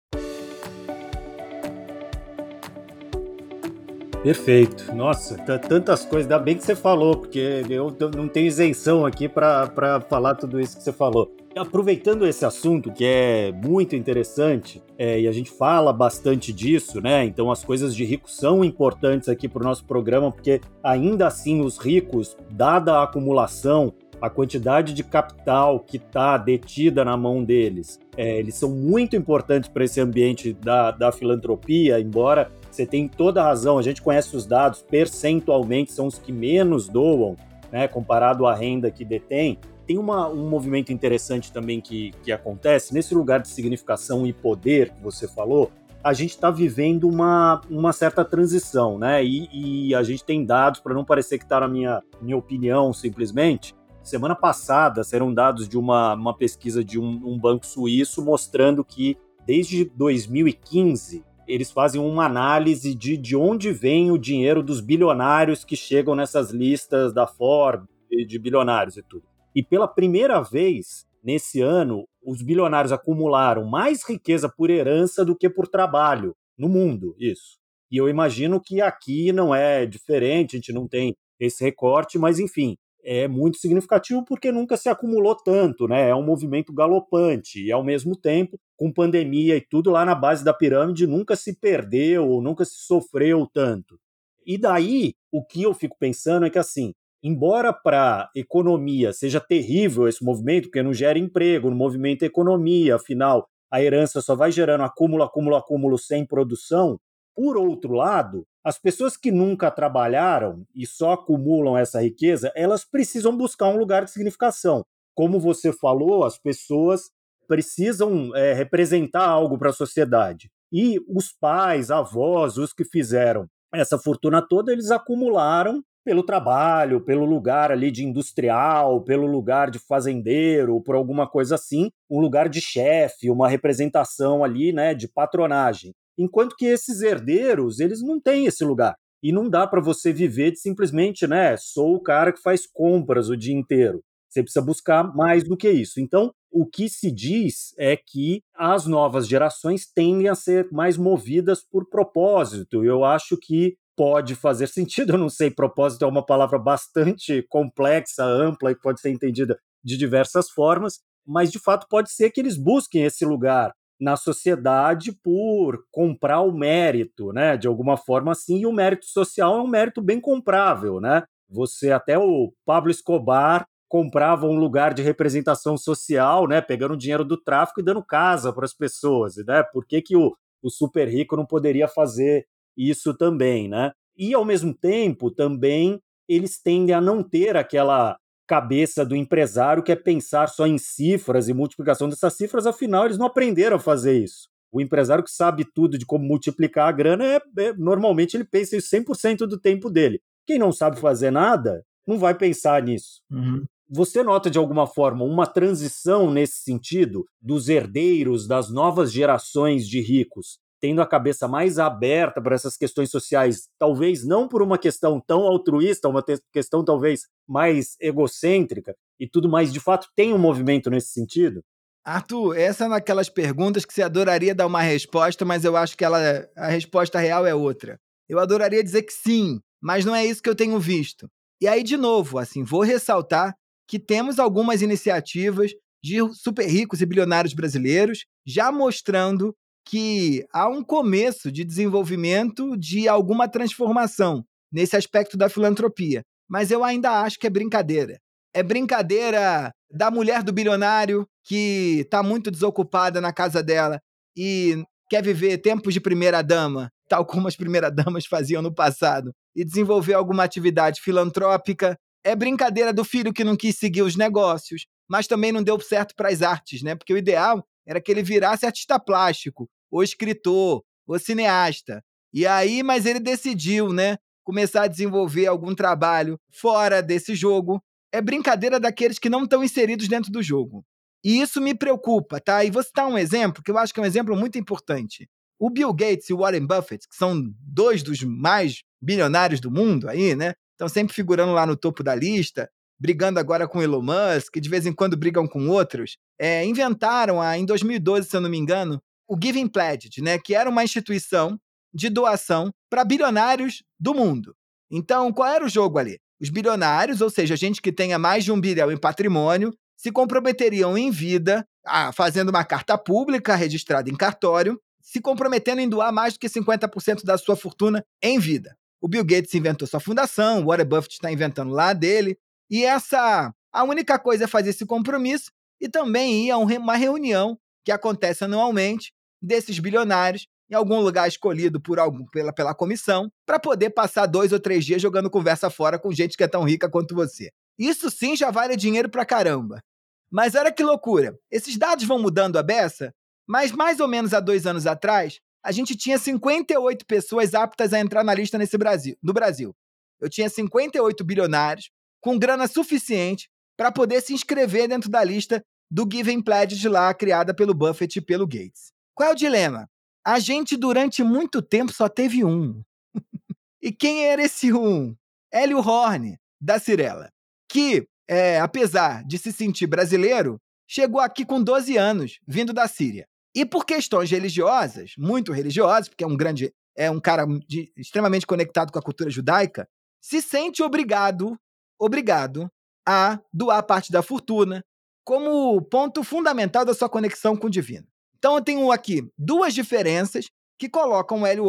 Perfeito. 4.23 4.93
Nossa, 4.95 5.37
tantas 5.37 6.03
coisas. 6.03 6.31
Ainda 6.31 6.39
bem 6.39 6.57
que 6.57 6.63
você 6.63 6.75
falou, 6.75 7.17
porque 7.17 7.63
eu 7.69 7.95
não 8.15 8.27
tenho 8.27 8.47
isenção 8.47 9.05
aqui 9.05 9.29
para 9.29 10.01
falar 10.09 10.35
tudo 10.35 10.59
isso 10.59 10.77
que 10.77 10.83
você 10.83 10.91
falou. 10.91 11.35
Aproveitando 11.57 12.25
esse 12.27 12.45
assunto, 12.45 12.91
que 12.91 13.03
é 13.03 13.51
muito 13.51 13.95
interessante, 13.95 14.81
é, 14.97 15.19
e 15.19 15.27
a 15.27 15.31
gente 15.31 15.49
fala 15.49 15.91
bastante 15.91 16.53
disso, 16.53 17.01
né? 17.01 17.25
Então, 17.25 17.51
as 17.51 17.63
coisas 17.63 17.95
de 17.95 18.05
rico 18.05 18.29
são 18.29 18.63
importantes 18.63 19.27
aqui 19.29 19.47
para 19.47 19.61
o 19.61 19.65
nosso 19.65 19.85
programa, 19.85 20.31
porque 20.31 20.61
ainda 20.83 21.27
assim, 21.27 21.61
os 21.61 21.77
ricos, 21.77 22.37
dada 22.51 22.95
a 22.95 23.03
acumulação, 23.03 23.93
a 24.21 24.29
quantidade 24.29 24.93
de 24.93 25.03
capital 25.03 25.79
que 25.79 25.97
está 25.97 26.37
detida 26.37 27.05
na 27.05 27.15
mão 27.15 27.43
deles, 27.43 27.99
é, 28.15 28.39
eles 28.39 28.55
são 28.55 28.69
muito 28.69 29.15
importantes 29.15 29.69
para 29.69 29.83
esse 29.83 30.01
ambiente 30.01 30.53
da, 30.53 30.91
da 30.91 31.11
filantropia, 31.11 31.99
embora 31.99 32.51
você 32.69 32.85
tenha 32.85 33.09
toda 33.09 33.41
a 33.41 33.45
razão, 33.45 33.77
a 33.77 33.81
gente 33.81 34.01
conhece 34.01 34.35
os 34.35 34.45
dados, 34.45 34.83
percentualmente 34.83 35.91
são 35.91 36.07
os 36.07 36.17
que 36.17 36.31
menos 36.31 36.89
doam, 36.89 37.35
né, 37.71 37.87
comparado 37.87 38.45
à 38.45 38.55
renda 38.55 38.89
que 38.91 39.03
detém. 39.03 39.57
Tem 39.87 39.97
uma, 39.97 40.29
um 40.29 40.49
movimento 40.49 40.91
interessante 40.91 41.51
também 41.51 41.81
que, 41.81 42.11
que 42.23 42.31
acontece, 42.31 42.93
nesse 42.93 43.15
lugar 43.15 43.39
de 43.39 43.47
significação 43.47 44.27
e 44.27 44.33
poder 44.33 44.89
que 44.91 45.01
você 45.01 45.27
falou, 45.27 45.71
a 46.03 46.13
gente 46.13 46.31
está 46.31 46.51
vivendo 46.51 47.07
uma, 47.07 47.61
uma 47.69 47.93
certa 47.93 48.23
transição, 48.23 48.99
né? 48.99 49.23
E, 49.23 49.87
e 49.89 49.95
a 49.95 50.03
gente 50.03 50.23
tem 50.23 50.45
dados, 50.45 50.79
para 50.79 50.93
não 50.93 51.03
parecer 51.03 51.37
que 51.37 51.45
está 51.45 51.61
na 51.61 51.67
minha, 51.67 52.03
minha 52.21 52.37
opinião 52.37 52.93
simplesmente, 52.93 53.73
Semana 54.07 54.35
passada 54.35 55.03
serão 55.03 55.33
dados 55.33 55.67
de 55.67 55.77
uma, 55.77 56.13
uma 56.13 56.33
pesquisa 56.33 56.81
de 56.81 56.97
um, 56.97 57.21
um 57.25 57.37
banco 57.37 57.67
suíço 57.67 58.23
mostrando 58.23 58.81
que 58.81 59.17
desde 59.45 59.83
2015 59.83 61.25
eles 61.45 61.69
fazem 61.71 61.99
uma 61.99 62.23
análise 62.23 62.95
de, 62.95 63.17
de 63.17 63.35
onde 63.35 63.73
vem 63.73 64.09
o 64.09 64.17
dinheiro 64.17 64.63
dos 64.63 64.79
bilionários 64.79 65.65
que 65.65 65.75
chegam 65.75 66.15
nessas 66.15 66.51
listas 66.51 67.11
da 67.11 67.27
Forbes 67.27 67.85
de 68.09 68.39
bilionários 68.39 68.95
e 68.95 69.03
tudo. 69.03 69.25
E 69.57 69.63
pela 69.63 69.87
primeira 69.87 70.39
vez 70.39 71.07
nesse 71.23 71.61
ano, 71.61 72.07
os 72.23 72.43
bilionários 72.43 72.91
acumularam 72.91 73.65
mais 73.65 74.07
riqueza 74.07 74.47
por 74.47 74.69
herança 74.69 75.25
do 75.25 75.35
que 75.35 75.49
por 75.49 75.67
trabalho 75.67 76.35
no 76.55 76.69
mundo, 76.69 77.15
isso. 77.17 77.57
E 77.89 77.97
eu 77.97 78.07
imagino 78.07 78.61
que 78.61 78.81
aqui 78.81 79.31
não 79.31 79.55
é 79.55 79.83
diferente, 79.87 80.55
a 80.55 80.59
gente 80.59 80.71
não 80.71 80.87
tem 80.87 81.15
esse 81.39 81.63
recorte, 81.63 82.19
mas 82.19 82.37
enfim, 82.37 82.77
é 83.03 83.27
muito 83.27 83.57
significativo 83.57 84.23
porque 84.23 84.51
nunca 84.51 84.77
se 84.77 84.89
acumulou 84.89 85.35
tanto, 85.35 85.87
né? 85.87 86.07
É 86.07 86.13
um 86.13 86.23
movimento 86.23 86.71
galopante 86.71 87.59
e 87.59 87.71
ao 87.71 87.83
mesmo 87.83 88.15
tempo, 88.15 88.59
com 88.75 88.93
pandemia 88.93 89.57
e 89.57 89.61
tudo 89.61 89.89
lá 89.89 90.05
na 90.05 90.13
base 90.13 90.43
da 90.43 90.53
pirâmide, 90.53 91.07
nunca 91.07 91.35
se 91.35 91.59
perdeu, 91.59 92.39
nunca 92.43 92.63
se 92.63 92.75
sofreu 92.85 93.47
tanto. 93.51 93.99
E 94.45 94.55
daí, 94.55 95.15
o 95.31 95.43
que 95.43 95.63
eu 95.63 95.73
fico 95.73 95.97
pensando 95.99 96.45
é 96.45 96.49
que 96.51 96.59
assim, 96.59 96.93
embora 97.23 97.73
para 97.73 98.23
a 98.23 98.29
economia 98.35 99.13
seja 99.13 99.39
terrível 99.39 100.07
esse 100.07 100.23
movimento, 100.23 100.65
porque 100.65 100.83
não 100.83 100.93
gera 100.93 101.19
emprego, 101.19 101.69
no 101.69 101.75
movimento 101.75 102.23
economia, 102.23 102.95
afinal, 102.95 103.47
a 103.71 103.81
herança 103.81 104.21
só 104.21 104.35
vai 104.35 104.51
gerando 104.51 104.83
acúmulo, 104.83 105.23
acúmulo, 105.23 105.55
acúmulo 105.55 105.97
sem 105.97 106.25
produção. 106.25 106.99
Por 107.35 107.57
outro 107.57 107.93
lado, 107.93 108.45
as 108.63 108.79
pessoas 108.79 109.15
que 109.15 109.31
nunca 109.31 109.69
trabalharam 109.69 110.65
e 110.75 110.85
só 110.85 111.13
acumulam 111.13 111.77
essa 111.77 112.01
riqueza, 112.01 112.51
elas 112.55 112.83
precisam 112.83 113.35
buscar 113.35 113.67
um 113.67 113.77
lugar 113.77 114.05
de 114.05 114.11
significação. 114.11 114.83
Como 115.15 115.39
você 115.39 115.71
falou, 115.71 116.23
as 116.23 116.37
pessoas 116.37 117.09
precisam 117.47 118.35
é, 118.35 118.53
representar 118.53 119.25
algo 119.27 119.57
para 119.57 119.69
a 119.69 119.73
sociedade. 119.73 120.49
E 120.71 120.99
os 121.07 121.31
pais, 121.31 121.91
avós, 121.91 122.57
os 122.57 122.73
que 122.73 122.83
fizeram 122.83 123.47
essa 123.73 123.97
fortuna 123.97 124.41
toda, 124.41 124.71
eles 124.71 124.91
acumularam 124.91 125.83
pelo 126.07 126.23
trabalho, 126.23 127.01
pelo 127.01 127.25
lugar 127.25 127.69
ali 127.69 127.91
de 127.91 128.05
industrial, 128.05 129.03
pelo 129.03 129.27
lugar 129.27 129.69
de 129.69 129.77
fazendeiro, 129.77 130.79
por 130.79 130.95
alguma 130.95 131.27
coisa 131.27 131.55
assim, 131.55 131.91
um 132.09 132.21
lugar 132.21 132.47
de 132.47 132.61
chefe, 132.61 133.29
uma 133.29 133.49
representação 133.49 134.41
ali, 134.41 134.71
né, 134.71 134.93
de 134.93 135.09
patronagem. 135.09 135.93
Enquanto 136.17 136.55
que 136.55 136.65
esses 136.65 137.01
herdeiros, 137.01 137.81
eles 137.81 138.01
não 138.01 138.21
têm 138.21 138.45
esse 138.45 138.63
lugar. 138.63 138.95
E 139.21 139.33
não 139.33 139.49
dá 139.49 139.67
para 139.67 139.81
você 139.81 140.13
viver 140.13 140.51
de 140.51 140.59
simplesmente, 140.59 141.27
né, 141.27 141.57
sou 141.57 141.95
o 141.95 142.01
cara 142.01 142.31
que 142.31 142.41
faz 142.41 142.65
compras 142.65 143.27
o 143.27 143.35
dia 143.35 143.53
inteiro. 143.53 144.01
Você 144.29 144.41
precisa 144.41 144.63
buscar 144.63 145.13
mais 145.13 145.43
do 145.43 145.57
que 145.57 145.69
isso. 145.69 145.99
Então, 145.99 146.31
o 146.49 146.65
que 146.65 146.87
se 146.87 147.11
diz 147.11 147.75
é 147.77 147.97
que 147.97 148.41
as 148.55 148.87
novas 148.87 149.27
gerações 149.27 149.85
tendem 149.93 150.29
a 150.29 150.35
ser 150.35 150.69
mais 150.71 150.95
movidas 150.95 151.61
por 151.69 151.89
propósito. 151.89 152.85
Eu 152.85 153.03
acho 153.03 153.35
que 153.37 153.75
pode 153.97 154.35
fazer 154.35 154.67
sentido, 154.67 155.13
eu 155.13 155.17
não 155.17 155.27
sei, 155.27 155.49
propósito 155.49 156.05
é 156.05 156.07
uma 156.07 156.23
palavra 156.23 156.59
bastante 156.59 157.41
complexa, 157.49 158.23
ampla 158.23 158.71
e 158.71 158.79
pode 158.79 159.01
ser 159.01 159.09
entendida 159.09 159.59
de 159.83 159.97
diversas 159.97 160.51
formas, 160.51 160.99
mas 161.25 161.51
de 161.51 161.59
fato 161.59 161.87
pode 161.89 162.11
ser 162.11 162.29
que 162.29 162.39
eles 162.39 162.55
busquem 162.55 163.03
esse 163.03 163.25
lugar 163.25 163.73
na 163.99 164.15
sociedade 164.15 165.11
por 165.23 165.83
comprar 165.91 166.41
o 166.41 166.51
mérito, 166.51 167.33
né? 167.33 167.57
De 167.57 167.67
alguma 167.67 167.97
forma 167.97 168.31
assim, 168.31 168.59
e 168.59 168.67
o 168.67 168.71
mérito 168.71 169.07
social 169.07 169.57
é 169.57 169.61
um 169.61 169.67
mérito 169.67 170.01
bem 170.01 170.21
comprável, 170.21 171.01
né? 171.01 171.23
Você 171.49 171.91
até 171.91 172.19
o 172.19 172.53
Pablo 172.63 172.91
Escobar 172.91 173.65
comprava 173.89 174.45
um 174.45 174.59
lugar 174.59 174.93
de 174.93 175.01
representação 175.01 175.75
social, 175.75 176.47
né? 176.47 176.61
Pegando 176.61 176.93
o 176.93 176.97
dinheiro 176.97 177.25
do 177.25 177.35
tráfico 177.41 177.79
e 177.79 177.83
dando 177.83 178.05
casa 178.05 178.53
para 178.53 178.65
as 178.65 178.73
pessoas, 178.73 179.37
né? 179.37 179.63
Por 179.73 179.85
que, 179.85 180.01
que 180.01 180.15
o, 180.15 180.35
o 180.61 180.69
super 180.69 181.07
rico 181.07 181.35
não 181.35 181.45
poderia 181.45 181.87
fazer 181.87 182.45
isso 182.77 183.13
também, 183.13 183.67
né? 183.67 183.91
E 184.15 184.33
ao 184.33 184.45
mesmo 184.45 184.73
tempo 184.73 185.31
também 185.31 185.99
eles 186.27 186.61
tendem 186.61 186.93
a 186.93 187.01
não 187.01 187.23
ter 187.23 187.55
aquela 187.55 188.17
cabeça 188.47 189.05
do 189.05 189.15
empresário 189.15 189.83
que 189.83 189.91
é 189.91 189.95
pensar 189.95 190.47
só 190.47 190.65
em 190.65 190.77
cifras 190.77 191.49
e 191.49 191.53
multiplicação 191.53 192.07
dessas 192.07 192.33
cifras, 192.33 192.65
afinal, 192.65 193.05
eles 193.05 193.17
não 193.17 193.25
aprenderam 193.25 193.75
a 193.75 193.79
fazer 193.79 194.23
isso. 194.23 194.47
O 194.71 194.81
empresário 194.81 195.23
que 195.23 195.31
sabe 195.31 195.65
tudo 195.73 195.97
de 195.97 196.05
como 196.05 196.25
multiplicar 196.25 196.87
a 196.87 196.91
grana, 196.91 197.25
é, 197.25 197.41
é 197.57 197.73
normalmente 197.73 198.35
ele 198.35 198.45
pensa 198.45 198.77
isso 198.77 198.95
100% 198.95 199.39
do 199.39 199.59
tempo 199.59 199.89
dele. 199.89 200.21
Quem 200.45 200.57
não 200.57 200.71
sabe 200.71 200.99
fazer 200.99 201.31
nada, 201.31 201.83
não 202.05 202.17
vai 202.17 202.33
pensar 202.33 202.81
nisso. 202.81 203.21
Uhum. 203.29 203.65
Você 203.89 204.21
nota 204.23 204.49
de 204.49 204.57
alguma 204.57 204.85
forma 204.85 205.23
uma 205.23 205.45
transição 205.45 206.31
nesse 206.31 206.61
sentido 206.61 207.25
dos 207.41 207.69
herdeiros 207.69 208.47
das 208.47 208.69
novas 208.69 209.11
gerações 209.11 209.87
de 209.87 210.01
ricos 210.01 210.59
tendo 210.79 211.01
a 211.01 211.07
cabeça 211.07 211.47
mais 211.47 211.79
aberta 211.79 212.41
para 212.41 212.55
essas 212.55 212.77
questões 212.77 213.09
sociais, 213.09 213.67
talvez 213.79 214.25
não 214.25 214.47
por 214.47 214.61
uma 214.61 214.77
questão 214.77 215.19
tão 215.19 215.41
altruísta, 215.41 216.07
uma 216.07 216.23
questão 216.51 216.83
talvez 216.83 217.21
mais 217.47 217.95
egocêntrica 217.99 218.95
e 219.19 219.27
tudo 219.27 219.49
mais, 219.49 219.73
de 219.73 219.79
fato 219.79 220.07
tem 220.15 220.33
um 220.33 220.37
movimento 220.37 220.89
nesse 220.89 221.09
sentido? 221.09 221.63
Arthur, 222.05 222.57
essa 222.57 222.85
é 222.85 222.87
naquelas 222.87 223.27
perguntas 223.27 223.83
que 223.83 223.93
você 223.93 224.01
adoraria 224.01 224.55
dar 224.55 224.65
uma 224.65 224.81
resposta, 224.81 225.43
mas 225.43 225.65
eu 225.65 225.75
acho 225.75 225.97
que 225.97 226.05
ela, 226.05 226.19
a 226.55 226.67
resposta 226.67 227.19
real 227.19 227.45
é 227.45 227.53
outra. 227.53 227.99
Eu 228.29 228.39
adoraria 228.39 228.83
dizer 228.83 229.03
que 229.03 229.11
sim, 229.11 229.59
mas 229.81 230.05
não 230.05 230.15
é 230.15 230.25
isso 230.25 230.41
que 230.41 230.49
eu 230.49 230.55
tenho 230.55 230.79
visto. 230.79 231.29
E 231.59 231.67
aí, 231.67 231.83
de 231.83 231.97
novo, 231.97 232.37
assim, 232.37 232.63
vou 232.63 232.81
ressaltar 232.81 233.53
que 233.87 233.99
temos 233.99 234.39
algumas 234.39 234.81
iniciativas 234.81 235.71
de 236.03 236.17
super 236.33 236.67
ricos 236.67 237.01
e 237.01 237.05
bilionários 237.05 237.53
brasileiros 237.53 238.25
já 238.45 238.71
mostrando 238.71 239.53
que 239.87 240.45
há 240.51 240.67
um 240.67 240.83
começo 240.83 241.49
de 241.49 241.63
desenvolvimento 241.63 242.75
de 242.77 243.07
alguma 243.07 243.47
transformação 243.47 244.43
nesse 244.71 244.97
aspecto 244.97 245.37
da 245.37 245.47
filantropia. 245.47 246.23
Mas 246.47 246.71
eu 246.71 246.83
ainda 246.83 247.21
acho 247.21 247.39
que 247.39 247.47
é 247.47 247.49
brincadeira. 247.49 248.19
É 248.53 248.61
brincadeira 248.61 249.71
da 249.89 250.11
mulher 250.11 250.43
do 250.43 250.51
bilionário 250.51 251.25
que 251.45 252.01
está 252.01 252.21
muito 252.21 252.51
desocupada 252.51 253.21
na 253.21 253.31
casa 253.31 253.63
dela 253.63 254.01
e 254.35 254.83
quer 255.09 255.23
viver 255.23 255.59
tempos 255.59 255.93
de 255.93 256.01
primeira 256.01 256.41
dama, 256.41 256.89
tal 257.07 257.25
como 257.25 257.47
as 257.47 257.55
primeiras 257.55 257.93
damas 257.95 258.25
faziam 258.25 258.61
no 258.61 258.73
passado, 258.73 259.31
e 259.55 259.63
desenvolver 259.63 260.13
alguma 260.15 260.43
atividade 260.43 261.01
filantrópica. 261.01 261.97
É 262.25 262.35
brincadeira 262.35 262.91
do 262.91 263.05
filho 263.05 263.31
que 263.31 263.45
não 263.45 263.55
quis 263.55 263.77
seguir 263.77 264.01
os 264.01 264.17
negócios, 264.17 264.85
mas 265.09 265.27
também 265.27 265.53
não 265.53 265.63
deu 265.63 265.79
certo 265.79 266.13
para 266.13 266.27
as 266.27 266.41
artes, 266.41 266.81
né? 266.81 266.93
Porque 266.93 267.13
o 267.13 267.17
ideal 267.17 267.63
era 267.85 268.01
que 268.01 268.11
ele 268.11 268.21
virasse 268.21 268.65
artista 268.65 268.99
plástico, 268.99 269.69
ou 269.91 270.03
escritor, 270.03 270.83
ou 271.07 271.19
cineasta. 271.19 272.03
E 272.33 272.45
aí, 272.45 272.83
mas 272.83 273.05
ele 273.05 273.19
decidiu, 273.19 273.93
né, 273.93 274.17
começar 274.43 274.83
a 274.83 274.87
desenvolver 274.87 275.47
algum 275.47 275.73
trabalho 275.73 276.39
fora 276.51 277.01
desse 277.01 277.35
jogo. 277.35 277.81
É 278.11 278.21
brincadeira 278.21 278.79
daqueles 278.79 279.19
que 279.19 279.29
não 279.29 279.43
estão 279.43 279.63
inseridos 279.63 280.07
dentro 280.07 280.31
do 280.31 280.41
jogo. 280.41 280.85
E 281.23 281.41
isso 281.41 281.59
me 281.59 281.75
preocupa, 281.75 282.39
tá? 282.39 282.63
E 282.63 282.71
vou 282.71 282.83
citar 282.83 283.07
um 283.07 283.17
exemplo 283.17 283.61
que 283.63 283.71
eu 283.71 283.77
acho 283.77 283.93
que 283.93 283.99
é 283.99 284.03
um 284.03 284.05
exemplo 284.05 284.35
muito 284.35 284.57
importante. 284.57 285.27
O 285.59 285.69
Bill 285.69 285.93
Gates 285.93 286.29
e 286.29 286.33
o 286.33 286.37
Warren 286.37 286.65
Buffett, 286.65 287.07
que 287.07 287.15
são 287.15 287.43
dois 287.59 288.03
dos 288.03 288.21
mais 288.23 288.83
bilionários 289.01 289.59
do 289.59 289.71
mundo 289.71 290.07
aí, 290.07 290.35
né? 290.35 290.53
Estão 290.71 290.87
sempre 290.87 291.13
figurando 291.13 291.53
lá 291.53 291.65
no 291.65 291.75
topo 291.75 292.03
da 292.03 292.13
lista, 292.13 292.69
brigando 292.99 293.39
agora 293.39 293.67
com 293.67 293.81
Elon 293.81 294.01
Musk, 294.01 294.57
de 294.57 294.69
vez 294.69 294.85
em 294.85 294.93
quando 294.93 295.17
brigam 295.17 295.47
com 295.47 295.67
outros. 295.67 296.17
É, 296.39 296.63
inventaram, 296.63 297.41
ah, 297.41 297.57
em 297.57 297.65
2012, 297.65 298.29
se 298.29 298.37
eu 298.37 298.41
não 298.41 298.49
me 298.49 298.57
engano, 298.57 299.01
o 299.27 299.37
Giving 299.41 299.67
Pledge, 299.67 300.21
né? 300.21 300.37
Que 300.39 300.55
era 300.55 300.69
uma 300.69 300.83
instituição 300.83 301.59
de 301.93 302.09
doação 302.09 302.71
para 302.89 303.03
bilionários 303.03 303.83
do 303.99 304.13
mundo. 304.13 304.55
Então, 304.89 305.31
qual 305.33 305.49
era 305.49 305.65
o 305.65 305.69
jogo 305.69 305.97
ali? 305.97 306.19
Os 306.39 306.49
bilionários, 306.49 307.21
ou 307.21 307.29
seja, 307.29 307.55
gente 307.55 307.81
que 307.81 307.91
tenha 307.91 308.19
mais 308.19 308.43
de 308.43 308.51
um 308.51 308.61
bilhão 308.61 308.91
em 308.91 308.97
patrimônio, 308.97 309.73
se 309.97 310.11
comprometeriam 310.11 310.97
em 310.97 311.09
vida, 311.09 311.65
ah, 311.85 312.11
fazendo 312.11 312.49
uma 312.49 312.63
carta 312.63 312.97
pública 312.97 313.55
registrada 313.55 314.09
em 314.09 314.15
cartório, 314.15 314.79
se 315.01 315.19
comprometendo 315.19 315.81
em 315.81 315.89
doar 315.89 316.13
mais 316.13 316.33
do 316.33 316.39
que 316.39 316.47
50% 316.47 317.23
da 317.23 317.37
sua 317.37 317.55
fortuna 317.55 318.03
em 318.21 318.37
vida. 318.37 318.77
O 319.01 319.07
Bill 319.07 319.25
Gates 319.25 319.53
inventou 319.53 319.87
sua 319.87 319.99
fundação, 319.99 320.61
o 320.61 320.65
Warren 320.67 320.85
Buffett 320.85 321.15
está 321.15 321.31
inventando 321.31 321.71
lá 321.71 321.93
dele, 321.93 322.37
e 322.69 322.83
essa 322.83 323.53
a 323.71 323.83
única 323.83 324.17
coisa 324.19 324.45
é 324.45 324.47
fazer 324.47 324.71
esse 324.71 324.85
compromisso 324.85 325.51
e 325.79 325.87
também 325.87 326.47
ir 326.47 326.51
a 326.51 326.57
uma 326.57 326.95
reunião 326.95 327.57
que 327.85 327.91
acontece 327.91 328.43
anualmente 328.43 329.13
desses 329.41 329.79
bilionários 329.79 330.47
em 330.69 330.75
algum 330.75 330.99
lugar 330.99 331.27
escolhido 331.27 331.79
por 331.79 331.97
algum, 331.97 332.25
pela, 332.25 332.51
pela 332.51 332.75
comissão, 332.75 333.31
para 333.45 333.59
poder 333.59 333.91
passar 333.91 334.25
dois 334.25 334.51
ou 334.51 334.59
três 334.59 334.85
dias 334.85 335.01
jogando 335.01 335.29
conversa 335.29 335.69
fora 335.69 335.97
com 335.97 336.11
gente 336.11 336.35
que 336.35 336.43
é 336.43 336.47
tão 336.47 336.63
rica 336.63 336.89
quanto 336.89 337.15
você. 337.15 337.51
Isso 337.77 338.09
sim 338.09 338.35
já 338.35 338.51
vale 338.51 338.75
dinheiro 338.75 339.09
pra 339.09 339.25
caramba. 339.25 339.81
Mas 340.29 340.55
olha 340.55 340.71
que 340.71 340.83
loucura. 340.83 341.37
Esses 341.49 341.77
dados 341.77 342.03
vão 342.03 342.19
mudando 342.19 342.57
a 342.57 342.63
beça, 342.63 343.13
mas 343.47 343.71
mais 343.71 343.99
ou 343.99 344.07
menos 344.07 344.33
há 344.33 344.41
dois 344.41 344.67
anos 344.67 344.85
atrás, 344.85 345.39
a 345.63 345.71
gente 345.71 345.95
tinha 345.95 346.17
58 346.17 347.05
pessoas 347.05 347.53
aptas 347.53 347.93
a 347.93 347.99
entrar 347.99 348.23
na 348.23 348.33
lista 348.33 348.57
nesse 348.57 348.77
Brasil, 348.77 349.15
no 349.23 349.33
Brasil. 349.33 349.73
Eu 350.19 350.29
tinha 350.29 350.49
58 350.49 351.23
bilionários 351.23 351.89
com 352.19 352.37
grana 352.37 352.67
suficiente 352.67 353.49
para 353.77 353.91
poder 353.91 354.21
se 354.21 354.33
inscrever 354.33 354.89
dentro 354.89 355.09
da 355.09 355.23
lista 355.23 355.63
do 355.89 356.07
Given 356.11 356.41
Pledge 356.41 356.89
lá 356.89 357.13
criada 357.13 357.53
pelo 357.53 357.73
Buffett 357.73 358.17
e 358.17 358.21
pelo 358.21 358.45
Gates. 358.45 358.91
Qual 359.17 359.31
é 359.31 359.33
o 359.33 359.35
dilema? 359.35 359.89
A 360.23 360.37
gente 360.37 360.77
durante 360.77 361.23
muito 361.23 361.59
tempo 361.59 361.91
só 361.91 362.07
teve 362.07 362.45
um. 362.45 362.83
e 363.81 363.91
quem 363.91 364.27
era 364.27 364.43
esse 364.43 364.71
um? 364.71 365.15
Hélio 365.51 365.79
Horn, 365.79 366.37
da 366.61 366.77
Cirela, 366.77 367.31
que, 367.67 368.07
é, 368.27 368.59
apesar 368.59 369.23
de 369.23 369.39
se 369.39 369.51
sentir 369.51 369.87
brasileiro, 369.87 370.61
chegou 370.87 371.19
aqui 371.19 371.43
com 371.43 371.63
12 371.63 371.97
anos, 371.97 372.39
vindo 372.47 372.71
da 372.71 372.87
Síria. 372.87 373.27
E 373.55 373.65
por 373.65 373.87
questões 373.87 374.29
religiosas, 374.29 375.13
muito 375.17 375.51
religiosas, 375.51 376.09
porque 376.09 376.23
é 376.23 376.27
um 376.27 376.37
grande, 376.37 376.71
é 376.95 377.09
um 377.09 377.19
cara 377.19 377.47
de, 377.67 377.91
extremamente 377.97 378.45
conectado 378.45 378.91
com 378.91 378.99
a 378.99 379.03
cultura 379.03 379.31
judaica, 379.31 379.89
se 380.21 380.43
sente 380.43 380.83
obrigado, 380.83 381.59
obrigado 381.99 382.71
a 383.03 383.39
doar 383.51 383.81
parte 383.81 384.11
da 384.11 384.21
fortuna 384.21 384.85
como 385.25 385.81
ponto 385.81 386.23
fundamental 386.23 386.85
da 386.85 386.93
sua 386.93 387.09
conexão 387.09 387.57
com 387.57 387.65
o 387.65 387.71
divino. 387.71 388.07
Então 388.37 388.55
eu 388.55 388.63
tenho 388.63 388.91
aqui 388.91 389.27
duas 389.37 389.73
diferenças 389.73 390.49
que 390.79 390.89
colocam 390.89 391.41
o 391.41 391.45
Hélio 391.45 391.67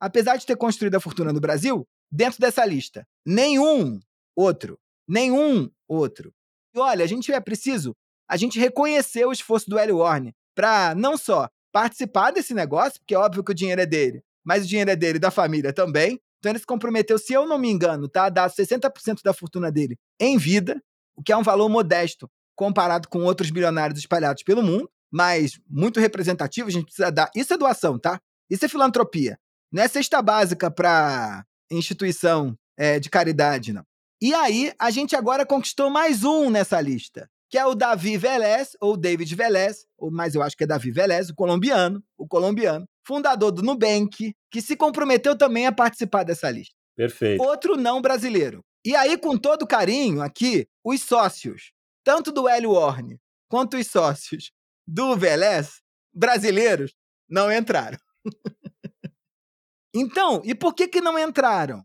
apesar 0.00 0.36
de 0.36 0.46
ter 0.46 0.56
construído 0.56 0.96
a 0.96 1.00
fortuna 1.00 1.32
no 1.32 1.40
Brasil, 1.40 1.86
dentro 2.10 2.40
dessa 2.40 2.64
lista. 2.64 3.06
Nenhum 3.24 4.00
outro. 4.36 4.78
Nenhum 5.08 5.70
outro. 5.88 6.32
E 6.74 6.78
olha, 6.78 7.04
a 7.04 7.08
gente 7.08 7.32
é 7.32 7.40
preciso 7.40 7.94
a 8.28 8.36
gente 8.36 8.58
reconhecer 8.58 9.26
o 9.26 9.32
esforço 9.32 9.68
do 9.68 9.78
Hélio 9.78 9.98
para 10.54 10.94
não 10.94 11.18
só 11.18 11.48
participar 11.70 12.30
desse 12.30 12.54
negócio, 12.54 12.98
porque 12.98 13.14
é 13.14 13.18
óbvio 13.18 13.44
que 13.44 13.52
o 13.52 13.54
dinheiro 13.54 13.80
é 13.80 13.86
dele, 13.86 14.22
mas 14.42 14.64
o 14.64 14.66
dinheiro 14.66 14.90
é 14.90 14.96
dele 14.96 15.16
e 15.16 15.20
da 15.20 15.30
família 15.30 15.72
também. 15.72 16.18
Então 16.38 16.50
ele 16.50 16.58
se 16.58 16.66
comprometeu, 16.66 17.18
se 17.18 17.32
eu 17.32 17.46
não 17.46 17.58
me 17.58 17.70
engano, 17.70 18.08
tá, 18.08 18.24
a 18.24 18.28
dar 18.30 18.50
60% 18.50 19.22
da 19.22 19.34
fortuna 19.34 19.70
dele 19.70 19.96
em 20.18 20.38
vida, 20.38 20.82
o 21.14 21.22
que 21.22 21.30
é 21.30 21.36
um 21.36 21.42
valor 21.42 21.68
modesto 21.68 22.28
comparado 22.56 23.08
com 23.08 23.22
outros 23.22 23.50
bilionários 23.50 23.98
espalhados 23.98 24.42
pelo 24.42 24.62
mundo, 24.62 24.90
mas 25.12 25.60
muito 25.68 26.00
representativo, 26.00 26.68
a 26.68 26.72
gente 26.72 26.86
precisa 26.86 27.10
dar. 27.12 27.30
Isso 27.36 27.52
é 27.52 27.58
doação, 27.58 27.98
tá? 27.98 28.18
Isso 28.48 28.64
é 28.64 28.68
filantropia. 28.68 29.38
Não 29.70 29.82
é 29.82 29.88
cesta 29.88 30.22
básica 30.22 30.70
para 30.70 31.44
instituição 31.70 32.56
é, 32.78 32.98
de 32.98 33.10
caridade, 33.10 33.72
não. 33.72 33.84
E 34.20 34.32
aí, 34.34 34.72
a 34.78 34.90
gente 34.90 35.14
agora 35.14 35.44
conquistou 35.44 35.90
mais 35.90 36.24
um 36.24 36.48
nessa 36.48 36.80
lista, 36.80 37.28
que 37.50 37.58
é 37.58 37.66
o 37.66 37.74
Davi 37.74 38.16
Velez, 38.16 38.76
ou 38.80 38.96
David 38.96 39.34
Velez, 39.34 39.84
ou, 39.98 40.10
mas 40.10 40.34
eu 40.34 40.42
acho 40.42 40.56
que 40.56 40.64
é 40.64 40.66
Davi 40.66 40.90
Velez, 40.90 41.28
o 41.28 41.34
colombiano, 41.34 42.02
o 42.16 42.26
colombiano, 42.26 42.86
fundador 43.06 43.50
do 43.50 43.62
Nubank, 43.62 44.32
que 44.50 44.62
se 44.62 44.76
comprometeu 44.76 45.36
também 45.36 45.66
a 45.66 45.72
participar 45.72 46.22
dessa 46.22 46.50
lista. 46.50 46.74
Perfeito. 46.96 47.42
Outro 47.42 47.76
não 47.76 48.00
brasileiro. 48.00 48.60
E 48.84 48.94
aí, 48.94 49.18
com 49.18 49.36
todo 49.36 49.66
carinho 49.66 50.22
aqui, 50.22 50.66
os 50.84 51.02
sócios, 51.02 51.72
tanto 52.04 52.32
do 52.32 52.48
Hélio 52.48 52.70
Orne 52.70 53.18
quanto 53.48 53.76
os 53.76 53.86
sócios 53.86 54.50
do 54.86 55.16
Velez, 55.16 55.80
brasileiros, 56.12 56.94
não 57.28 57.50
entraram. 57.50 57.98
então, 59.94 60.42
e 60.44 60.54
por 60.54 60.74
que, 60.74 60.88
que 60.88 61.00
não 61.00 61.18
entraram? 61.18 61.84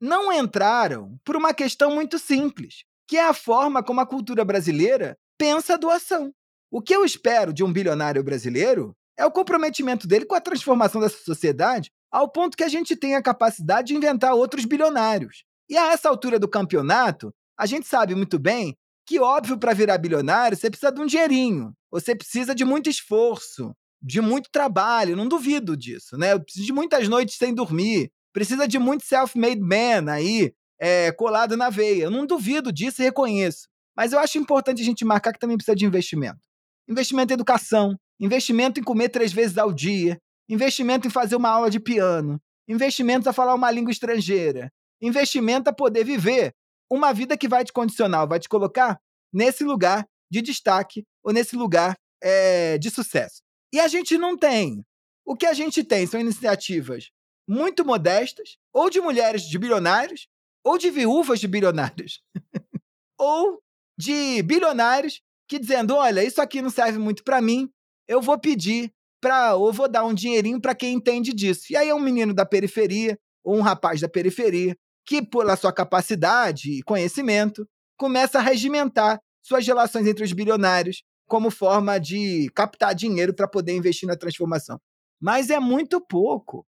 Não 0.00 0.32
entraram 0.32 1.18
por 1.24 1.36
uma 1.36 1.54
questão 1.54 1.94
muito 1.94 2.18
simples 2.18 2.84
que 3.06 3.16
é 3.16 3.26
a 3.26 3.34
forma 3.34 3.82
como 3.82 4.00
a 4.00 4.06
cultura 4.06 4.44
brasileira 4.44 5.16
pensa 5.38 5.74
a 5.74 5.76
doação. 5.76 6.32
O 6.70 6.80
que 6.80 6.94
eu 6.94 7.04
espero 7.04 7.52
de 7.52 7.62
um 7.62 7.72
bilionário 7.72 8.22
brasileiro 8.22 8.96
é 9.16 9.24
o 9.24 9.30
comprometimento 9.30 10.08
dele 10.08 10.24
com 10.24 10.34
a 10.34 10.40
transformação 10.40 11.00
dessa 11.00 11.22
sociedade 11.22 11.90
ao 12.10 12.30
ponto 12.30 12.56
que 12.56 12.64
a 12.64 12.68
gente 12.68 12.96
tenha 12.96 13.18
a 13.18 13.22
capacidade 13.22 13.88
de 13.88 13.94
inventar 13.94 14.34
outros 14.34 14.64
bilionários. 14.64 15.44
E 15.68 15.76
a 15.76 15.92
essa 15.92 16.08
altura 16.08 16.38
do 16.38 16.48
campeonato, 16.48 17.32
a 17.58 17.66
gente 17.66 17.86
sabe 17.86 18.14
muito 18.14 18.38
bem 18.38 18.76
que, 19.06 19.18
óbvio, 19.18 19.58
para 19.58 19.74
virar 19.74 19.98
bilionário, 19.98 20.56
você 20.56 20.70
precisa 20.70 20.92
de 20.92 21.00
um 21.00 21.06
dinheirinho, 21.06 21.72
você 21.90 22.14
precisa 22.14 22.54
de 22.54 22.64
muito 22.64 22.88
esforço, 22.88 23.74
de 24.02 24.20
muito 24.20 24.50
trabalho, 24.50 25.16
não 25.16 25.28
duvido 25.28 25.76
disso, 25.76 26.16
né? 26.16 26.38
Precisa 26.38 26.66
de 26.66 26.72
muitas 26.72 27.08
noites 27.08 27.36
sem 27.36 27.54
dormir, 27.54 28.10
precisa 28.32 28.66
de 28.66 28.78
muito 28.78 29.04
self-made 29.04 29.60
man 29.60 30.10
aí, 30.10 30.52
é, 30.78 31.12
colado 31.12 31.56
na 31.56 31.70
veia. 31.70 32.04
Eu 32.04 32.10
não 32.10 32.26
duvido 32.26 32.72
disso 32.72 33.00
e 33.00 33.04
reconheço. 33.04 33.68
Mas 33.96 34.12
eu 34.12 34.18
acho 34.18 34.38
importante 34.38 34.82
a 34.82 34.84
gente 34.84 35.04
marcar 35.04 35.32
que 35.32 35.38
também 35.38 35.56
precisa 35.56 35.76
de 35.76 35.86
investimento. 35.86 36.40
Investimento 36.88 37.32
em 37.32 37.34
educação, 37.34 37.96
investimento 38.20 38.80
em 38.80 38.82
comer 38.82 39.08
três 39.08 39.32
vezes 39.32 39.56
ao 39.56 39.72
dia, 39.72 40.18
investimento 40.48 41.06
em 41.06 41.10
fazer 41.10 41.36
uma 41.36 41.48
aula 41.48 41.70
de 41.70 41.80
piano, 41.80 42.40
investimento 42.68 43.28
a 43.28 43.32
falar 43.32 43.54
uma 43.54 43.70
língua 43.70 43.90
estrangeira, 43.90 44.70
investimento 45.00 45.70
a 45.70 45.72
poder 45.72 46.04
viver 46.04 46.52
uma 46.94 47.12
vida 47.12 47.36
que 47.36 47.48
vai 47.48 47.64
te 47.64 47.72
condicionar, 47.72 48.26
vai 48.26 48.38
te 48.38 48.48
colocar 48.48 48.98
nesse 49.32 49.64
lugar 49.64 50.06
de 50.30 50.40
destaque 50.40 51.04
ou 51.22 51.32
nesse 51.32 51.56
lugar 51.56 51.96
é, 52.22 52.78
de 52.78 52.90
sucesso. 52.90 53.42
E 53.72 53.80
a 53.80 53.88
gente 53.88 54.16
não 54.16 54.36
tem. 54.36 54.84
O 55.26 55.34
que 55.34 55.46
a 55.46 55.52
gente 55.52 55.82
tem 55.82 56.06
são 56.06 56.20
iniciativas 56.20 57.10
muito 57.46 57.84
modestas, 57.84 58.56
ou 58.72 58.88
de 58.88 59.00
mulheres 59.00 59.42
de 59.42 59.58
bilionários, 59.58 60.28
ou 60.64 60.78
de 60.78 60.90
viúvas 60.90 61.40
de 61.40 61.46
bilionários, 61.46 62.22
ou 63.18 63.60
de 63.98 64.42
bilionários 64.42 65.20
que 65.46 65.58
dizendo, 65.58 65.94
olha, 65.94 66.24
isso 66.24 66.40
aqui 66.40 66.62
não 66.62 66.70
serve 66.70 66.98
muito 66.98 67.22
para 67.22 67.40
mim, 67.40 67.70
eu 68.08 68.20
vou 68.20 68.38
pedir 68.38 68.90
para 69.20 69.54
ou 69.56 69.72
vou 69.72 69.88
dar 69.88 70.04
um 70.04 70.14
dinheirinho 70.14 70.60
para 70.60 70.74
quem 70.74 70.94
entende 70.94 71.32
disso. 71.32 71.66
E 71.70 71.76
aí 71.76 71.88
é 71.88 71.94
um 71.94 72.00
menino 72.00 72.34
da 72.34 72.46
periferia, 72.46 73.18
ou 73.42 73.56
um 73.56 73.60
rapaz 73.60 74.00
da 74.00 74.08
periferia, 74.08 74.76
que, 75.06 75.22
pela 75.22 75.56
sua 75.56 75.72
capacidade 75.72 76.70
e 76.70 76.82
conhecimento, 76.82 77.66
começa 77.96 78.38
a 78.38 78.42
regimentar 78.42 79.20
suas 79.42 79.66
relações 79.66 80.06
entre 80.06 80.24
os 80.24 80.32
bilionários 80.32 81.02
como 81.26 81.50
forma 81.50 81.98
de 81.98 82.50
captar 82.54 82.94
dinheiro 82.94 83.34
para 83.34 83.48
poder 83.48 83.74
investir 83.74 84.08
na 84.08 84.16
transformação. 84.16 84.78
Mas 85.20 85.50
é 85.50 85.58
muito 85.58 86.00
pouco. 86.00 86.66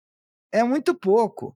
É 0.51 0.63
muito 0.63 0.93
pouco. 0.93 1.55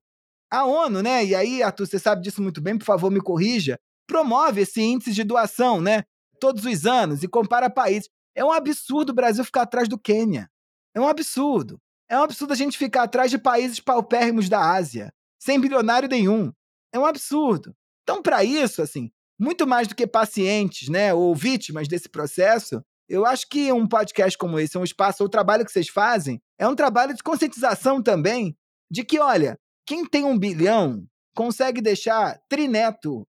A 0.50 0.64
ONU, 0.64 1.02
né? 1.02 1.24
E 1.24 1.34
aí, 1.34 1.62
Arthur, 1.62 1.86
você 1.86 1.98
sabe 1.98 2.22
disso 2.22 2.42
muito 2.42 2.60
bem, 2.60 2.78
por 2.78 2.84
favor, 2.84 3.10
me 3.10 3.20
corrija. 3.20 3.78
Promove 4.06 4.62
esse 4.62 4.80
índice 4.80 5.12
de 5.12 5.22
doação, 5.22 5.80
né? 5.80 6.04
Todos 6.40 6.64
os 6.64 6.86
anos 6.86 7.22
e 7.22 7.28
compara 7.28 7.68
países. 7.68 8.08
É 8.34 8.44
um 8.44 8.52
absurdo 8.52 9.10
o 9.10 9.14
Brasil 9.14 9.44
ficar 9.44 9.62
atrás 9.62 9.88
do 9.88 9.98
Quênia. 9.98 10.48
É 10.94 11.00
um 11.00 11.06
absurdo. 11.06 11.78
É 12.08 12.18
um 12.18 12.22
absurdo 12.22 12.52
a 12.52 12.56
gente 12.56 12.78
ficar 12.78 13.02
atrás 13.02 13.30
de 13.30 13.38
países 13.38 13.80
paupérrimos 13.80 14.48
da 14.48 14.72
Ásia, 14.72 15.12
sem 15.38 15.60
bilionário 15.60 16.08
nenhum. 16.08 16.50
É 16.92 16.98
um 16.98 17.06
absurdo. 17.06 17.74
Então, 18.02 18.22
para 18.22 18.42
isso, 18.42 18.80
assim, 18.80 19.10
muito 19.38 19.66
mais 19.66 19.86
do 19.86 19.94
que 19.94 20.06
pacientes, 20.06 20.88
né, 20.88 21.12
ou 21.12 21.34
vítimas 21.34 21.86
desse 21.86 22.08
processo, 22.08 22.82
eu 23.08 23.24
acho 23.24 23.48
que 23.48 23.72
um 23.72 23.86
podcast 23.86 24.36
como 24.36 24.58
esse, 24.58 24.76
um 24.76 24.84
espaço, 24.84 25.24
o 25.24 25.28
trabalho 25.28 25.64
que 25.64 25.72
vocês 25.72 25.88
fazem, 25.88 26.40
é 26.58 26.66
um 26.68 26.74
trabalho 26.74 27.14
de 27.14 27.22
conscientização 27.22 28.02
também 28.02 28.56
de 28.90 29.04
que, 29.04 29.18
olha, 29.18 29.58
quem 29.86 30.04
tem 30.04 30.24
um 30.24 30.38
bilhão 30.38 31.06
consegue 31.34 31.80
deixar 31.80 32.38
trineto 32.48 33.26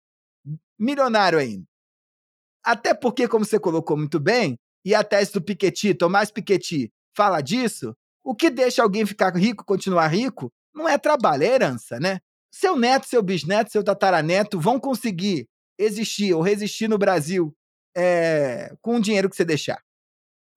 milionário 0.80 1.38
ainda. 1.38 1.66
Até 2.64 2.94
porque, 2.94 3.28
como 3.28 3.46
você 3.46 3.60
colocou 3.60 3.98
muito 3.98 4.20
bem, 4.20 4.58
e 4.84 4.96
a 4.96 5.04
tese 5.04 5.34
do 5.34 5.42
Piketty, 5.42 5.94
Tomás 5.94 6.32
Piketty, 6.32 6.92
fala 7.16 7.42
disso, 7.42 7.96
o 8.24 8.36
que 8.36 8.50
deixa 8.50 8.82
alguém 8.82 9.06
ficar 9.06 9.36
rico, 9.36 9.66
continuar 9.66 10.08
rico, 10.08 10.52
não 10.74 10.88
é 10.88 10.98
trabalho, 10.98 11.44
é 11.44 11.48
herança, 11.48 12.00
né? 12.00 12.20
Seu 12.60 12.76
neto, 12.76 13.06
seu 13.06 13.22
bisneto, 13.22 13.72
seu 13.72 13.84
tataraneto 13.84 14.60
vão 14.60 14.80
conseguir 14.80 15.48
existir 15.78 16.34
ou 16.34 16.42
resistir 16.42 16.88
no 16.88 16.98
Brasil 16.98 17.54
é, 17.96 18.74
com 18.82 18.96
o 18.96 19.00
dinheiro 19.00 19.30
que 19.30 19.36
você 19.36 19.46
deixar. 19.46 19.80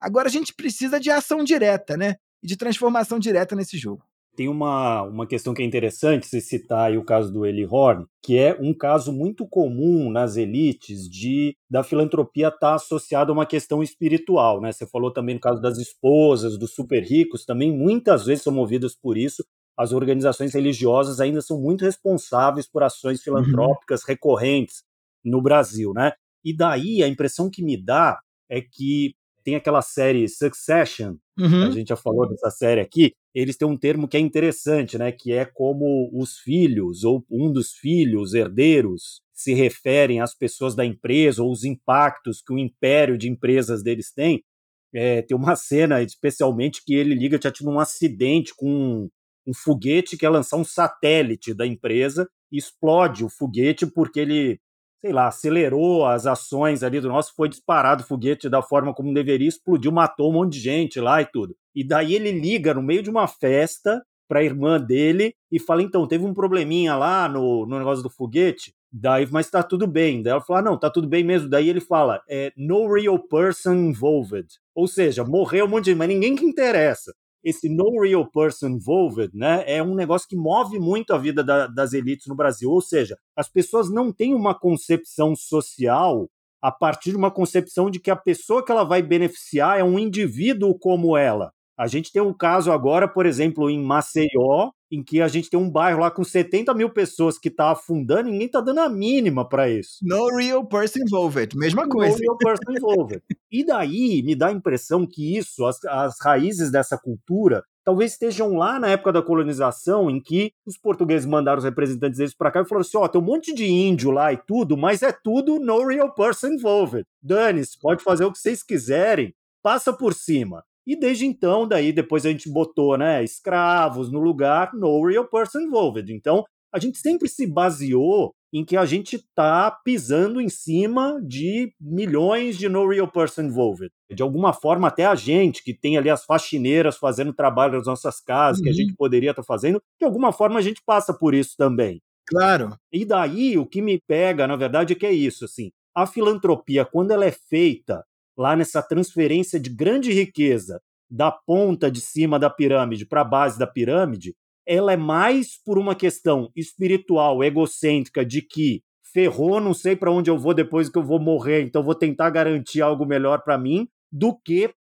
Agora 0.01 0.27
a 0.27 0.31
gente 0.31 0.55
precisa 0.55 0.99
de 0.99 1.11
ação 1.11 1.45
direta, 1.45 1.99
né? 1.99 2.15
E 2.43 2.47
de 2.47 2.57
transformação 2.57 3.19
direta 3.19 3.55
nesse 3.55 3.77
jogo. 3.77 4.03
Tem 4.35 4.49
uma, 4.49 5.03
uma 5.03 5.27
questão 5.27 5.53
que 5.53 5.61
é 5.61 5.67
interessante 5.67 6.27
se 6.27 6.41
citar 6.41 6.89
aí 6.89 6.97
o 6.97 7.05
caso 7.05 7.31
do 7.31 7.45
Eli 7.45 7.67
Horn, 7.67 8.07
que 8.25 8.39
é 8.39 8.57
um 8.59 8.73
caso 8.73 9.13
muito 9.13 9.47
comum 9.47 10.11
nas 10.11 10.39
elites 10.39 11.07
de 11.07 11.55
da 11.69 11.83
filantropia 11.83 12.49
estar 12.49 12.59
tá 12.61 12.75
associada 12.77 13.31
a 13.31 13.35
uma 13.35 13.45
questão 13.45 13.83
espiritual, 13.83 14.59
né? 14.63 14.73
Você 14.73 14.87
falou 14.87 15.13
também 15.13 15.35
no 15.35 15.41
caso 15.41 15.61
das 15.61 15.77
esposas, 15.77 16.59
dos 16.59 16.73
super 16.73 17.03
ricos, 17.03 17.45
também 17.45 17.71
muitas 17.71 18.25
vezes 18.25 18.43
são 18.43 18.55
movidas 18.55 18.97
por 18.97 19.19
isso. 19.19 19.45
As 19.81 19.93
organizações 19.93 20.53
religiosas 20.53 21.21
ainda 21.21 21.41
são 21.41 21.59
muito 21.59 21.87
responsáveis 21.87 22.69
por 22.69 22.83
ações 22.83 23.17
uhum. 23.19 23.25
filantrópicas 23.25 24.03
uhum. 24.03 24.09
recorrentes 24.09 24.83
no 25.25 25.41
Brasil, 25.41 25.95
né? 25.95 26.13
E 26.45 26.55
daí 26.55 27.03
a 27.03 27.09
impressão 27.09 27.49
que 27.49 27.63
me 27.63 27.83
dá 27.83 28.21
é 28.47 28.61
que 28.61 29.15
tem 29.43 29.55
aquela 29.55 29.81
série 29.81 30.29
Succession, 30.29 31.17
uhum. 31.39 31.65
a 31.65 31.71
gente 31.71 31.89
já 31.89 31.97
falou 31.97 32.29
dessa 32.29 32.51
série 32.51 32.83
aqui, 32.83 33.15
eles 33.35 33.57
têm 33.57 33.67
um 33.67 33.77
termo 33.77 34.07
que 34.07 34.19
é 34.19 34.21
interessante, 34.21 34.99
né, 34.99 35.11
que 35.13 35.33
é 35.33 35.47
como 35.47 36.11
os 36.13 36.37
filhos 36.37 37.03
ou 37.03 37.25
um 37.31 37.51
dos 37.51 37.73
filhos 37.73 38.35
herdeiros 38.35 39.23
se 39.33 39.55
referem 39.55 40.21
às 40.21 40.35
pessoas 40.35 40.75
da 40.75 40.85
empresa 40.85 41.43
ou 41.43 41.51
os 41.51 41.65
impactos 41.65 42.43
que 42.43 42.53
o 42.53 42.59
império 42.59 43.17
de 43.17 43.31
empresas 43.31 43.83
deles 43.83 44.13
tem. 44.13 44.45
É, 44.93 45.23
tem 45.23 45.35
uma 45.35 45.57
cena 45.57 46.03
especialmente 46.03 46.83
que 46.85 46.93
ele 46.93 47.15
liga 47.15 47.39
tinha 47.39 47.51
tido 47.51 47.71
um 47.71 47.81
acidente 47.81 48.53
com 48.55 49.09
um, 49.47 49.55
foguete 49.55 50.17
que 50.17 50.25
ia 50.25 50.31
lançar 50.31 50.57
um 50.57 50.65
satélite 50.65 51.55
da 51.55 51.67
empresa 51.67 52.29
e 52.51 52.59
explode 52.59 53.25
o 53.25 53.29
foguete 53.29 53.87
porque 53.87 54.21
ele 54.21 54.61
sei 55.01 55.13
lá, 55.13 55.29
acelerou 55.29 56.05
as 56.05 56.27
ações 56.27 56.83
ali 56.83 57.01
do 57.01 57.09
nosso, 57.09 57.33
foi 57.35 57.49
disparado 57.49 58.03
o 58.03 58.07
foguete 58.07 58.51
da 58.51 58.61
forma 58.61 58.93
como 58.93 59.15
deveria, 59.15 59.49
explodiu, 59.49 59.91
matou 59.91 60.29
um 60.29 60.35
monte 60.35 60.53
de 60.53 60.61
gente 60.61 61.01
lá 61.01 61.23
e 61.23 61.25
tudo. 61.25 61.57
E 61.75 61.83
daí 61.83 62.15
ele 62.15 62.31
liga 62.31 62.75
no 62.75 62.83
meio 62.83 63.03
de 63.03 63.09
uma 63.09 63.27
festa 63.27 64.03
para 64.29 64.41
a 64.41 64.45
irmã 64.45 64.79
dele 64.79 65.35
e 65.51 65.59
fala: 65.59 65.83
então, 65.83 66.07
teve 66.07 66.25
um 66.25 66.35
probleminha 66.35 66.95
lá 66.97 67.29
no, 67.29 67.67
no 67.67 67.79
negócio 67.79 68.03
do 68.03 68.11
foguete. 68.11 68.75
Daí, 68.93 69.27
mas 69.31 69.51
tá 69.51 69.63
tudo 69.63 69.87
bem. 69.87 70.23
Daí 70.23 70.33
ela 70.33 70.41
fala: 70.41 70.63
não, 70.63 70.79
tá 70.79 70.91
tudo 70.91 71.09
bem 71.09 71.25
mesmo. 71.25 71.49
Daí 71.49 71.69
ele 71.69 71.81
fala: 71.81 72.23
é, 72.29 72.53
no 72.57 72.93
real 72.93 73.19
person 73.19 73.75
involved. 73.75 74.47
Ou 74.75 74.87
seja, 74.87 75.25
morreu 75.25 75.65
um 75.65 75.69
monte 75.69 75.87
de 75.87 75.91
gente, 75.91 75.99
mas 75.99 76.09
ninguém 76.09 76.37
que 76.37 76.45
interessa 76.45 77.13
esse 77.43 77.69
no 77.69 78.01
real 78.03 78.29
person 78.31 78.69
involved, 78.69 79.31
né, 79.35 79.65
é 79.67 79.83
um 79.83 79.95
negócio 79.95 80.29
que 80.29 80.37
move 80.37 80.79
muito 80.79 81.13
a 81.13 81.19
vida 81.19 81.43
da, 81.43 81.67
das 81.67 81.93
elites 81.93 82.27
no 82.27 82.35
Brasil. 82.35 82.71
Ou 82.71 82.81
seja, 82.81 83.17
as 83.37 83.49
pessoas 83.49 83.91
não 83.91 84.13
têm 84.13 84.35
uma 84.35 84.55
concepção 84.59 85.35
social 85.35 86.29
a 86.63 86.71
partir 86.71 87.11
de 87.11 87.17
uma 87.17 87.31
concepção 87.31 87.91
de 87.91 87.99
que 87.99 88.11
a 88.11 88.17
pessoa 88.17 88.65
que 88.65 88.71
ela 88.71 88.85
vai 88.85 89.03
beneficiar 89.03 89.79
é 89.79 89.85
um 89.85 89.99
indivíduo 89.99 90.79
como 90.79 91.17
ela. 91.17 91.53
A 91.79 91.87
gente 91.87 92.13
tem 92.13 92.21
um 92.21 92.35
caso 92.35 92.71
agora, 92.71 93.09
por 93.09 93.25
exemplo, 93.25 93.71
em 93.71 93.83
Maceió, 93.83 94.71
em 94.91 95.03
que 95.03 95.21
a 95.21 95.29
gente 95.29 95.49
tem 95.49 95.59
um 95.59 95.71
bairro 95.71 96.01
lá 96.01 96.11
com 96.11 96.25
70 96.25 96.75
mil 96.75 96.91
pessoas 96.91 97.39
que 97.39 97.49
está 97.49 97.71
afundando 97.71 98.29
e 98.29 98.33
ninguém 98.33 98.47
está 98.47 98.61
dando 98.61 98.81
a 98.81 98.89
mínima 98.89 99.49
para 99.49 99.69
isso. 99.69 99.99
No 100.03 100.37
real 100.37 100.65
person 100.67 101.01
involved, 101.07 101.57
mesma 101.57 101.89
coisa. 101.89 102.17
No 102.17 102.21
real 102.21 102.37
person 102.39 102.73
involved. 102.77 103.23
e 103.51 103.65
daí 103.65 104.23
me 104.23 104.35
dá 104.35 104.49
a 104.49 104.53
impressão 104.53 105.07
que 105.07 105.37
isso, 105.37 105.65
as, 105.65 105.85
as 105.85 106.21
raízes 106.21 106.71
dessa 106.71 106.99
cultura, 106.99 107.63
talvez 107.85 108.13
estejam 108.13 108.57
lá 108.57 108.79
na 108.79 108.89
época 108.89 109.13
da 109.13 109.23
colonização, 109.23 110.11
em 110.11 110.21
que 110.21 110.53
os 110.67 110.77
portugueses 110.77 111.27
mandaram 111.27 111.59
os 111.59 111.65
representantes 111.65 112.19
deles 112.19 112.35
para 112.35 112.51
cá 112.51 112.61
e 112.61 112.65
falaram 112.65 112.87
assim: 112.87 112.99
ó, 112.99 113.05
oh, 113.05 113.09
tem 113.09 113.21
um 113.21 113.25
monte 113.25 113.55
de 113.55 113.67
índio 113.67 114.11
lá 114.11 114.33
e 114.33 114.37
tudo, 114.37 114.77
mas 114.77 115.03
é 115.03 115.13
tudo 115.13 115.59
no 115.59 115.87
real 115.87 116.13
person 116.13 116.49
involved. 116.49 117.07
Dane-se, 117.23 117.79
pode 117.79 118.03
fazer 118.03 118.25
o 118.25 118.33
que 118.33 118.39
vocês 118.39 118.63
quiserem, 118.63 119.35
passa 119.63 119.93
por 119.93 120.15
cima. 120.15 120.65
E 120.91 120.97
desde 120.97 121.25
então, 121.25 121.69
daí 121.69 121.93
depois 121.93 122.27
a 122.27 122.31
gente 122.31 122.51
botou, 122.51 122.99
né, 122.99 123.23
escravos 123.23 124.11
no 124.11 124.19
lugar, 124.19 124.75
no 124.75 125.07
real 125.07 125.25
person 125.25 125.61
involved. 125.61 126.13
Então, 126.13 126.45
a 126.75 126.81
gente 126.81 126.99
sempre 126.99 127.29
se 127.29 127.47
baseou 127.47 128.35
em 128.53 128.65
que 128.65 128.77
a 128.77 128.85
gente 128.85 129.15
está 129.15 129.71
pisando 129.71 130.41
em 130.41 130.49
cima 130.49 131.21
de 131.25 131.73
milhões 131.81 132.59
de 132.59 132.69
no 132.69 132.89
real 132.89 133.07
person 133.07 133.43
involved. 133.43 133.93
De 134.13 134.21
alguma 134.21 134.53
forma, 134.53 134.89
até 134.89 135.07
a 135.07 135.15
gente 135.15 135.63
que 135.63 135.73
tem 135.73 135.97
ali 135.97 136.11
as 136.11 136.25
faxineiras 136.25 136.97
fazendo 136.97 137.33
trabalho 137.33 137.75
nas 137.79 137.87
nossas 137.87 138.21
casas, 138.21 138.59
uhum. 138.59 138.65
que 138.65 138.71
a 138.71 138.75
gente 138.75 138.91
uhum. 138.91 138.97
poderia 138.97 139.31
estar 139.31 139.43
tá 139.43 139.47
fazendo, 139.47 139.81
de 139.97 140.05
alguma 140.05 140.33
forma 140.33 140.59
a 140.59 140.63
gente 140.63 140.83
passa 140.85 141.15
por 141.15 141.37
isso 141.37 141.55
também. 141.57 142.03
Claro. 142.27 142.77
E 142.93 143.05
daí 143.05 143.57
o 143.57 143.65
que 143.65 143.81
me 143.81 144.01
pega, 144.09 144.45
na 144.45 144.57
verdade, 144.57 144.95
é 144.95 144.97
que 144.97 145.07
é 145.07 145.13
isso, 145.13 145.45
assim, 145.45 145.71
a 145.95 146.05
filantropia, 146.05 146.85
quando 146.85 147.13
ela 147.13 147.25
é 147.25 147.31
feita 147.31 148.05
lá 148.37 148.57
nessa 148.57 148.83
transferência 148.83 149.59
de 149.59 149.71
grande 149.71 150.13
riqueza 150.13 150.81
da 151.11 151.31
ponta 151.31 151.91
de 151.91 152.01
cima 152.01 152.39
da 152.39 152.49
pirâmide 152.49 153.05
para 153.05 153.23
a 153.23 153.25
base 153.25 153.59
da 153.59 153.67
pirâmide, 153.67 154.35
ela 154.67 154.93
é 154.93 154.97
mais 154.97 155.61
por 155.63 155.79
uma 155.79 155.95
questão 155.95 156.51
espiritual, 156.55 157.43
egocêntrica, 157.43 158.25
de 158.25 158.43
que 158.43 158.83
ferrou, 159.13 159.61
não 159.61 159.75
sei 159.75 159.97
para 159.97 160.13
onde 160.13 160.31
eu 160.31 160.39
vou 160.39 160.55
depois 160.55 160.89
que 160.89 160.97
eu 160.97 161.03
vou 161.03 161.19
morrer, 161.19 161.63
então 161.63 161.83
vou 161.83 161.95
tentar 161.95 162.31
garantir 162.31 162.81
algo 162.81 163.05
melhor 163.05 163.43
para 163.43 163.59
mim, 163.59 163.89
do 164.13 164.37
que 164.37 164.73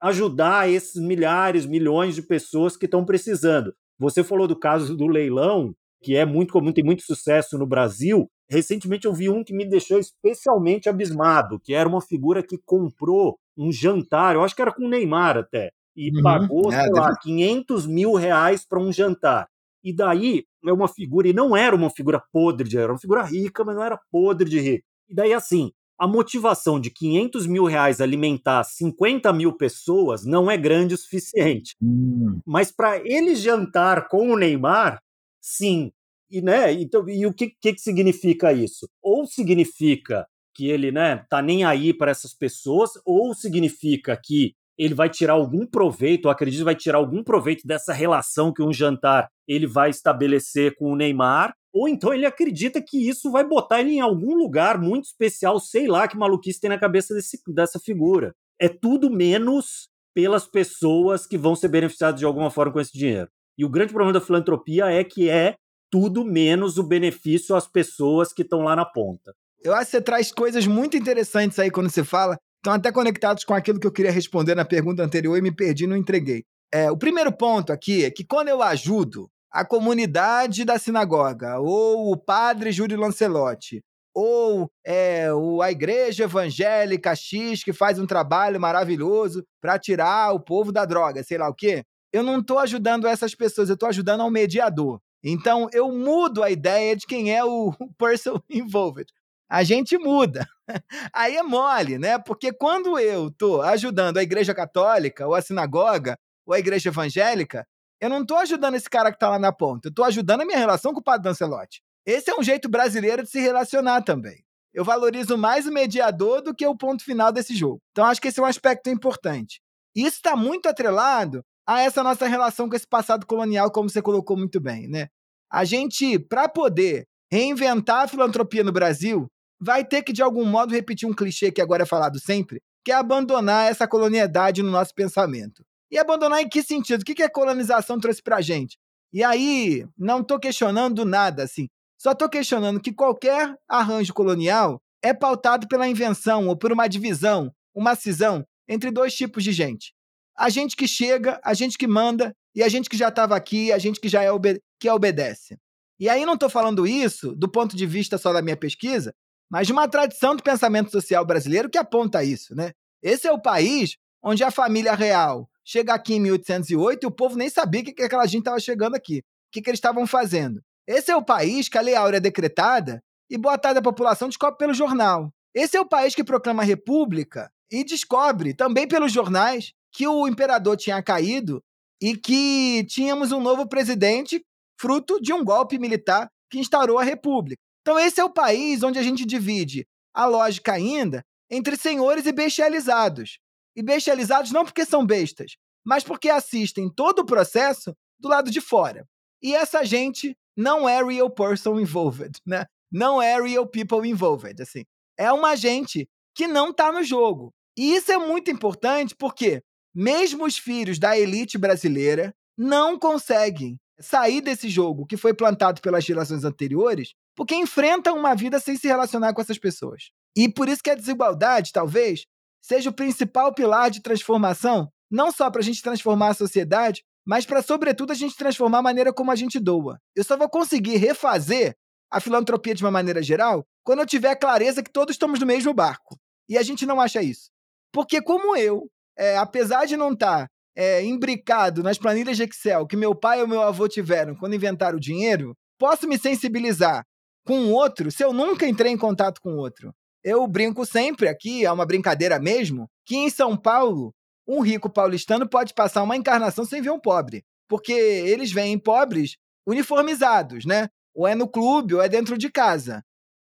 ajudar 0.00 0.70
esses 0.70 1.00
milhares, 1.00 1.66
milhões 1.66 2.14
de 2.14 2.22
pessoas 2.22 2.76
que 2.76 2.86
estão 2.86 3.04
precisando. 3.04 3.74
Você 3.98 4.22
falou 4.22 4.46
do 4.46 4.58
caso 4.58 4.96
do 4.96 5.06
leilão, 5.06 5.74
que 6.02 6.16
é 6.16 6.24
muito 6.24 6.52
comum, 6.52 6.72
tem 6.72 6.84
muito 6.84 7.02
sucesso 7.02 7.58
no 7.58 7.66
Brasil, 7.66 8.28
Recentemente 8.48 9.06
eu 9.06 9.12
vi 9.12 9.28
um 9.28 9.42
que 9.42 9.52
me 9.52 9.68
deixou 9.68 9.98
especialmente 9.98 10.88
abismado, 10.88 11.58
que 11.58 11.74
era 11.74 11.88
uma 11.88 12.00
figura 12.00 12.42
que 12.42 12.58
comprou 12.64 13.38
um 13.56 13.72
jantar, 13.72 14.36
eu 14.36 14.42
acho 14.44 14.54
que 14.54 14.62
era 14.62 14.72
com 14.72 14.84
o 14.84 14.88
Neymar 14.88 15.36
até, 15.36 15.70
e 15.96 16.14
uhum. 16.14 16.22
pagou, 16.22 16.72
é, 16.72 16.76
sei 16.76 16.92
deve... 16.92 17.00
lá, 17.00 17.16
500 17.20 17.86
mil 17.86 18.14
reais 18.14 18.64
para 18.64 18.80
um 18.80 18.92
jantar. 18.92 19.48
E 19.82 19.94
daí 19.94 20.44
é 20.64 20.72
uma 20.72 20.88
figura, 20.88 21.28
e 21.28 21.32
não 21.32 21.56
era 21.56 21.74
uma 21.74 21.90
figura 21.90 22.22
podre 22.32 22.68
de 22.68 22.78
era 22.78 22.92
uma 22.92 22.98
figura 22.98 23.22
rica, 23.22 23.64
mas 23.64 23.74
não 23.74 23.82
era 23.82 23.98
podre 24.10 24.48
de 24.48 24.60
rico. 24.60 24.84
E 25.08 25.14
daí 25.14 25.32
assim, 25.32 25.72
a 25.98 26.06
motivação 26.06 26.78
de 26.78 26.90
500 26.90 27.46
mil 27.46 27.64
reais 27.64 28.00
alimentar 28.00 28.62
50 28.62 29.32
mil 29.32 29.56
pessoas 29.56 30.24
não 30.24 30.50
é 30.50 30.56
grande 30.56 30.94
o 30.94 30.98
suficiente. 30.98 31.74
Hum. 31.82 32.40
Mas 32.46 32.70
para 32.70 32.98
ele 32.98 33.34
jantar 33.34 34.08
com 34.08 34.30
o 34.30 34.36
Neymar, 34.36 35.00
sim, 35.46 35.92
e, 36.28 36.42
né, 36.42 36.72
então, 36.72 37.08
e 37.08 37.24
o 37.24 37.32
que, 37.32 37.52
que, 37.60 37.74
que 37.74 37.80
significa 37.80 38.52
isso? 38.52 38.88
Ou 39.00 39.26
significa 39.26 40.26
que 40.52 40.68
ele 40.68 40.90
né, 40.90 41.24
tá 41.30 41.40
nem 41.40 41.64
aí 41.64 41.94
para 41.94 42.10
essas 42.10 42.34
pessoas, 42.34 42.90
ou 43.04 43.32
significa 43.32 44.18
que 44.20 44.54
ele 44.76 44.92
vai 44.92 45.08
tirar 45.08 45.34
algum 45.34 45.64
proveito, 45.64 46.28
acredito 46.28 46.64
vai 46.64 46.74
tirar 46.74 46.98
algum 46.98 47.22
proveito 47.22 47.66
dessa 47.66 47.92
relação 47.92 48.52
que 48.52 48.62
um 48.62 48.72
jantar 48.72 49.28
ele 49.46 49.66
vai 49.66 49.90
estabelecer 49.90 50.74
com 50.76 50.92
o 50.92 50.96
Neymar, 50.96 51.54
ou 51.72 51.88
então 51.88 52.12
ele 52.12 52.26
acredita 52.26 52.82
que 52.82 53.08
isso 53.08 53.30
vai 53.30 53.46
botar 53.46 53.80
ele 53.80 53.92
em 53.92 54.00
algum 54.00 54.34
lugar 54.34 54.80
muito 54.80 55.04
especial, 55.04 55.60
sei 55.60 55.86
lá 55.86 56.08
que 56.08 56.16
maluquice 56.16 56.60
tem 56.60 56.70
na 56.70 56.78
cabeça 56.78 57.14
desse, 57.14 57.38
dessa 57.48 57.78
figura. 57.78 58.34
É 58.60 58.68
tudo 58.68 59.10
menos 59.10 59.88
pelas 60.14 60.46
pessoas 60.46 61.26
que 61.26 61.38
vão 61.38 61.54
ser 61.54 61.68
beneficiadas 61.68 62.18
de 62.18 62.26
alguma 62.26 62.50
forma 62.50 62.72
com 62.72 62.80
esse 62.80 62.92
dinheiro. 62.92 63.28
E 63.58 63.64
o 63.64 63.68
grande 63.68 63.92
problema 63.92 64.12
da 64.12 64.20
filantropia 64.20 64.86
é 64.86 65.02
que 65.02 65.28
é 65.28 65.54
tudo 65.90 66.24
menos 66.24 66.78
o 66.78 66.82
benefício 66.82 67.54
às 67.54 67.66
pessoas 67.66 68.32
que 68.32 68.42
estão 68.42 68.60
lá 68.60 68.76
na 68.76 68.84
ponta. 68.84 69.34
Eu 69.62 69.74
acho 69.74 69.86
que 69.86 69.90
você 69.92 70.02
traz 70.02 70.30
coisas 70.30 70.66
muito 70.66 70.96
interessantes 70.96 71.58
aí 71.58 71.70
quando 71.70 71.88
você 71.88 72.04
fala, 72.04 72.36
estão 72.56 72.72
até 72.72 72.92
conectados 72.92 73.44
com 73.44 73.54
aquilo 73.54 73.80
que 73.80 73.86
eu 73.86 73.92
queria 73.92 74.10
responder 74.10 74.54
na 74.54 74.64
pergunta 74.64 75.02
anterior 75.02 75.36
e 75.36 75.42
me 75.42 75.54
perdi, 75.54 75.86
não 75.86 75.96
entreguei. 75.96 76.44
É, 76.72 76.90
o 76.90 76.96
primeiro 76.96 77.32
ponto 77.32 77.72
aqui 77.72 78.04
é 78.04 78.10
que 78.10 78.24
quando 78.24 78.48
eu 78.48 78.62
ajudo 78.62 79.28
a 79.50 79.64
comunidade 79.64 80.64
da 80.64 80.78
sinagoga, 80.78 81.58
ou 81.58 82.12
o 82.12 82.16
padre 82.16 82.72
Júlio 82.72 82.98
Lancelotti, 82.98 83.80
ou 84.14 84.70
é, 84.84 85.28
a 85.62 85.70
igreja 85.70 86.24
evangélica 86.24 87.14
X 87.14 87.62
que 87.62 87.72
faz 87.72 87.98
um 87.98 88.06
trabalho 88.06 88.60
maravilhoso 88.60 89.44
para 89.60 89.78
tirar 89.78 90.32
o 90.32 90.40
povo 90.40 90.72
da 90.72 90.84
droga, 90.84 91.22
sei 91.22 91.38
lá 91.38 91.48
o 91.48 91.54
quê, 91.54 91.82
eu 92.16 92.22
não 92.22 92.38
estou 92.38 92.58
ajudando 92.58 93.06
essas 93.06 93.34
pessoas, 93.34 93.68
eu 93.68 93.74
estou 93.74 93.88
ajudando 93.88 94.22
ao 94.22 94.30
mediador. 94.30 95.00
Então 95.22 95.68
eu 95.70 95.92
mudo 95.92 96.42
a 96.42 96.50
ideia 96.50 96.96
de 96.96 97.06
quem 97.06 97.34
é 97.34 97.44
o 97.44 97.74
person 97.98 98.40
involved. 98.48 99.12
A 99.48 99.62
gente 99.62 99.98
muda. 99.98 100.48
Aí 101.12 101.36
é 101.36 101.42
mole, 101.42 101.98
né? 101.98 102.18
Porque 102.18 102.52
quando 102.52 102.98
eu 102.98 103.28
estou 103.28 103.60
ajudando 103.60 104.16
a 104.16 104.22
igreja 104.22 104.54
católica, 104.54 105.26
ou 105.26 105.34
a 105.34 105.42
sinagoga, 105.42 106.18
ou 106.46 106.54
a 106.54 106.58
igreja 106.58 106.88
evangélica, 106.88 107.66
eu 108.00 108.08
não 108.08 108.22
estou 108.22 108.38
ajudando 108.38 108.76
esse 108.76 108.88
cara 108.88 109.10
que 109.10 109.16
está 109.16 109.28
lá 109.28 109.38
na 109.38 109.52
ponta. 109.52 109.88
Eu 109.88 109.90
estou 109.90 110.04
ajudando 110.04 110.40
a 110.40 110.46
minha 110.46 110.58
relação 110.58 110.94
com 110.94 111.00
o 111.00 111.04
padre 111.04 111.24
Dancelotti. 111.24 111.82
Esse 112.06 112.30
é 112.30 112.34
um 112.34 112.42
jeito 112.42 112.68
brasileiro 112.68 113.22
de 113.22 113.28
se 113.28 113.40
relacionar 113.40 114.02
também. 114.02 114.42
Eu 114.72 114.84
valorizo 114.84 115.36
mais 115.36 115.66
o 115.66 115.72
mediador 115.72 116.40
do 116.40 116.54
que 116.54 116.66
o 116.66 116.76
ponto 116.76 117.04
final 117.04 117.30
desse 117.30 117.54
jogo. 117.54 117.80
Então, 117.92 118.06
acho 118.06 118.20
que 118.20 118.28
esse 118.28 118.40
é 118.40 118.42
um 118.42 118.46
aspecto 118.46 118.88
importante. 118.88 119.60
Isso 119.94 120.16
está 120.16 120.34
muito 120.34 120.66
atrelado 120.66 121.44
a 121.66 121.80
essa 121.80 122.02
nossa 122.02 122.26
relação 122.26 122.68
com 122.68 122.76
esse 122.76 122.86
passado 122.86 123.26
colonial, 123.26 123.70
como 123.70 123.90
você 123.90 124.00
colocou 124.00 124.36
muito 124.36 124.60
bem, 124.60 124.86
né? 124.86 125.08
A 125.50 125.64
gente, 125.64 126.18
para 126.18 126.48
poder 126.48 127.06
reinventar 127.30 128.04
a 128.04 128.08
filantropia 128.08 128.62
no 128.62 128.72
Brasil, 128.72 129.26
vai 129.60 129.84
ter 129.84 130.02
que, 130.02 130.12
de 130.12 130.22
algum 130.22 130.44
modo, 130.44 130.74
repetir 130.74 131.08
um 131.08 131.14
clichê 131.14 131.50
que 131.50 131.60
agora 131.60 131.82
é 131.82 131.86
falado 131.86 132.20
sempre, 132.20 132.60
que 132.84 132.92
é 132.92 132.94
abandonar 132.94 133.70
essa 133.70 133.88
colonialidade 133.88 134.62
no 134.62 134.70
nosso 134.70 134.94
pensamento. 134.94 135.64
E 135.90 135.98
abandonar 135.98 136.40
em 136.40 136.48
que 136.48 136.62
sentido? 136.62 137.02
O 137.02 137.04
que 137.04 137.22
a 137.22 137.30
colonização 137.30 137.98
trouxe 137.98 138.22
para 138.22 138.36
a 138.36 138.40
gente? 138.40 138.76
E 139.12 139.24
aí, 139.24 139.86
não 139.96 140.20
estou 140.20 140.38
questionando 140.38 141.04
nada, 141.04 141.44
assim. 141.44 141.68
Só 141.98 142.12
estou 142.12 142.28
questionando 142.28 142.80
que 142.80 142.92
qualquer 142.92 143.56
arranjo 143.68 144.12
colonial 144.12 144.80
é 145.02 145.14
pautado 145.14 145.66
pela 145.68 145.88
invenção 145.88 146.48
ou 146.48 146.56
por 146.56 146.72
uma 146.72 146.88
divisão, 146.88 147.50
uma 147.74 147.94
cisão 147.94 148.44
entre 148.68 148.90
dois 148.90 149.14
tipos 149.14 149.42
de 149.42 149.52
gente. 149.52 149.95
A 150.36 150.48
gente 150.48 150.76
que 150.76 150.86
chega, 150.86 151.40
a 151.42 151.54
gente 151.54 151.78
que 151.78 151.86
manda, 151.86 152.34
e 152.54 152.62
a 152.62 152.68
gente 152.68 152.88
que 152.88 152.96
já 152.96 153.08
estava 153.08 153.36
aqui, 153.36 153.72
a 153.72 153.78
gente 153.78 154.00
que 154.00 154.08
já 154.08 154.22
é 154.22 154.30
obede 154.30 154.60
que 154.78 154.90
obedece. 154.90 155.56
E 155.98 156.08
aí 156.08 156.26
não 156.26 156.34
estou 156.34 156.50
falando 156.50 156.86
isso 156.86 157.34
do 157.34 157.50
ponto 157.50 157.76
de 157.76 157.86
vista 157.86 158.18
só 158.18 158.32
da 158.32 158.42
minha 158.42 158.56
pesquisa, 158.56 159.14
mas 159.50 159.66
de 159.66 159.72
uma 159.72 159.88
tradição 159.88 160.36
do 160.36 160.42
pensamento 160.42 160.90
social 160.90 161.24
brasileiro 161.24 161.70
que 161.70 161.78
aponta 161.78 162.22
isso. 162.22 162.54
Né? 162.54 162.72
Esse 163.02 163.26
é 163.26 163.32
o 163.32 163.40
país 163.40 163.96
onde 164.22 164.44
a 164.44 164.50
família 164.50 164.94
real 164.94 165.48
chega 165.64 165.94
aqui 165.94 166.14
em 166.14 166.20
1808 166.20 167.04
e 167.04 167.06
o 167.06 167.10
povo 167.10 167.36
nem 167.36 167.48
sabia 167.48 167.82
que, 167.82 167.92
que 167.92 168.02
aquela 168.02 168.26
gente 168.26 168.40
estava 168.40 168.60
chegando 168.60 168.94
aqui, 168.94 169.18
o 169.18 169.22
que, 169.52 169.62
que 169.62 169.70
eles 169.70 169.78
estavam 169.78 170.06
fazendo. 170.06 170.60
Esse 170.86 171.10
é 171.10 171.16
o 171.16 171.24
país 171.24 171.68
que 171.68 171.78
a 171.78 171.80
Lei 171.80 171.94
Áurea 171.94 172.18
é 172.18 172.20
decretada 172.20 173.02
e 173.30 173.36
boa 173.36 173.58
tarde 173.58 173.76
da 173.76 173.82
população 173.82 174.28
descobre 174.28 174.58
pelo 174.58 174.74
jornal. 174.74 175.32
Esse 175.54 175.76
é 175.76 175.80
o 175.80 175.88
país 175.88 176.14
que 176.14 176.22
proclama 176.22 176.62
a 176.62 176.66
república 176.66 177.50
e 177.70 177.82
descobre, 177.82 178.54
também 178.54 178.86
pelos 178.86 179.12
jornais, 179.12 179.72
que 179.96 180.06
o 180.06 180.28
imperador 180.28 180.76
tinha 180.76 181.02
caído 181.02 181.64
e 182.02 182.14
que 182.14 182.84
tínhamos 182.84 183.32
um 183.32 183.40
novo 183.40 183.66
presidente 183.66 184.44
fruto 184.78 185.18
de 185.18 185.32
um 185.32 185.42
golpe 185.42 185.78
militar 185.78 186.28
que 186.50 186.58
instaurou 186.58 186.98
a 186.98 187.02
república. 187.02 187.58
Então, 187.80 187.98
esse 187.98 188.20
é 188.20 188.24
o 188.24 188.32
país 188.32 188.82
onde 188.82 188.98
a 188.98 189.02
gente 189.02 189.24
divide 189.24 189.86
a 190.12 190.26
lógica 190.26 190.74
ainda 190.74 191.24
entre 191.50 191.78
senhores 191.78 192.26
e 192.26 192.32
bestializados. 192.32 193.38
E 193.74 193.82
bestializados 193.82 194.52
não 194.52 194.66
porque 194.66 194.84
são 194.84 195.06
bestas, 195.06 195.56
mas 195.82 196.04
porque 196.04 196.28
assistem 196.28 196.90
todo 196.94 197.20
o 197.20 197.26
processo 197.26 197.96
do 198.20 198.28
lado 198.28 198.50
de 198.50 198.60
fora. 198.60 199.06
E 199.42 199.54
essa 199.54 199.82
gente 199.82 200.36
não 200.54 200.86
é 200.86 201.02
real 201.02 201.30
person 201.30 201.80
involved, 201.80 202.38
né? 202.44 202.66
Não 202.92 203.22
é 203.22 203.40
real 203.40 203.66
people 203.66 204.06
involved, 204.06 204.60
assim. 204.60 204.84
É 205.18 205.32
uma 205.32 205.56
gente 205.56 206.06
que 206.34 206.46
não 206.46 206.68
está 206.68 206.92
no 206.92 207.02
jogo. 207.02 207.50
E 207.78 207.94
isso 207.94 208.12
é 208.12 208.18
muito 208.18 208.50
importante 208.50 209.14
porque 209.14 209.62
mesmo 209.96 210.44
os 210.44 210.58
filhos 210.58 210.98
da 210.98 211.18
elite 211.18 211.56
brasileira 211.56 212.34
não 212.54 212.98
conseguem 212.98 213.80
sair 213.98 214.42
desse 214.42 214.68
jogo 214.68 215.06
que 215.06 215.16
foi 215.16 215.32
plantado 215.32 215.80
pelas 215.80 216.04
gerações 216.04 216.44
anteriores, 216.44 217.14
porque 217.34 217.54
enfrentam 217.54 218.18
uma 218.18 218.34
vida 218.34 218.60
sem 218.60 218.76
se 218.76 218.86
relacionar 218.86 219.32
com 219.32 219.40
essas 219.40 219.58
pessoas. 219.58 220.10
E 220.36 220.50
por 220.50 220.68
isso 220.68 220.82
que 220.82 220.90
a 220.90 220.94
desigualdade, 220.94 221.72
talvez, 221.72 222.26
seja 222.60 222.90
o 222.90 222.92
principal 222.92 223.54
pilar 223.54 223.90
de 223.90 224.02
transformação, 224.02 224.92
não 225.10 225.32
só 225.32 225.50
para 225.50 225.62
a 225.62 225.64
gente 225.64 225.82
transformar 225.82 226.28
a 226.28 226.34
sociedade, 226.34 227.02
mas 227.26 227.46
para, 227.46 227.62
sobretudo, 227.62 228.12
a 228.12 228.14
gente 228.14 228.36
transformar 228.36 228.78
a 228.78 228.82
maneira 228.82 229.14
como 229.14 229.30
a 229.30 229.34
gente 229.34 229.58
doa. 229.58 229.98
Eu 230.14 230.24
só 230.24 230.36
vou 230.36 230.48
conseguir 230.50 230.96
refazer 230.96 231.74
a 232.10 232.20
filantropia 232.20 232.74
de 232.74 232.84
uma 232.84 232.90
maneira 232.90 233.22
geral 233.22 233.64
quando 233.82 234.00
eu 234.00 234.06
tiver 234.06 234.36
clareza 234.36 234.82
que 234.82 234.92
todos 234.92 235.14
estamos 235.14 235.40
no 235.40 235.46
mesmo 235.46 235.72
barco. 235.72 236.18
E 236.48 236.58
a 236.58 236.62
gente 236.62 236.84
não 236.84 237.00
acha 237.00 237.22
isso. 237.22 237.50
Porque, 237.90 238.20
como 238.20 238.54
eu, 238.54 238.90
é, 239.16 239.36
apesar 239.36 239.86
de 239.86 239.96
não 239.96 240.12
estar 240.12 240.46
tá, 240.46 240.50
é, 240.76 241.02
imbricado 241.04 241.82
nas 241.82 241.98
planilhas 241.98 242.36
de 242.36 242.44
Excel 242.44 242.86
que 242.86 242.96
meu 242.96 243.14
pai 243.14 243.40
ou 243.40 243.48
meu 243.48 243.62
avô 243.62 243.88
tiveram 243.88 244.34
quando 244.34 244.54
inventaram 244.54 244.98
o 244.98 245.00
dinheiro, 245.00 245.56
posso 245.78 246.06
me 246.06 246.18
sensibilizar 246.18 247.02
com 247.46 247.58
o 247.60 247.72
outro 247.72 248.10
se 248.10 248.22
eu 248.24 248.32
nunca 248.32 248.66
entrei 248.66 248.92
em 248.92 248.98
contato 248.98 249.40
com 249.40 249.54
o 249.54 249.58
outro. 249.58 249.94
Eu 250.22 250.46
brinco 250.46 250.84
sempre 250.84 251.28
aqui, 251.28 251.64
é 251.64 251.70
uma 251.70 251.86
brincadeira 251.86 252.38
mesmo, 252.38 252.88
que 253.06 253.16
em 253.16 253.30
São 253.30 253.56
Paulo 253.56 254.12
um 254.46 254.60
rico 254.60 254.90
paulistano 254.90 255.48
pode 255.48 255.72
passar 255.72 256.02
uma 256.02 256.16
encarnação 256.16 256.64
sem 256.64 256.82
ver 256.82 256.90
um 256.90 257.00
pobre. 257.00 257.44
Porque 257.68 257.92
eles 257.92 258.52
vêm 258.52 258.78
pobres 258.78 259.36
uniformizados, 259.66 260.64
né? 260.64 260.88
Ou 261.14 261.26
é 261.26 261.34
no 261.34 261.48
clube, 261.48 261.94
ou 261.94 262.02
é 262.02 262.08
dentro 262.08 262.36
de 262.38 262.50
casa. 262.50 263.02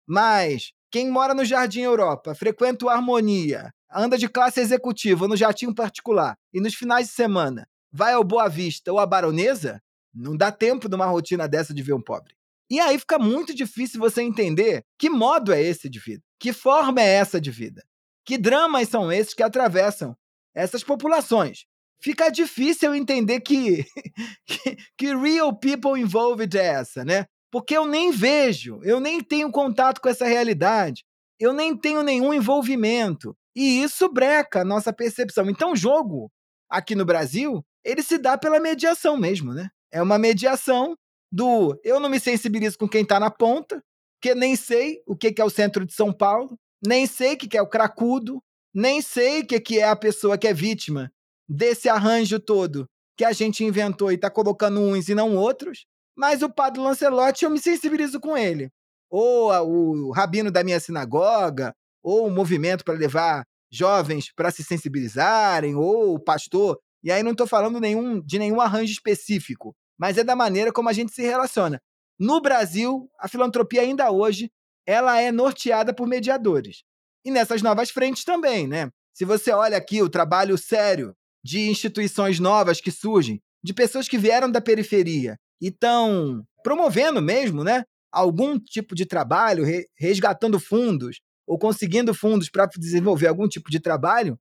Mas 0.07 0.73
quem 0.91 1.11
mora 1.11 1.35
no 1.35 1.45
Jardim 1.45 1.83
Europa, 1.83 2.35
frequenta 2.35 2.85
o 2.85 2.89
Harmonia, 2.89 3.73
anda 3.93 4.19
de 4.19 4.29
classe 4.29 4.61
executiva 4.61 5.29
no 5.29 5.37
jatinho 5.37 5.75
particular 5.75 6.37
e 6.53 6.61
nos 6.61 6.75
finais 6.75 7.09
de 7.09 7.13
semana 7.13 7.67
vai 7.93 8.13
ao 8.13 8.25
Boa 8.25 8.49
Vista 8.49 8.93
ou 8.93 8.99
à 8.99 9.07
Baronesa, 9.07 9.81
não 10.15 10.37
dá 10.37 10.51
tempo 10.51 10.89
de 10.89 10.95
uma 10.95 11.07
rotina 11.07 11.49
dessa 11.49 11.75
de 11.75 11.83
ver 11.83 11.93
um 11.93 12.03
pobre. 12.03 12.35
E 12.69 12.79
aí 12.79 12.99
fica 12.99 13.19
muito 13.19 13.55
difícil 13.55 13.99
você 13.99 14.23
entender 14.23 14.85
que 14.99 15.11
modo 15.11 15.53
é 15.53 15.61
esse 15.61 15.89
de 15.89 15.99
vida, 15.99 16.23
que 16.39 16.53
forma 16.53 17.01
é 17.01 17.15
essa 17.15 17.41
de 17.41 17.51
vida, 17.51 17.83
que 18.25 18.39
dramas 18.39 18.89
são 18.89 19.11
esses 19.11 19.35
que 19.35 19.43
atravessam 19.43 20.17
essas 20.55 20.85
populações. 20.85 21.65
Fica 22.01 22.31
difícil 22.31 22.95
entender 22.95 23.41
que, 23.41 23.85
que, 24.47 24.77
que 24.97 25.15
real 25.17 25.55
people 25.55 26.01
involved 26.01 26.57
é 26.57 26.65
essa, 26.65 27.05
né? 27.05 27.27
Porque 27.51 27.77
eu 27.77 27.87
nem 27.87 28.11
vejo, 28.11 28.81
eu 28.83 29.01
nem 29.01 29.23
tenho 29.23 29.51
contato 29.51 30.01
com 30.01 30.09
essa 30.09 30.25
realidade, 30.25 31.05
eu 31.39 31.53
nem 31.53 31.77
tenho 31.77 32.03
nenhum 32.03 32.33
envolvimento. 32.33 33.37
E 33.57 33.83
isso 33.83 34.09
breca 34.09 34.61
a 34.61 34.65
nossa 34.65 34.93
percepção. 34.93 35.51
Então, 35.51 35.73
o 35.73 35.77
jogo 35.77 36.31
aqui 36.69 36.95
no 36.95 37.05
Brasil, 37.05 37.65
ele 37.85 38.03
se 38.03 38.19
dá 38.19 38.39
pela 38.39 38.61
mediação 38.61 39.17
mesmo, 39.17 39.53
né? 39.53 39.69
É 39.93 40.01
uma 40.01 40.19
mediação 40.19 40.97
do 41.33 41.79
eu 41.83 41.99
não 41.99 42.09
me 42.09 42.21
sensibilizo 42.21 42.79
com 42.79 42.89
quem 42.89 43.03
está 43.03 43.19
na 43.19 43.31
ponta, 43.31 43.83
que 44.21 44.35
nem 44.35 44.55
sei 44.55 45.03
o 45.07 45.17
que 45.17 45.35
é 45.37 45.45
o 45.45 45.51
centro 45.51 45.85
de 45.85 45.93
São 45.93 46.13
Paulo, 46.13 46.57
nem 46.85 47.07
sei 47.07 47.35
o 47.35 47.39
que 47.39 47.57
é 47.57 47.63
o 47.63 47.69
cracudo, 47.69 48.41
nem 48.73 49.03
sei 49.03 49.41
o 49.41 49.47
que 49.47 49.79
é 49.79 49.85
a 49.85 49.97
pessoa 49.97 50.39
que 50.39 50.47
é 50.47 50.55
vítima 50.55 51.11
desse 51.49 51.89
arranjo 51.89 52.39
todo 52.39 52.87
que 53.17 53.25
a 53.25 53.33
gente 53.33 53.63
inventou 53.63 54.11
e 54.11 54.15
está 54.15 54.31
colocando 54.31 54.81
uns 54.81 55.11
e 55.11 55.15
não 55.15 55.37
outros, 55.37 55.85
mas 56.21 56.43
o 56.43 56.51
padre 56.51 56.83
Lancelotti 56.83 57.47
eu 57.47 57.51
me 57.51 57.59
sensibilizo 57.59 58.21
com 58.21 58.37
ele. 58.37 58.71
Ou 59.09 59.51
o 59.51 60.11
rabino 60.11 60.51
da 60.51 60.63
minha 60.63 60.79
sinagoga, 60.79 61.75
ou 62.03 62.27
o 62.27 62.31
movimento 62.31 62.85
para 62.85 62.93
levar 62.93 63.43
jovens 63.73 64.31
para 64.37 64.51
se 64.51 64.63
sensibilizarem, 64.63 65.75
ou 65.75 66.15
o 66.15 66.21
pastor. 66.21 66.79
E 67.03 67.11
aí 67.11 67.23
não 67.23 67.31
estou 67.31 67.47
falando 67.47 67.81
nenhum, 67.81 68.21
de 68.21 68.39
nenhum 68.39 68.61
arranjo 68.61 68.93
específico, 68.93 69.75
mas 69.99 70.19
é 70.19 70.23
da 70.23 70.37
maneira 70.37 70.71
como 70.71 70.91
a 70.91 70.93
gente 70.93 71.11
se 71.11 71.23
relaciona. 71.23 71.81
No 72.19 72.39
Brasil, 72.43 73.09
a 73.19 73.27
filantropia 73.27 73.81
ainda 73.81 74.11
hoje, 74.11 74.51
ela 74.87 75.19
é 75.19 75.33
norteada 75.33 75.95
por 75.95 76.07
mediadores 76.07 76.83
e 77.25 77.31
nessas 77.31 77.63
novas 77.63 77.89
frentes 77.89 78.25
também, 78.25 78.69
né? 78.69 78.91
Se 79.15 79.25
você 79.25 79.53
olha 79.53 79.79
aqui 79.79 80.03
o 80.03 80.11
trabalho 80.11 80.59
sério 80.59 81.17
de 81.43 81.71
instituições 81.71 82.39
novas 82.39 82.79
que 82.79 82.91
surgem, 82.91 83.41
de 83.65 83.73
pessoas 83.73 84.07
que 84.07 84.19
vieram 84.19 84.51
da 84.51 84.61
periferia 84.61 85.39
estão 85.69 86.45
promovendo 86.63 87.21
mesmo, 87.21 87.63
né? 87.63 87.85
Algum 88.13 88.59
tipo 88.59 88.95
de 88.95 89.07
trabalho, 89.07 89.65
resgatando 89.97 90.59
fundos 90.59 91.21
ou 91.47 91.59
conseguindo 91.59 92.15
fundos 92.15 92.49
para 92.49 92.67
desenvolver 92.67 93.27
algum 93.27 93.49
tipo 93.49 93.71
de 93.71 93.81
trabalho, 93.81 94.39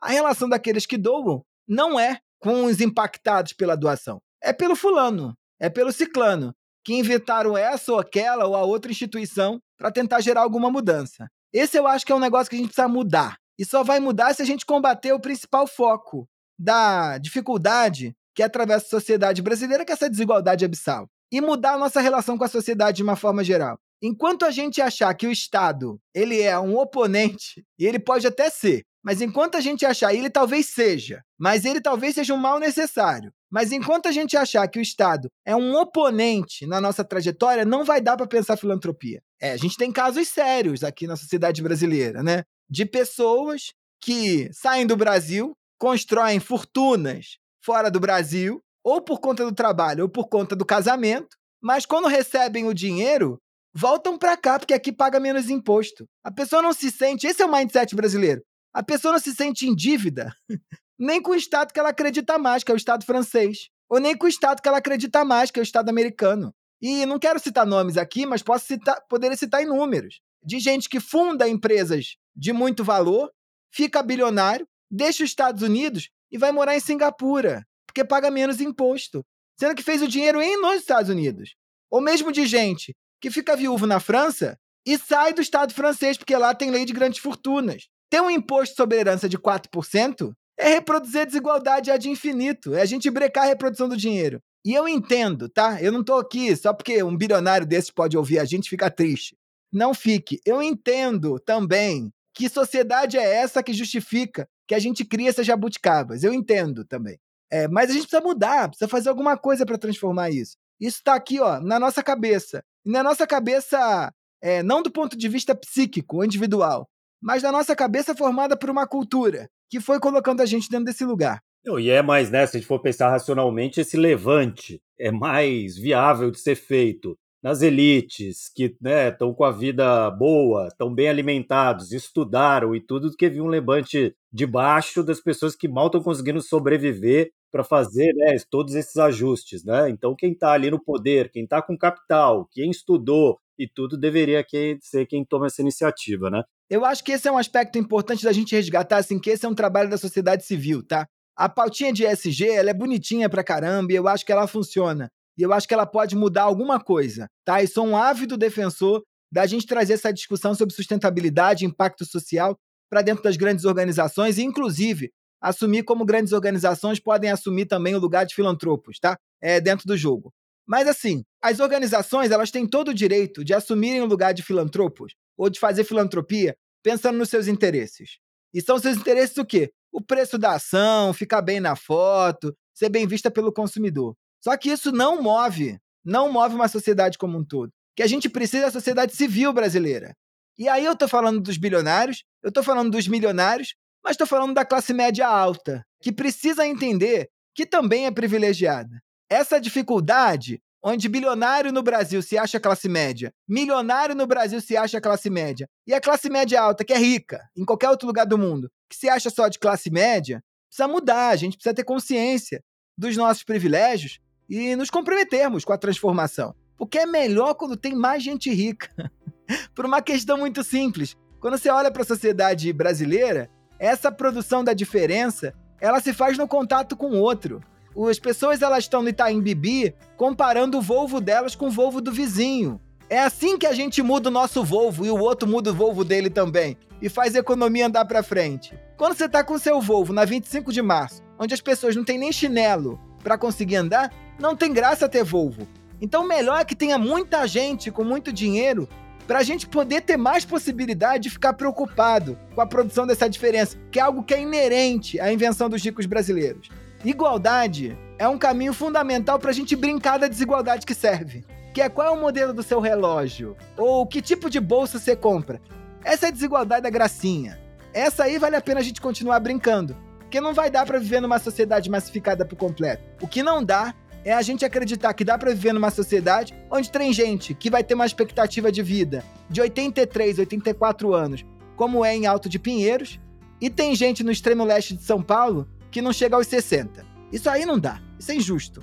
a 0.00 0.08
relação 0.08 0.48
daqueles 0.48 0.86
que 0.86 0.98
doam 0.98 1.44
não 1.66 1.98
é 1.98 2.18
com 2.40 2.64
os 2.64 2.80
impactados 2.80 3.52
pela 3.52 3.76
doação. 3.76 4.20
é 4.42 4.52
pelo 4.52 4.74
fulano, 4.74 5.36
é 5.60 5.70
pelo 5.70 5.92
ciclano, 5.92 6.52
que 6.84 6.94
inventaram 6.94 7.56
essa 7.56 7.92
ou 7.92 8.00
aquela 8.00 8.44
ou 8.46 8.56
a 8.56 8.64
outra 8.64 8.90
instituição 8.90 9.60
para 9.78 9.92
tentar 9.92 10.20
gerar 10.20 10.42
alguma 10.42 10.68
mudança. 10.68 11.28
Esse 11.52 11.78
eu 11.78 11.86
acho 11.86 12.04
que 12.04 12.10
é 12.10 12.14
um 12.14 12.20
negócio 12.20 12.50
que 12.50 12.56
a 12.56 12.58
gente 12.58 12.68
precisa 12.68 12.88
mudar. 12.88 13.36
E 13.58 13.64
só 13.64 13.84
vai 13.84 14.00
mudar 14.00 14.34
se 14.34 14.42
a 14.42 14.44
gente 14.44 14.66
combater 14.66 15.12
o 15.12 15.20
principal 15.20 15.66
foco 15.66 16.28
da 16.58 17.18
dificuldade 17.18 18.14
que 18.34 18.42
atravessa 18.42 18.86
a 18.86 18.90
sociedade 18.90 19.42
brasileira, 19.42 19.84
que 19.84 19.92
é 19.92 19.94
essa 19.94 20.10
desigualdade 20.10 20.64
abissal. 20.64 21.08
E 21.30 21.40
mudar 21.40 21.74
a 21.74 21.78
nossa 21.78 22.00
relação 22.00 22.36
com 22.36 22.44
a 22.44 22.48
sociedade 22.48 22.96
de 22.96 23.02
uma 23.02 23.16
forma 23.16 23.42
geral. 23.42 23.78
Enquanto 24.02 24.44
a 24.44 24.50
gente 24.50 24.80
achar 24.80 25.14
que 25.14 25.26
o 25.26 25.32
Estado 25.32 25.98
ele 26.14 26.40
é 26.40 26.58
um 26.58 26.76
oponente, 26.76 27.64
e 27.78 27.86
ele 27.86 27.98
pode 27.98 28.26
até 28.26 28.50
ser, 28.50 28.84
mas 29.02 29.20
enquanto 29.20 29.56
a 29.56 29.60
gente 29.60 29.84
achar, 29.84 30.14
ele 30.14 30.30
talvez 30.30 30.66
seja, 30.66 31.22
mas 31.38 31.64
ele 31.64 31.80
talvez 31.80 32.14
seja 32.14 32.34
um 32.34 32.36
mal 32.36 32.58
necessário. 32.58 33.32
Mas 33.50 33.72
enquanto 33.72 34.06
a 34.06 34.12
gente 34.12 34.36
achar 34.36 34.66
que 34.68 34.78
o 34.78 34.82
Estado 34.82 35.28
é 35.44 35.54
um 35.54 35.76
oponente 35.76 36.66
na 36.66 36.80
nossa 36.80 37.04
trajetória, 37.04 37.64
não 37.64 37.84
vai 37.84 38.00
dar 38.00 38.16
para 38.16 38.26
pensar 38.26 38.56
filantropia. 38.56 39.20
É, 39.40 39.52
a 39.52 39.56
gente 39.56 39.76
tem 39.76 39.92
casos 39.92 40.28
sérios 40.28 40.84
aqui 40.84 41.06
na 41.06 41.16
sociedade 41.16 41.62
brasileira, 41.62 42.22
né? 42.22 42.44
De 42.70 42.86
pessoas 42.86 43.72
que 44.00 44.48
saem 44.52 44.86
do 44.86 44.96
Brasil, 44.96 45.52
constroem 45.78 46.40
fortunas 46.40 47.38
fora 47.64 47.90
do 47.90 48.00
Brasil, 48.00 48.62
ou 48.84 49.00
por 49.00 49.20
conta 49.20 49.44
do 49.44 49.54
trabalho, 49.54 50.04
ou 50.04 50.08
por 50.08 50.28
conta 50.28 50.56
do 50.56 50.64
casamento, 50.64 51.36
mas 51.62 51.86
quando 51.86 52.08
recebem 52.08 52.66
o 52.66 52.74
dinheiro, 52.74 53.38
voltam 53.74 54.18
para 54.18 54.36
cá 54.36 54.58
porque 54.58 54.74
aqui 54.74 54.92
paga 54.92 55.20
menos 55.20 55.48
imposto. 55.48 56.06
A 56.24 56.30
pessoa 56.30 56.60
não 56.60 56.72
se 56.72 56.90
sente, 56.90 57.26
esse 57.26 57.42
é 57.42 57.46
o 57.46 57.52
mindset 57.52 57.94
brasileiro. 57.94 58.42
A 58.74 58.82
pessoa 58.82 59.12
não 59.12 59.20
se 59.20 59.34
sente 59.34 59.66
em 59.66 59.74
dívida 59.74 60.34
nem 60.98 61.20
com 61.20 61.32
o 61.32 61.36
Estado 61.36 61.72
que 61.72 61.80
ela 61.80 61.90
acredita 61.90 62.38
mais, 62.38 62.62
que 62.62 62.70
é 62.70 62.74
o 62.74 62.76
Estado 62.76 63.04
francês, 63.04 63.68
ou 63.88 63.98
nem 63.98 64.16
com 64.16 64.26
o 64.26 64.28
Estado 64.28 64.62
que 64.62 64.68
ela 64.68 64.78
acredita 64.78 65.24
mais, 65.24 65.50
que 65.50 65.58
é 65.58 65.62
o 65.62 65.64
Estado 65.64 65.88
americano. 65.88 66.54
E 66.80 67.04
não 67.06 67.18
quero 67.18 67.38
citar 67.38 67.66
nomes 67.66 67.96
aqui, 67.96 68.24
mas 68.24 68.42
posso 68.42 68.66
citar, 68.66 69.00
poderia 69.08 69.36
citar 69.36 69.62
inúmeros. 69.62 70.20
De 70.44 70.58
gente 70.58 70.88
que 70.88 70.98
funda 70.98 71.48
empresas 71.48 72.16
de 72.34 72.52
muito 72.52 72.82
valor, 72.82 73.30
fica 73.72 74.02
bilionário, 74.02 74.66
deixa 74.90 75.22
os 75.22 75.30
Estados 75.30 75.62
Unidos 75.62 76.10
e 76.32 76.38
vai 76.38 76.50
morar 76.50 76.74
em 76.74 76.80
Singapura, 76.80 77.64
porque 77.86 78.04
paga 78.04 78.30
menos 78.30 78.60
imposto, 78.60 79.24
sendo 79.60 79.74
que 79.74 79.82
fez 79.82 80.00
o 80.00 80.08
dinheiro 80.08 80.40
em 80.40 80.60
nos 80.60 80.76
Estados 80.76 81.10
Unidos. 81.10 81.54
Ou 81.90 82.00
mesmo 82.00 82.32
de 82.32 82.46
gente 82.46 82.96
que 83.20 83.30
fica 83.30 83.54
viúvo 83.54 83.86
na 83.86 84.00
França 84.00 84.58
e 84.86 84.98
sai 84.98 85.32
do 85.32 85.42
Estado 85.42 85.74
francês, 85.74 86.16
porque 86.16 86.34
lá 86.34 86.54
tem 86.54 86.70
lei 86.70 86.84
de 86.84 86.92
grandes 86.92 87.20
fortunas. 87.20 87.88
Ter 88.10 88.20
um 88.20 88.30
imposto 88.30 88.74
sobre 88.74 88.98
herança 88.98 89.28
de 89.28 89.38
4% 89.38 90.32
é 90.58 90.68
reproduzir 90.68 91.26
desigualdade 91.26 91.90
ad 91.90 92.08
infinito, 92.08 92.74
é 92.74 92.80
a 92.80 92.86
gente 92.86 93.10
brecar 93.10 93.44
a 93.44 93.48
reprodução 93.48 93.88
do 93.88 93.96
dinheiro. 93.96 94.40
E 94.64 94.74
eu 94.74 94.88
entendo, 94.88 95.48
tá? 95.48 95.82
Eu 95.82 95.92
não 95.92 96.04
tô 96.04 96.14
aqui 96.14 96.54
só 96.56 96.72
porque 96.72 97.02
um 97.02 97.16
bilionário 97.16 97.66
desses 97.66 97.90
pode 97.90 98.16
ouvir 98.16 98.38
a 98.38 98.44
gente 98.44 98.70
ficar 98.70 98.90
triste. 98.90 99.36
Não 99.72 99.92
fique. 99.92 100.40
Eu 100.46 100.62
entendo 100.62 101.38
também 101.40 102.12
que 102.34 102.48
sociedade 102.48 103.16
é 103.18 103.34
essa 103.34 103.62
que 103.62 103.72
justifica 103.72 104.48
que 104.72 104.76
a 104.76 104.78
gente 104.78 105.04
cria 105.04 105.28
essas 105.28 105.44
jabuticabas. 105.46 106.24
Eu 106.24 106.32
entendo 106.32 106.82
também. 106.82 107.18
É, 107.50 107.68
mas 107.68 107.90
a 107.90 107.92
gente 107.92 108.04
precisa 108.08 108.22
mudar, 108.22 108.68
precisa 108.68 108.88
fazer 108.88 109.10
alguma 109.10 109.36
coisa 109.36 109.66
para 109.66 109.76
transformar 109.76 110.30
isso. 110.30 110.56
Isso 110.80 110.96
está 110.96 111.14
aqui, 111.14 111.38
ó, 111.38 111.60
na 111.60 111.78
nossa 111.78 112.02
cabeça. 112.02 112.64
E 112.82 112.90
na 112.90 113.02
nossa 113.02 113.26
cabeça, 113.26 114.10
é, 114.42 114.62
não 114.62 114.82
do 114.82 114.90
ponto 114.90 115.14
de 115.14 115.28
vista 115.28 115.54
psíquico, 115.54 116.24
individual, 116.24 116.88
mas 117.20 117.42
da 117.42 117.52
nossa 117.52 117.76
cabeça 117.76 118.16
formada 118.16 118.56
por 118.56 118.70
uma 118.70 118.86
cultura 118.86 119.46
que 119.68 119.78
foi 119.78 120.00
colocando 120.00 120.40
a 120.40 120.46
gente 120.46 120.70
dentro 120.70 120.86
desse 120.86 121.04
lugar. 121.04 121.42
Não, 121.62 121.78
e 121.78 121.90
é 121.90 122.00
mais, 122.00 122.30
né? 122.30 122.46
Se 122.46 122.56
a 122.56 122.58
gente 122.58 122.66
for 122.66 122.80
pensar 122.80 123.10
racionalmente, 123.10 123.78
esse 123.78 123.98
levante 123.98 124.80
é 124.98 125.10
mais 125.10 125.76
viável 125.76 126.30
de 126.30 126.40
ser 126.40 126.54
feito 126.54 127.14
nas 127.42 127.60
elites 127.60 128.48
que 128.54 128.64
estão 128.64 129.28
né, 129.28 129.34
com 129.36 129.44
a 129.44 129.50
vida 129.50 130.10
boa, 130.10 130.68
estão 130.68 130.94
bem 130.94 131.08
alimentados, 131.08 131.90
estudaram 131.90 132.74
e 132.74 132.80
tudo, 132.80 133.10
do 133.10 133.16
que 133.16 133.28
vir 133.28 133.40
um 133.40 133.48
levante 133.48 134.14
de 134.32 134.46
baixo 134.46 135.02
das 135.02 135.20
pessoas 135.20 135.56
que 135.56 135.66
mal 135.66 135.86
estão 135.86 136.02
conseguindo 136.02 136.40
sobreviver 136.40 137.32
para 137.50 137.64
fazer 137.64 138.14
né, 138.14 138.36
todos 138.48 138.74
esses 138.74 138.96
ajustes. 138.96 139.64
Né? 139.64 139.90
Então, 139.90 140.14
quem 140.16 140.32
está 140.32 140.52
ali 140.52 140.70
no 140.70 140.82
poder, 140.82 141.30
quem 141.30 141.42
está 141.42 141.60
com 141.60 141.76
capital, 141.76 142.48
quem 142.52 142.70
estudou 142.70 143.38
e 143.58 143.68
tudo, 143.68 143.98
deveria 143.98 144.44
ser 144.80 145.06
quem 145.06 145.24
toma 145.24 145.46
essa 145.46 145.60
iniciativa. 145.60 146.30
Né? 146.30 146.42
Eu 146.70 146.84
acho 146.84 147.02
que 147.02 147.12
esse 147.12 147.28
é 147.28 147.32
um 147.32 147.36
aspecto 147.36 147.76
importante 147.76 148.24
da 148.24 148.32
gente 148.32 148.54
resgatar, 148.54 148.98
assim, 148.98 149.18
que 149.18 149.30
esse 149.30 149.44
é 149.44 149.48
um 149.48 149.54
trabalho 149.54 149.90
da 149.90 149.98
sociedade 149.98 150.44
civil, 150.44 150.82
tá? 150.82 151.06
A 151.36 151.48
pautinha 151.48 151.92
de 151.92 152.04
ESG, 152.04 152.48
ela 152.48 152.70
é 152.70 152.74
bonitinha 152.74 153.28
pra 153.28 153.44
caramba 153.44 153.92
e 153.92 153.96
eu 153.96 154.06
acho 154.06 154.24
que 154.24 154.32
ela 154.32 154.46
funciona. 154.46 155.10
E 155.42 155.44
eu 155.44 155.52
acho 155.52 155.66
que 155.66 155.74
ela 155.74 155.84
pode 155.84 156.14
mudar 156.14 156.44
alguma 156.44 156.78
coisa, 156.78 157.28
tá? 157.44 157.60
E 157.60 157.66
sou 157.66 157.84
um 157.84 157.96
ávido 157.96 158.36
defensor 158.36 159.02
da 159.28 159.44
gente 159.44 159.66
trazer 159.66 159.94
essa 159.94 160.12
discussão 160.12 160.54
sobre 160.54 160.72
sustentabilidade 160.72 161.64
e 161.64 161.66
impacto 161.66 162.04
social 162.04 162.56
para 162.88 163.02
dentro 163.02 163.24
das 163.24 163.36
grandes 163.36 163.64
organizações 163.64 164.38
e, 164.38 164.44
inclusive, 164.44 165.10
assumir 165.40 165.82
como 165.82 166.04
grandes 166.04 166.32
organizações 166.32 167.00
podem 167.00 167.28
assumir 167.28 167.66
também 167.66 167.92
o 167.96 167.98
lugar 167.98 168.24
de 168.24 168.36
filantropos, 168.36 169.00
tá? 169.00 169.18
É 169.40 169.60
dentro 169.60 169.84
do 169.84 169.96
jogo. 169.96 170.32
Mas 170.64 170.86
assim, 170.86 171.24
as 171.42 171.58
organizações 171.58 172.30
elas 172.30 172.52
têm 172.52 172.64
todo 172.64 172.90
o 172.90 172.94
direito 172.94 173.44
de 173.44 173.52
assumirem 173.52 174.00
o 174.00 174.06
lugar 174.06 174.32
de 174.32 174.44
filantropos 174.44 175.12
ou 175.36 175.50
de 175.50 175.58
fazer 175.58 175.82
filantropia 175.82 176.54
pensando 176.84 177.18
nos 177.18 177.30
seus 177.30 177.48
interesses. 177.48 178.18
E 178.54 178.62
são 178.62 178.78
seus 178.78 178.96
interesses 178.96 179.36
o 179.38 179.44
quê? 179.44 179.72
O 179.90 180.00
preço 180.00 180.38
da 180.38 180.52
ação, 180.52 181.12
ficar 181.12 181.42
bem 181.42 181.58
na 181.58 181.74
foto, 181.74 182.56
ser 182.72 182.88
bem 182.88 183.08
vista 183.08 183.28
pelo 183.28 183.52
consumidor. 183.52 184.14
Só 184.42 184.56
que 184.56 184.70
isso 184.70 184.90
não 184.90 185.22
move, 185.22 185.78
não 186.04 186.30
move 186.32 186.54
uma 186.54 186.68
sociedade 186.68 187.16
como 187.16 187.38
um 187.38 187.44
todo. 187.44 187.70
Que 187.94 188.02
a 188.02 188.06
gente 188.06 188.28
precisa 188.28 188.66
da 188.66 188.72
sociedade 188.72 189.14
civil 189.14 189.52
brasileira. 189.52 190.14
E 190.58 190.68
aí 190.68 190.84
eu 190.84 190.96
tô 190.96 191.06
falando 191.06 191.40
dos 191.40 191.56
bilionários, 191.56 192.24
eu 192.42 192.50
tô 192.50 192.62
falando 192.62 192.90
dos 192.90 193.06
milionários, 193.06 193.74
mas 194.04 194.16
tô 194.16 194.26
falando 194.26 194.54
da 194.54 194.64
classe 194.64 194.92
média 194.92 195.26
alta, 195.26 195.84
que 196.02 196.10
precisa 196.10 196.66
entender 196.66 197.28
que 197.54 197.64
também 197.64 198.06
é 198.06 198.10
privilegiada. 198.10 199.00
Essa 199.30 199.60
dificuldade 199.60 200.60
onde 200.82 201.08
bilionário 201.08 201.70
no 201.70 201.82
Brasil 201.82 202.20
se 202.20 202.36
acha 202.36 202.58
classe 202.58 202.88
média, 202.88 203.32
milionário 203.48 204.16
no 204.16 204.26
Brasil 204.26 204.60
se 204.60 204.76
acha 204.76 205.00
classe 205.00 205.30
média, 205.30 205.68
e 205.86 205.94
a 205.94 206.00
classe 206.00 206.28
média 206.28 206.60
alta, 206.60 206.84
que 206.84 206.92
é 206.92 206.98
rica, 206.98 207.40
em 207.56 207.64
qualquer 207.64 207.88
outro 207.88 208.08
lugar 208.08 208.26
do 208.26 208.36
mundo, 208.36 208.68
que 208.90 208.96
se 208.96 209.08
acha 209.08 209.30
só 209.30 209.46
de 209.46 209.60
classe 209.60 209.90
média, 209.90 210.42
precisa 210.68 210.88
mudar, 210.88 211.28
a 211.28 211.36
gente 211.36 211.56
precisa 211.56 211.74
ter 211.74 211.84
consciência 211.84 212.60
dos 212.98 213.16
nossos 213.16 213.44
privilégios 213.44 214.18
e 214.52 214.76
nos 214.76 214.90
comprometermos 214.90 215.64
com 215.64 215.72
a 215.72 215.78
transformação. 215.78 216.54
Porque 216.76 216.98
é 216.98 217.06
melhor 217.06 217.54
quando 217.54 217.74
tem 217.74 217.94
mais 217.94 218.22
gente 218.22 218.52
rica. 218.52 218.90
Por 219.74 219.86
uma 219.86 220.02
questão 220.02 220.36
muito 220.36 220.62
simples. 220.62 221.16
Quando 221.40 221.56
você 221.56 221.70
olha 221.70 221.90
para 221.90 222.02
a 222.02 222.06
sociedade 222.06 222.70
brasileira, 222.70 223.50
essa 223.78 224.12
produção 224.12 224.62
da 224.62 224.74
diferença, 224.74 225.54
ela 225.80 226.00
se 226.00 226.12
faz 226.12 226.36
no 226.36 226.46
contato 226.46 226.94
com 226.94 227.12
o 227.12 227.18
outro. 227.18 227.62
As 228.10 228.18
pessoas 228.18 228.60
elas 228.60 228.84
estão 228.84 229.02
no 229.02 229.08
Itaim 229.08 229.40
Bibi 229.40 229.94
comparando 230.18 230.76
o 230.76 230.82
Volvo 230.82 231.18
delas 231.18 231.54
com 231.54 231.68
o 231.68 231.70
Volvo 231.70 232.02
do 232.02 232.12
vizinho. 232.12 232.78
É 233.08 233.20
assim 233.20 233.56
que 233.56 233.66
a 233.66 233.72
gente 233.72 234.02
muda 234.02 234.28
o 234.28 234.32
nosso 234.32 234.62
Volvo 234.62 235.06
e 235.06 235.10
o 235.10 235.18
outro 235.18 235.48
muda 235.48 235.70
o 235.70 235.74
Volvo 235.74 236.04
dele 236.04 236.28
também 236.28 236.76
e 237.00 237.08
faz 237.08 237.34
a 237.34 237.38
economia 237.38 237.86
andar 237.86 238.04
para 238.04 238.22
frente. 238.22 238.78
Quando 238.98 239.16
você 239.16 239.28
tá 239.28 239.42
com 239.42 239.58
seu 239.58 239.80
Volvo 239.80 240.12
na 240.12 240.26
25 240.26 240.70
de 240.70 240.82
março, 240.82 241.22
onde 241.38 241.54
as 241.54 241.60
pessoas 241.62 241.96
não 241.96 242.04
têm 242.04 242.18
nem 242.18 242.30
chinelo 242.30 243.00
para 243.22 243.38
conseguir 243.38 243.76
andar, 243.76 244.12
não 244.38 244.56
tem 244.56 244.72
graça 244.72 245.08
ter 245.08 245.24
Volvo. 245.24 245.66
Então, 246.00 246.26
melhor 246.26 246.60
é 246.60 246.64
que 246.64 246.74
tenha 246.74 246.98
muita 246.98 247.46
gente 247.46 247.90
com 247.90 248.02
muito 248.02 248.32
dinheiro 248.32 248.88
para 249.26 249.38
a 249.38 249.42
gente 249.42 249.68
poder 249.68 250.02
ter 250.02 250.16
mais 250.16 250.44
possibilidade 250.44 251.24
de 251.24 251.30
ficar 251.30 251.52
preocupado 251.52 252.38
com 252.54 252.60
a 252.60 252.66
produção 252.66 253.06
dessa 253.06 253.30
diferença, 253.30 253.78
que 253.90 254.00
é 254.00 254.02
algo 254.02 254.24
que 254.24 254.34
é 254.34 254.42
inerente 254.42 255.20
à 255.20 255.32
invenção 255.32 255.68
dos 255.68 255.82
ricos 255.82 256.06
brasileiros. 256.06 256.68
Igualdade 257.04 257.96
é 258.18 258.28
um 258.28 258.38
caminho 258.38 258.72
fundamental 258.72 259.38
para 259.38 259.50
a 259.50 259.54
gente 259.54 259.74
brincar 259.74 260.18
da 260.18 260.28
desigualdade 260.28 260.86
que 260.86 260.94
serve. 260.94 261.44
Que 261.72 261.80
é 261.80 261.88
qual 261.88 262.06
é 262.06 262.10
o 262.10 262.20
modelo 262.20 262.52
do 262.52 262.62
seu 262.62 262.80
relógio? 262.80 263.56
Ou 263.76 264.06
que 264.06 264.20
tipo 264.20 264.50
de 264.50 264.60
bolsa 264.60 264.98
você 264.98 265.16
compra? 265.16 265.60
Essa 266.04 266.26
é 266.26 266.28
a 266.28 266.32
desigualdade 266.32 266.82
da 266.82 266.90
gracinha. 266.90 267.58
Essa 267.94 268.24
aí 268.24 268.38
vale 268.38 268.56
a 268.56 268.60
pena 268.60 268.80
a 268.80 268.82
gente 268.82 269.00
continuar 269.00 269.40
brincando. 269.40 269.96
Porque 270.18 270.40
não 270.40 270.54
vai 270.54 270.70
dar 270.70 270.86
para 270.86 270.98
viver 270.98 271.20
numa 271.20 271.38
sociedade 271.38 271.90
massificada 271.90 272.44
por 272.44 272.56
completo. 272.56 273.02
O 273.20 273.28
que 273.28 273.42
não 273.42 273.64
dá 273.64 273.94
é 274.24 274.32
a 274.32 274.42
gente 274.42 274.64
acreditar 274.64 275.12
que 275.14 275.24
dá 275.24 275.36
para 275.36 275.50
viver 275.50 275.72
numa 275.72 275.90
sociedade 275.90 276.54
onde 276.70 276.90
tem 276.90 277.12
gente 277.12 277.54
que 277.54 277.70
vai 277.70 277.82
ter 277.82 277.94
uma 277.94 278.06
expectativa 278.06 278.70
de 278.70 278.82
vida 278.82 279.24
de 279.48 279.60
83, 279.60 280.38
84 280.38 281.14
anos, 281.14 281.44
como 281.76 282.04
é 282.04 282.14
em 282.14 282.26
Alto 282.26 282.48
de 282.48 282.58
Pinheiros, 282.58 283.20
e 283.60 283.68
tem 283.68 283.94
gente 283.94 284.22
no 284.22 284.30
extremo 284.30 284.64
leste 284.64 284.96
de 284.96 285.02
São 285.02 285.22
Paulo 285.22 285.68
que 285.90 286.02
não 286.02 286.12
chega 286.12 286.36
aos 286.36 286.46
60. 286.46 287.04
Isso 287.32 287.48
aí 287.48 287.64
não 287.64 287.78
dá. 287.78 288.00
Isso 288.18 288.32
é 288.32 288.34
injusto. 288.34 288.82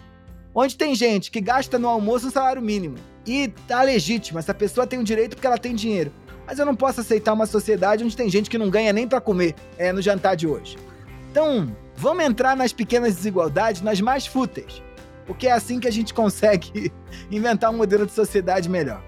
Onde 0.53 0.75
tem 0.75 0.95
gente 0.95 1.31
que 1.31 1.41
gasta 1.41 1.77
no 1.77 1.87
almoço 1.87 2.27
um 2.27 2.31
salário 2.31 2.61
mínimo. 2.61 2.95
E 3.25 3.47
tá 3.67 3.81
legítimo, 3.81 4.39
essa 4.39 4.53
pessoa 4.53 4.87
tem 4.87 4.97
o 4.97 5.01
um 5.01 5.05
direito 5.05 5.35
porque 5.35 5.45
ela 5.45 5.57
tem 5.57 5.75
dinheiro. 5.75 6.11
Mas 6.45 6.57
eu 6.57 6.65
não 6.65 6.75
posso 6.75 7.01
aceitar 7.01 7.33
uma 7.33 7.45
sociedade 7.45 8.03
onde 8.03 8.17
tem 8.17 8.29
gente 8.29 8.49
que 8.49 8.57
não 8.57 8.69
ganha 8.69 8.91
nem 8.91 9.07
para 9.07 9.21
comer 9.21 9.53
é, 9.77 9.93
no 9.93 10.01
jantar 10.01 10.35
de 10.35 10.47
hoje. 10.47 10.77
Então, 11.29 11.75
vamos 11.95 12.23
entrar 12.23 12.55
nas 12.55 12.73
pequenas 12.73 13.15
desigualdades, 13.15 13.81
nas 13.81 14.01
mais 14.01 14.25
fúteis. 14.25 14.81
Porque 15.29 15.45
é 15.45 15.51
assim 15.51 15.79
que 15.79 15.87
a 15.87 15.91
gente 15.91 16.11
consegue 16.11 16.91
inventar 17.29 17.69
um 17.69 17.77
modelo 17.77 18.03
de 18.03 18.11
sociedade 18.11 18.67
melhor. 18.67 18.99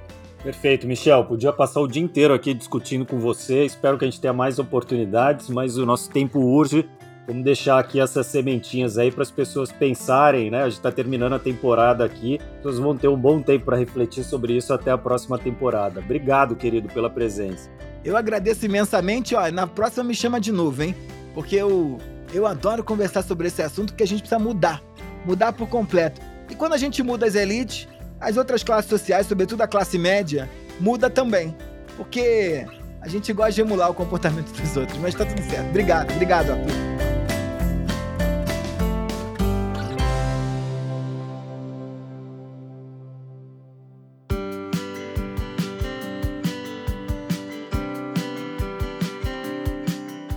Perfeito, 0.44 0.86
Michel. 0.86 1.26
Podia 1.26 1.52
passar 1.52 1.82
o 1.82 1.88
dia 1.88 2.02
inteiro 2.02 2.32
aqui 2.32 2.54
discutindo 2.54 3.08
com 3.08 3.18
você. 3.18 3.66
Espero 3.66 3.98
que 3.98 4.06
a 4.06 4.08
gente 4.08 4.22
tenha 4.22 4.32
mais 4.32 4.60
oportunidades, 4.60 5.50
mas 5.50 5.80
o 5.80 5.86
nosso 5.86 6.12
tempo 6.12 6.40
urge. 6.40 6.88
Vamos 7.26 7.44
deixar 7.44 7.80
aqui 7.80 8.00
essas 8.00 8.28
sementinhas 8.28 9.00
aí 9.00 9.12
para 9.12 9.24
as 9.24 9.32
pessoas 9.32 9.72
pensarem, 9.72 10.52
né? 10.52 10.62
A 10.62 10.66
gente 10.66 10.78
está 10.78 10.92
terminando 10.92 11.34
a 11.34 11.40
temporada 11.40 12.06
aqui. 12.06 12.38
As 12.40 12.58
pessoas 12.58 12.78
vão 12.78 12.96
ter 12.96 13.08
um 13.08 13.18
bom 13.18 13.42
tempo 13.42 13.66
para 13.66 13.78
refletir 13.78 14.24
sobre 14.24 14.56
isso 14.56 14.72
até 14.76 14.92
a 14.92 15.00
próxima 15.00 15.40
temporada. 15.40 16.02
Obrigado, 16.02 16.56
querido, 16.56 16.88
pela 16.90 17.10
presença. 17.10 17.68
Eu 18.06 18.16
agradeço 18.16 18.64
imensamente. 18.64 19.34
Ó, 19.34 19.52
na 19.52 19.66
próxima 19.66 20.04
me 20.04 20.14
chama 20.14 20.40
de 20.40 20.52
novo, 20.52 20.84
hein? 20.84 20.96
Porque 21.34 21.56
eu, 21.56 21.98
eu 22.32 22.46
adoro 22.46 22.84
conversar 22.84 23.24
sobre 23.24 23.48
esse 23.48 23.64
assunto 23.64 23.96
que 23.96 24.04
a 24.04 24.08
gente 24.08 24.20
precisa 24.20 24.38
mudar. 24.38 24.84
Mudar 25.26 25.54
por 25.54 25.68
completo. 25.68 26.22
E 26.50 26.56
quando 26.56 26.74
a 26.74 26.78
gente 26.78 27.02
muda 27.04 27.26
as 27.26 27.36
elites, 27.36 27.88
as 28.20 28.38
outras 28.38 28.64
classes 28.64 28.90
sociais, 28.90 29.28
sobretudo 29.28 29.62
a 29.62 29.68
classe 29.68 29.98
média, 29.98 30.50
muda 30.80 31.10
também. 31.10 31.56
Porque 31.98 32.66
a 33.02 33.08
gente 33.08 33.32
gosta 33.34 33.54
de 33.54 33.62
emular 33.62 33.90
o 33.90 33.94
comportamento 33.94 34.52
dos 34.52 34.78
outros. 34.78 34.98
Mas 35.00 35.16
tá 35.16 35.26
tudo 35.26 35.42
certo. 35.42 35.70
Obrigado, 35.70 36.12
obrigado, 36.12 36.52
Arthur. 36.52 36.92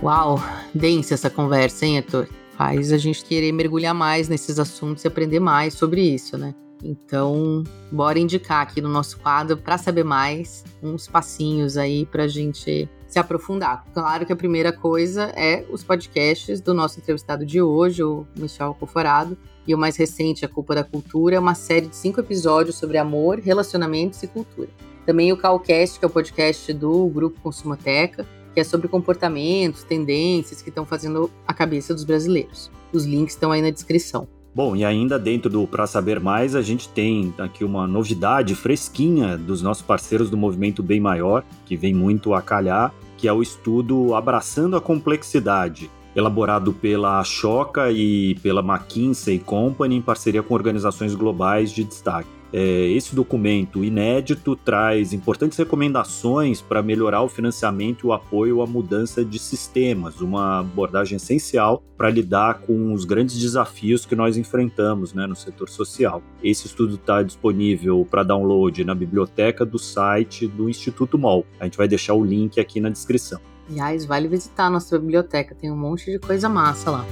Uau, 0.01 0.39
densa 0.71 1.15
essa 1.15 1.31
conversa, 1.31 1.83
hein, 1.83 1.95
Heitor? 1.95 2.27
Faz 2.57 2.91
a 2.91 2.97
gente 2.97 3.23
querer 3.25 3.51
mergulhar 3.51 3.93
mais 3.93 4.29
nesses 4.29 4.59
assuntos 4.59 5.03
e 5.03 5.07
aprender 5.07 5.39
mais 5.39 5.73
sobre 5.73 6.01
isso, 6.01 6.37
né? 6.37 6.55
Então, 6.83 7.63
bora 7.91 8.19
indicar 8.19 8.61
aqui 8.61 8.79
no 8.79 8.89
nosso 8.89 9.17
quadro, 9.19 9.57
para 9.57 9.77
saber 9.77 10.03
mais, 10.03 10.63
uns 10.83 11.07
passinhos 11.07 11.77
aí 11.77 12.05
para 12.05 12.23
a 12.23 12.27
gente 12.27 12.87
se 13.07 13.19
aprofundar. 13.19 13.85
Claro 13.93 14.25
que 14.25 14.33
a 14.33 14.35
primeira 14.35 14.71
coisa 14.71 15.31
é 15.35 15.65
os 15.69 15.83
podcasts 15.83 16.61
do 16.61 16.73
nosso 16.73 16.99
entrevistado 16.99 17.45
de 17.45 17.61
hoje, 17.61 18.03
o 18.03 18.27
Michel 18.37 18.75
Coforado, 18.79 19.37
e 19.67 19.73
o 19.73 19.77
mais 19.77 19.95
recente, 19.95 20.45
A 20.45 20.49
Culpa 20.49 20.75
da 20.75 20.83
Cultura, 20.83 21.35
é 21.35 21.39
uma 21.39 21.55
série 21.55 21.87
de 21.87 21.95
cinco 21.95 22.19
episódios 22.19 22.77
sobre 22.77 22.97
amor, 22.97 23.39
relacionamentos 23.39 24.21
e 24.21 24.27
cultura. 24.27 24.69
Também 25.05 25.31
o 25.31 25.37
Calcast, 25.37 25.97
que 25.97 26.05
é 26.05 26.07
o 26.07 26.11
podcast 26.11 26.73
do 26.73 27.07
Grupo 27.07 27.39
Consumoteca, 27.41 28.27
que 28.55 28.61
é 28.61 28.63
sobre 28.63 28.87
comportamentos, 28.87 29.83
tendências 29.83 30.61
que 30.61 30.69
estão 30.69 30.85
fazendo 30.85 31.29
a 31.45 31.53
cabeça 31.53 31.93
dos 31.93 32.05
brasileiros. 32.05 32.71
Os 32.93 33.05
links 33.05 33.33
estão 33.33 33.51
aí 33.51 33.61
na 33.61 33.69
descrição. 33.69 34.27
Bom, 34.55 34.73
e 34.73 34.85
ainda 34.85 35.19
dentro 35.19 35.49
do 35.49 35.67
Para 35.67 35.85
Saber 35.85 36.21
Mais, 36.21 36.55
a 36.55 36.61
gente 36.61 36.87
tem 36.87 37.33
aqui 37.37 37.65
uma 37.65 37.85
novidade 37.85 38.55
fresquinha 38.55 39.37
dos 39.37 39.61
nossos 39.61 39.83
parceiros 39.83 40.29
do 40.29 40.37
Movimento 40.37 40.81
Bem 40.81 41.01
Maior, 41.01 41.43
que 41.65 41.75
vem 41.75 41.93
muito 41.93 42.33
a 42.33 42.41
calhar, 42.41 42.93
que 43.17 43.27
é 43.27 43.33
o 43.33 43.41
estudo 43.41 44.15
Abraçando 44.15 44.77
a 44.77 44.81
Complexidade, 44.81 45.91
elaborado 46.15 46.71
pela 46.71 47.21
Choca 47.25 47.91
e 47.91 48.35
pela 48.35 48.61
McKinsey 48.61 49.37
Company 49.39 49.97
em 49.97 50.01
parceria 50.01 50.41
com 50.41 50.53
organizações 50.53 51.13
globais 51.13 51.71
de 51.71 51.83
destaque. 51.83 52.34
É, 52.53 52.87
esse 52.89 53.15
documento 53.15 53.83
inédito 53.83 54.55
traz 54.55 55.13
importantes 55.13 55.57
recomendações 55.57 56.61
para 56.61 56.81
melhorar 56.81 57.21
o 57.21 57.29
financiamento 57.29 58.05
e 58.05 58.07
o 58.07 58.13
apoio 58.13 58.61
à 58.61 58.67
mudança 58.67 59.25
de 59.25 59.39
sistemas, 59.39 60.21
uma 60.21 60.59
abordagem 60.59 61.17
essencial 61.17 61.83
para 61.97 62.09
lidar 62.09 62.61
com 62.61 62.93
os 62.93 63.05
grandes 63.05 63.37
desafios 63.37 64.05
que 64.05 64.15
nós 64.15 64.37
enfrentamos 64.37 65.13
né, 65.13 65.27
no 65.27 65.35
setor 65.35 65.69
social. 65.69 66.21
Esse 66.43 66.67
estudo 66.67 66.95
está 66.95 67.23
disponível 67.23 68.07
para 68.09 68.23
download 68.23 68.83
na 68.83 68.95
biblioteca 68.95 69.65
do 69.65 69.79
site 69.79 70.47
do 70.47 70.69
Instituto 70.69 71.17
MOL. 71.17 71.45
A 71.59 71.65
gente 71.65 71.77
vai 71.77 71.87
deixar 71.87 72.13
o 72.13 72.23
link 72.23 72.59
aqui 72.59 72.79
na 72.79 72.89
descrição. 72.89 73.39
Aliás, 73.69 74.05
vale 74.05 74.27
visitar 74.27 74.65
a 74.65 74.69
nossa 74.69 74.97
biblioteca, 74.99 75.55
tem 75.55 75.71
um 75.71 75.77
monte 75.77 76.11
de 76.11 76.19
coisa 76.19 76.47
massa 76.47 76.91
lá. 76.91 77.05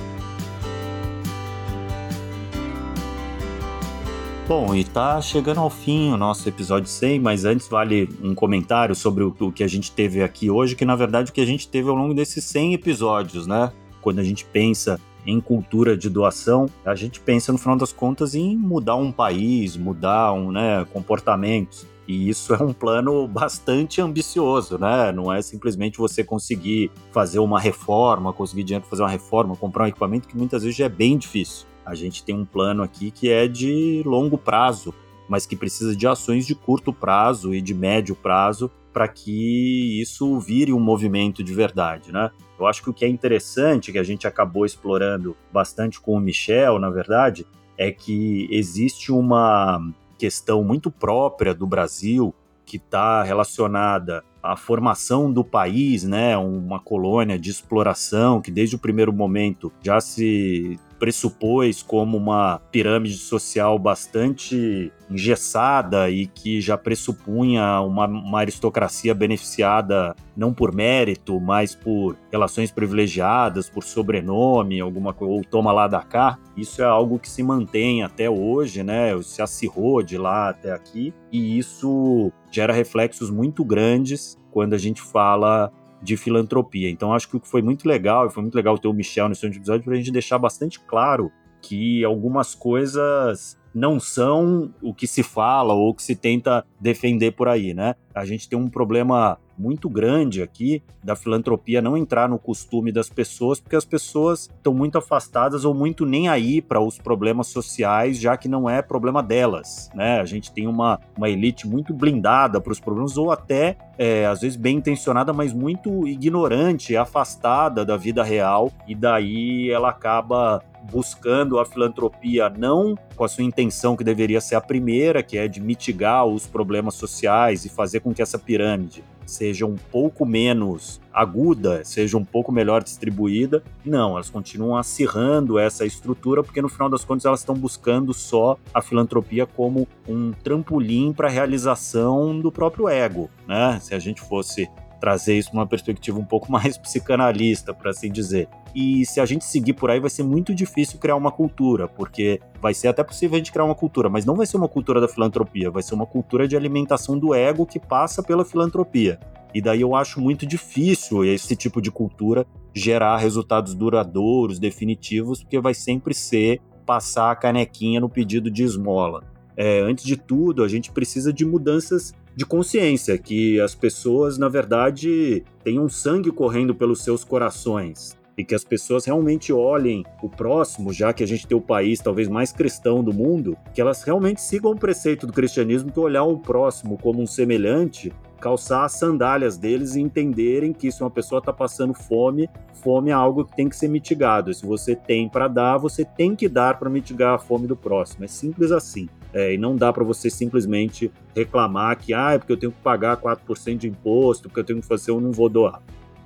Bom, 4.45 4.75
e 4.75 4.83
tá 4.83 5.21
chegando 5.21 5.61
ao 5.61 5.69
fim 5.69 6.11
o 6.11 6.17
nosso 6.17 6.49
episódio 6.49 6.89
100, 6.89 7.17
mas 7.21 7.45
antes 7.45 7.65
vale 7.69 8.09
um 8.21 8.35
comentário 8.35 8.93
sobre 8.93 9.23
o, 9.23 9.31
que 9.53 9.63
a 9.63 9.67
gente 9.69 9.89
teve 9.89 10.21
aqui 10.21 10.49
hoje, 10.49 10.75
que 10.75 10.83
na 10.83 10.97
verdade 10.97 11.31
o 11.31 11.33
que 11.33 11.39
a 11.39 11.45
gente 11.45 11.65
teve 11.65 11.87
ao 11.89 11.95
longo 11.95 12.13
desses 12.13 12.43
100 12.43 12.73
episódios, 12.73 13.47
né? 13.47 13.71
Quando 14.01 14.19
a 14.19 14.23
gente 14.23 14.43
pensa 14.43 14.99
em 15.25 15.39
cultura 15.39 15.95
de 15.95 16.09
doação, 16.09 16.69
a 16.83 16.93
gente 16.93 17.21
pensa 17.21 17.53
no 17.53 17.57
final 17.57 17.77
das 17.77 17.93
contas 17.93 18.35
em 18.35 18.57
mudar 18.57 18.97
um 18.97 19.13
país, 19.13 19.77
mudar 19.77 20.33
um, 20.33 20.51
né, 20.51 20.85
comportamentos. 20.91 21.87
E 22.05 22.27
isso 22.27 22.53
é 22.53 22.61
um 22.61 22.73
plano 22.73 23.25
bastante 23.29 24.01
ambicioso, 24.01 24.77
né? 24.77 25.13
Não 25.13 25.31
é 25.31 25.41
simplesmente 25.41 25.97
você 25.97 26.21
conseguir 26.21 26.91
fazer 27.13 27.39
uma 27.39 27.61
reforma, 27.61 28.33
conseguir 28.33 28.65
dinheiro 28.65 28.81
para 28.81 28.89
fazer 28.89 29.03
uma 29.03 29.09
reforma, 29.09 29.55
comprar 29.55 29.85
um 29.85 29.87
equipamento 29.87 30.27
que 30.27 30.35
muitas 30.35 30.63
vezes 30.63 30.77
já 30.77 30.85
é 30.85 30.89
bem 30.89 31.17
difícil. 31.17 31.65
A 31.85 31.95
gente 31.95 32.23
tem 32.23 32.35
um 32.35 32.45
plano 32.45 32.83
aqui 32.83 33.11
que 33.11 33.29
é 33.29 33.47
de 33.47 34.01
longo 34.05 34.37
prazo, 34.37 34.93
mas 35.27 35.45
que 35.45 35.55
precisa 35.55 35.95
de 35.95 36.07
ações 36.07 36.45
de 36.45 36.55
curto 36.55 36.93
prazo 36.93 37.53
e 37.53 37.61
de 37.61 37.73
médio 37.73 38.15
prazo 38.15 38.71
para 38.93 39.07
que 39.07 39.99
isso 39.99 40.39
vire 40.39 40.71
um 40.71 40.79
movimento 40.79 41.43
de 41.43 41.53
verdade, 41.53 42.11
né? 42.11 42.29
Eu 42.59 42.67
acho 42.67 42.83
que 42.83 42.89
o 42.89 42.93
que 42.93 43.03
é 43.03 43.07
interessante, 43.07 43.91
que 43.91 43.97
a 43.97 44.03
gente 44.03 44.27
acabou 44.27 44.65
explorando 44.65 45.35
bastante 45.51 45.99
com 45.99 46.13
o 46.13 46.19
Michel, 46.19 46.77
na 46.77 46.89
verdade, 46.89 47.45
é 47.77 47.91
que 47.91 48.47
existe 48.51 49.11
uma 49.11 49.81
questão 50.17 50.63
muito 50.63 50.91
própria 50.91 51.53
do 51.53 51.65
Brasil 51.65 52.33
que 52.65 52.77
está 52.77 53.23
relacionada 53.23 54.23
à 54.41 54.55
formação 54.55 55.31
do 55.31 55.43
país, 55.43 56.03
né, 56.03 56.37
uma 56.37 56.79
colônia 56.79 57.37
de 57.37 57.49
exploração 57.49 58.41
que 58.41 58.51
desde 58.51 58.75
o 58.75 58.79
primeiro 58.79 59.11
momento 59.11 59.71
já 59.81 59.99
se 59.99 60.79
pressupôs 61.03 61.83
como 61.83 62.15
uma 62.15 62.61
pirâmide 62.71 63.17
social 63.17 63.77
bastante 63.77 64.89
engessada 65.11 66.09
e 66.09 66.27
que 66.27 66.61
já 66.61 66.77
pressupunha 66.77 67.81
uma, 67.81 68.05
uma, 68.05 68.39
aristocracia 68.39 69.13
beneficiada 69.13 70.15
não 70.33 70.53
por 70.53 70.73
mérito, 70.73 71.41
mas 71.41 71.75
por 71.75 72.15
relações 72.31 72.71
privilegiadas, 72.71 73.69
por 73.69 73.83
sobrenome, 73.83 74.79
alguma 74.79 75.13
coisa, 75.13 75.33
ou 75.33 75.43
toma 75.43 75.73
lá 75.73 75.89
da 75.89 76.01
cá. 76.01 76.39
Isso 76.55 76.81
é 76.81 76.85
algo 76.85 77.19
que 77.19 77.29
se 77.29 77.43
mantém 77.43 78.01
até 78.01 78.29
hoje, 78.29 78.81
né? 78.81 79.21
Se 79.23 79.41
acirrou 79.41 80.01
de 80.01 80.17
lá 80.17 80.47
até 80.47 80.71
aqui, 80.71 81.13
e 81.29 81.57
isso 81.57 82.31
gera 82.49 82.71
reflexos 82.71 83.29
muito 83.29 83.65
grandes 83.65 84.37
quando 84.51 84.73
a 84.73 84.77
gente 84.77 85.01
fala 85.01 85.69
de 86.03 86.17
filantropia. 86.17 86.89
Então 86.89 87.13
acho 87.13 87.29
que 87.29 87.37
o 87.37 87.39
que 87.39 87.47
foi 87.47 87.61
muito 87.61 87.87
legal, 87.87 88.27
e 88.27 88.29
foi 88.29 88.43
muito 88.43 88.55
legal 88.55 88.77
ter 88.77 88.87
o 88.87 88.93
Michel 88.93 89.29
nesse 89.29 89.45
episódio, 89.45 89.83
para 89.83 89.93
a 89.93 89.97
gente 89.97 90.11
deixar 90.11 90.37
bastante 90.37 90.79
claro 90.79 91.31
que 91.61 92.03
algumas 92.03 92.53
coisas 92.53 93.57
não 93.73 93.99
são 93.99 94.73
o 94.81 94.93
que 94.93 95.07
se 95.07 95.23
fala 95.23 95.73
ou 95.73 95.89
o 95.89 95.93
que 95.95 96.03
se 96.03 96.15
tenta 96.15 96.65
defender 96.79 97.31
por 97.31 97.47
aí, 97.47 97.73
né? 97.73 97.95
A 98.13 98.25
gente 98.25 98.47
tem 98.47 98.59
um 98.59 98.69
problema 98.69 99.39
muito 99.57 99.89
grande 99.89 100.41
aqui 100.41 100.81
da 101.03 101.15
filantropia 101.15 101.81
não 101.81 101.97
entrar 101.97 102.27
no 102.29 102.39
costume 102.39 102.91
das 102.91 103.09
pessoas, 103.09 103.59
porque 103.59 103.75
as 103.75 103.85
pessoas 103.85 104.49
estão 104.55 104.73
muito 104.73 104.97
afastadas 104.97 105.65
ou 105.65 105.73
muito 105.73 106.05
nem 106.05 106.27
aí 106.27 106.61
para 106.61 106.79
os 106.79 106.97
problemas 106.97 107.47
sociais, 107.47 108.17
já 108.17 108.37
que 108.37 108.47
não 108.47 108.69
é 108.69 108.81
problema 108.81 109.21
delas, 109.21 109.89
né? 109.93 110.19
A 110.19 110.25
gente 110.25 110.51
tem 110.51 110.67
uma, 110.67 110.99
uma 111.17 111.29
elite 111.29 111.67
muito 111.67 111.93
blindada 111.93 112.59
para 112.59 112.71
os 112.71 112.79
problemas, 112.79 113.17
ou 113.17 113.31
até, 113.31 113.77
é, 113.97 114.25
às 114.25 114.41
vezes, 114.41 114.57
bem 114.57 114.77
intencionada, 114.77 115.33
mas 115.33 115.53
muito 115.53 116.07
ignorante, 116.07 116.95
afastada 116.95 117.85
da 117.85 117.97
vida 117.97 118.23
real, 118.23 118.71
e 118.87 118.95
daí 118.95 119.69
ela 119.69 119.89
acaba 119.89 120.61
buscando 120.91 121.59
a 121.59 121.65
filantropia 121.65 122.49
não 122.49 122.95
com 123.15 123.23
a 123.23 123.27
sua 123.27 123.43
intenção 123.43 123.95
que 123.95 124.03
deveria 124.03 124.41
ser 124.41 124.55
a 124.55 124.61
primeira, 124.61 125.23
que 125.23 125.37
é 125.37 125.47
de 125.47 125.61
mitigar 125.61 126.25
os 126.25 126.45
problemas 126.45 126.95
sociais 126.95 127.63
e 127.63 127.69
fazer 127.69 128.01
com 128.01 128.13
que 128.13 128.21
essa 128.21 128.37
pirâmide 128.37 129.03
seja 129.25 129.65
um 129.65 129.75
pouco 129.75 130.25
menos 130.25 131.01
aguda, 131.13 131.83
seja 131.83 132.17
um 132.17 132.25
pouco 132.25 132.51
melhor 132.51 132.83
distribuída. 132.83 133.63
Não, 133.85 134.13
elas 134.13 134.29
continuam 134.29 134.77
acirrando 134.77 135.59
essa 135.59 135.85
estrutura 135.85 136.43
porque 136.43 136.61
no 136.61 136.69
final 136.69 136.89
das 136.89 137.05
contas 137.05 137.25
elas 137.25 137.41
estão 137.41 137.55
buscando 137.55 138.13
só 138.13 138.57
a 138.73 138.81
filantropia 138.81 139.45
como 139.45 139.87
um 140.07 140.31
trampolim 140.31 141.13
para 141.13 141.27
a 141.27 141.31
realização 141.31 142.39
do 142.39 142.51
próprio 142.51 142.89
ego, 142.89 143.29
né? 143.47 143.79
Se 143.81 143.93
a 143.93 143.99
gente 143.99 144.21
fosse 144.21 144.67
trazer 145.03 145.37
isso 145.37 145.49
numa 145.53 145.67
perspectiva 145.67 146.17
um 146.17 146.23
pouco 146.23 146.49
mais 146.49 146.77
psicanalista, 146.77 147.73
para 147.73 147.91
assim 147.91 148.09
dizer. 148.09 148.47
E 148.73 149.05
se 149.05 149.19
a 149.19 149.25
gente 149.25 149.43
seguir 149.43 149.73
por 149.73 149.91
aí, 149.91 149.99
vai 149.99 150.09
ser 150.09 150.23
muito 150.23 150.55
difícil 150.55 150.97
criar 150.97 151.17
uma 151.17 151.29
cultura, 151.29 151.89
porque 151.89 152.39
vai 152.61 152.73
ser 152.73 152.87
até 152.87 153.03
possível 153.03 153.35
a 153.35 153.37
gente 153.37 153.51
criar 153.51 153.65
uma 153.65 153.75
cultura, 153.75 154.07
mas 154.07 154.23
não 154.23 154.33
vai 154.33 154.45
ser 154.45 154.55
uma 154.55 154.69
cultura 154.69 155.01
da 155.01 155.07
filantropia, 155.09 155.69
vai 155.69 155.83
ser 155.83 155.93
uma 155.93 156.05
cultura 156.05 156.47
de 156.47 156.55
alimentação 156.55 157.19
do 157.19 157.35
ego 157.35 157.65
que 157.65 157.81
passa 157.81 158.23
pela 158.23 158.45
filantropia. 158.45 159.19
E 159.53 159.61
daí 159.61 159.81
eu 159.81 159.93
acho 159.93 160.21
muito 160.21 160.45
difícil 160.45 161.25
esse 161.25 161.53
tipo 161.53 161.81
de 161.81 161.91
cultura 161.91 162.47
gerar 162.73 163.17
resultados 163.17 163.75
duradouros, 163.75 164.57
definitivos, 164.57 165.43
porque 165.43 165.59
vai 165.59 165.73
sempre 165.73 166.13
ser 166.13 166.61
passar 166.85 167.29
a 167.29 167.35
canequinha 167.35 167.99
no 167.99 168.07
pedido 168.07 168.49
de 168.49 168.63
esmola. 168.63 169.21
É, 169.57 169.81
antes 169.81 170.05
de 170.05 170.15
tudo, 170.15 170.63
a 170.63 170.67
gente 170.69 170.91
precisa 170.91 171.33
de 171.33 171.45
mudanças 171.45 172.15
de 172.35 172.45
consciência, 172.45 173.17
que 173.17 173.59
as 173.59 173.75
pessoas, 173.75 174.37
na 174.37 174.49
verdade, 174.49 175.43
tenham 175.63 175.87
sangue 175.87 176.31
correndo 176.31 176.73
pelos 176.73 177.03
seus 177.03 177.23
corações 177.23 178.17
e 178.37 178.43
que 178.43 178.55
as 178.55 178.63
pessoas 178.63 179.05
realmente 179.05 179.53
olhem 179.53 180.03
o 180.21 180.27
próximo, 180.27 180.91
já 180.91 181.13
que 181.13 181.23
a 181.23 181.27
gente 181.27 181.45
tem 181.45 181.55
o 181.55 181.61
país 181.61 181.99
talvez 181.99 182.27
mais 182.27 182.51
cristão 182.51 183.03
do 183.03 183.13
mundo, 183.13 183.55
que 183.73 183.79
elas 183.79 184.01
realmente 184.03 184.41
sigam 184.41 184.71
o 184.71 184.77
preceito 184.77 185.27
do 185.27 185.33
cristianismo 185.33 185.91
que 185.91 185.99
olhar 185.99 186.23
o 186.23 186.39
próximo 186.39 186.97
como 186.97 187.21
um 187.21 187.27
semelhante 187.27 188.11
calçar 188.43 188.83
as 188.83 188.91
sandálias 188.91 189.57
deles 189.57 189.95
e 189.95 190.01
entenderem 190.01 190.73
que 190.73 190.91
se 190.91 191.01
uma 191.01 191.09
pessoa 191.09 191.39
está 191.39 191.53
passando 191.53 191.93
fome, 191.93 192.49
fome 192.73 193.09
é 193.09 193.13
algo 193.13 193.45
que 193.45 193.55
tem 193.55 193.69
que 193.69 193.75
ser 193.77 193.87
mitigado. 193.87 194.53
Se 194.53 194.65
você 194.65 194.97
tem 194.97 195.29
para 195.29 195.47
dar, 195.47 195.77
você 195.77 196.03
tem 196.03 196.35
que 196.35 196.49
dar 196.49 196.77
para 196.77 196.89
mitigar 196.89 197.35
a 197.35 197.39
fome 197.39 197.67
do 197.67 197.77
próximo. 197.77 198.25
É 198.25 198.27
simples 198.27 198.69
assim. 198.73 199.07
É, 199.33 199.53
e 199.53 199.57
não 199.57 199.75
dá 199.75 199.91
para 199.91 200.03
você 200.03 200.29
simplesmente 200.29 201.11
reclamar 201.35 201.97
que, 201.97 202.13
ah, 202.13 202.33
é 202.33 202.37
porque 202.37 202.53
eu 202.53 202.57
tenho 202.57 202.71
que 202.71 202.81
pagar 202.81 203.17
4% 203.17 203.77
de 203.77 203.87
imposto, 203.87 204.47
porque 204.47 204.59
eu 204.59 204.63
tenho 204.63 204.79
que 204.79 204.87
fazer, 204.87 205.11
eu 205.11 205.19
não 205.19 205.31
vou 205.31 205.49
doar. 205.49 205.81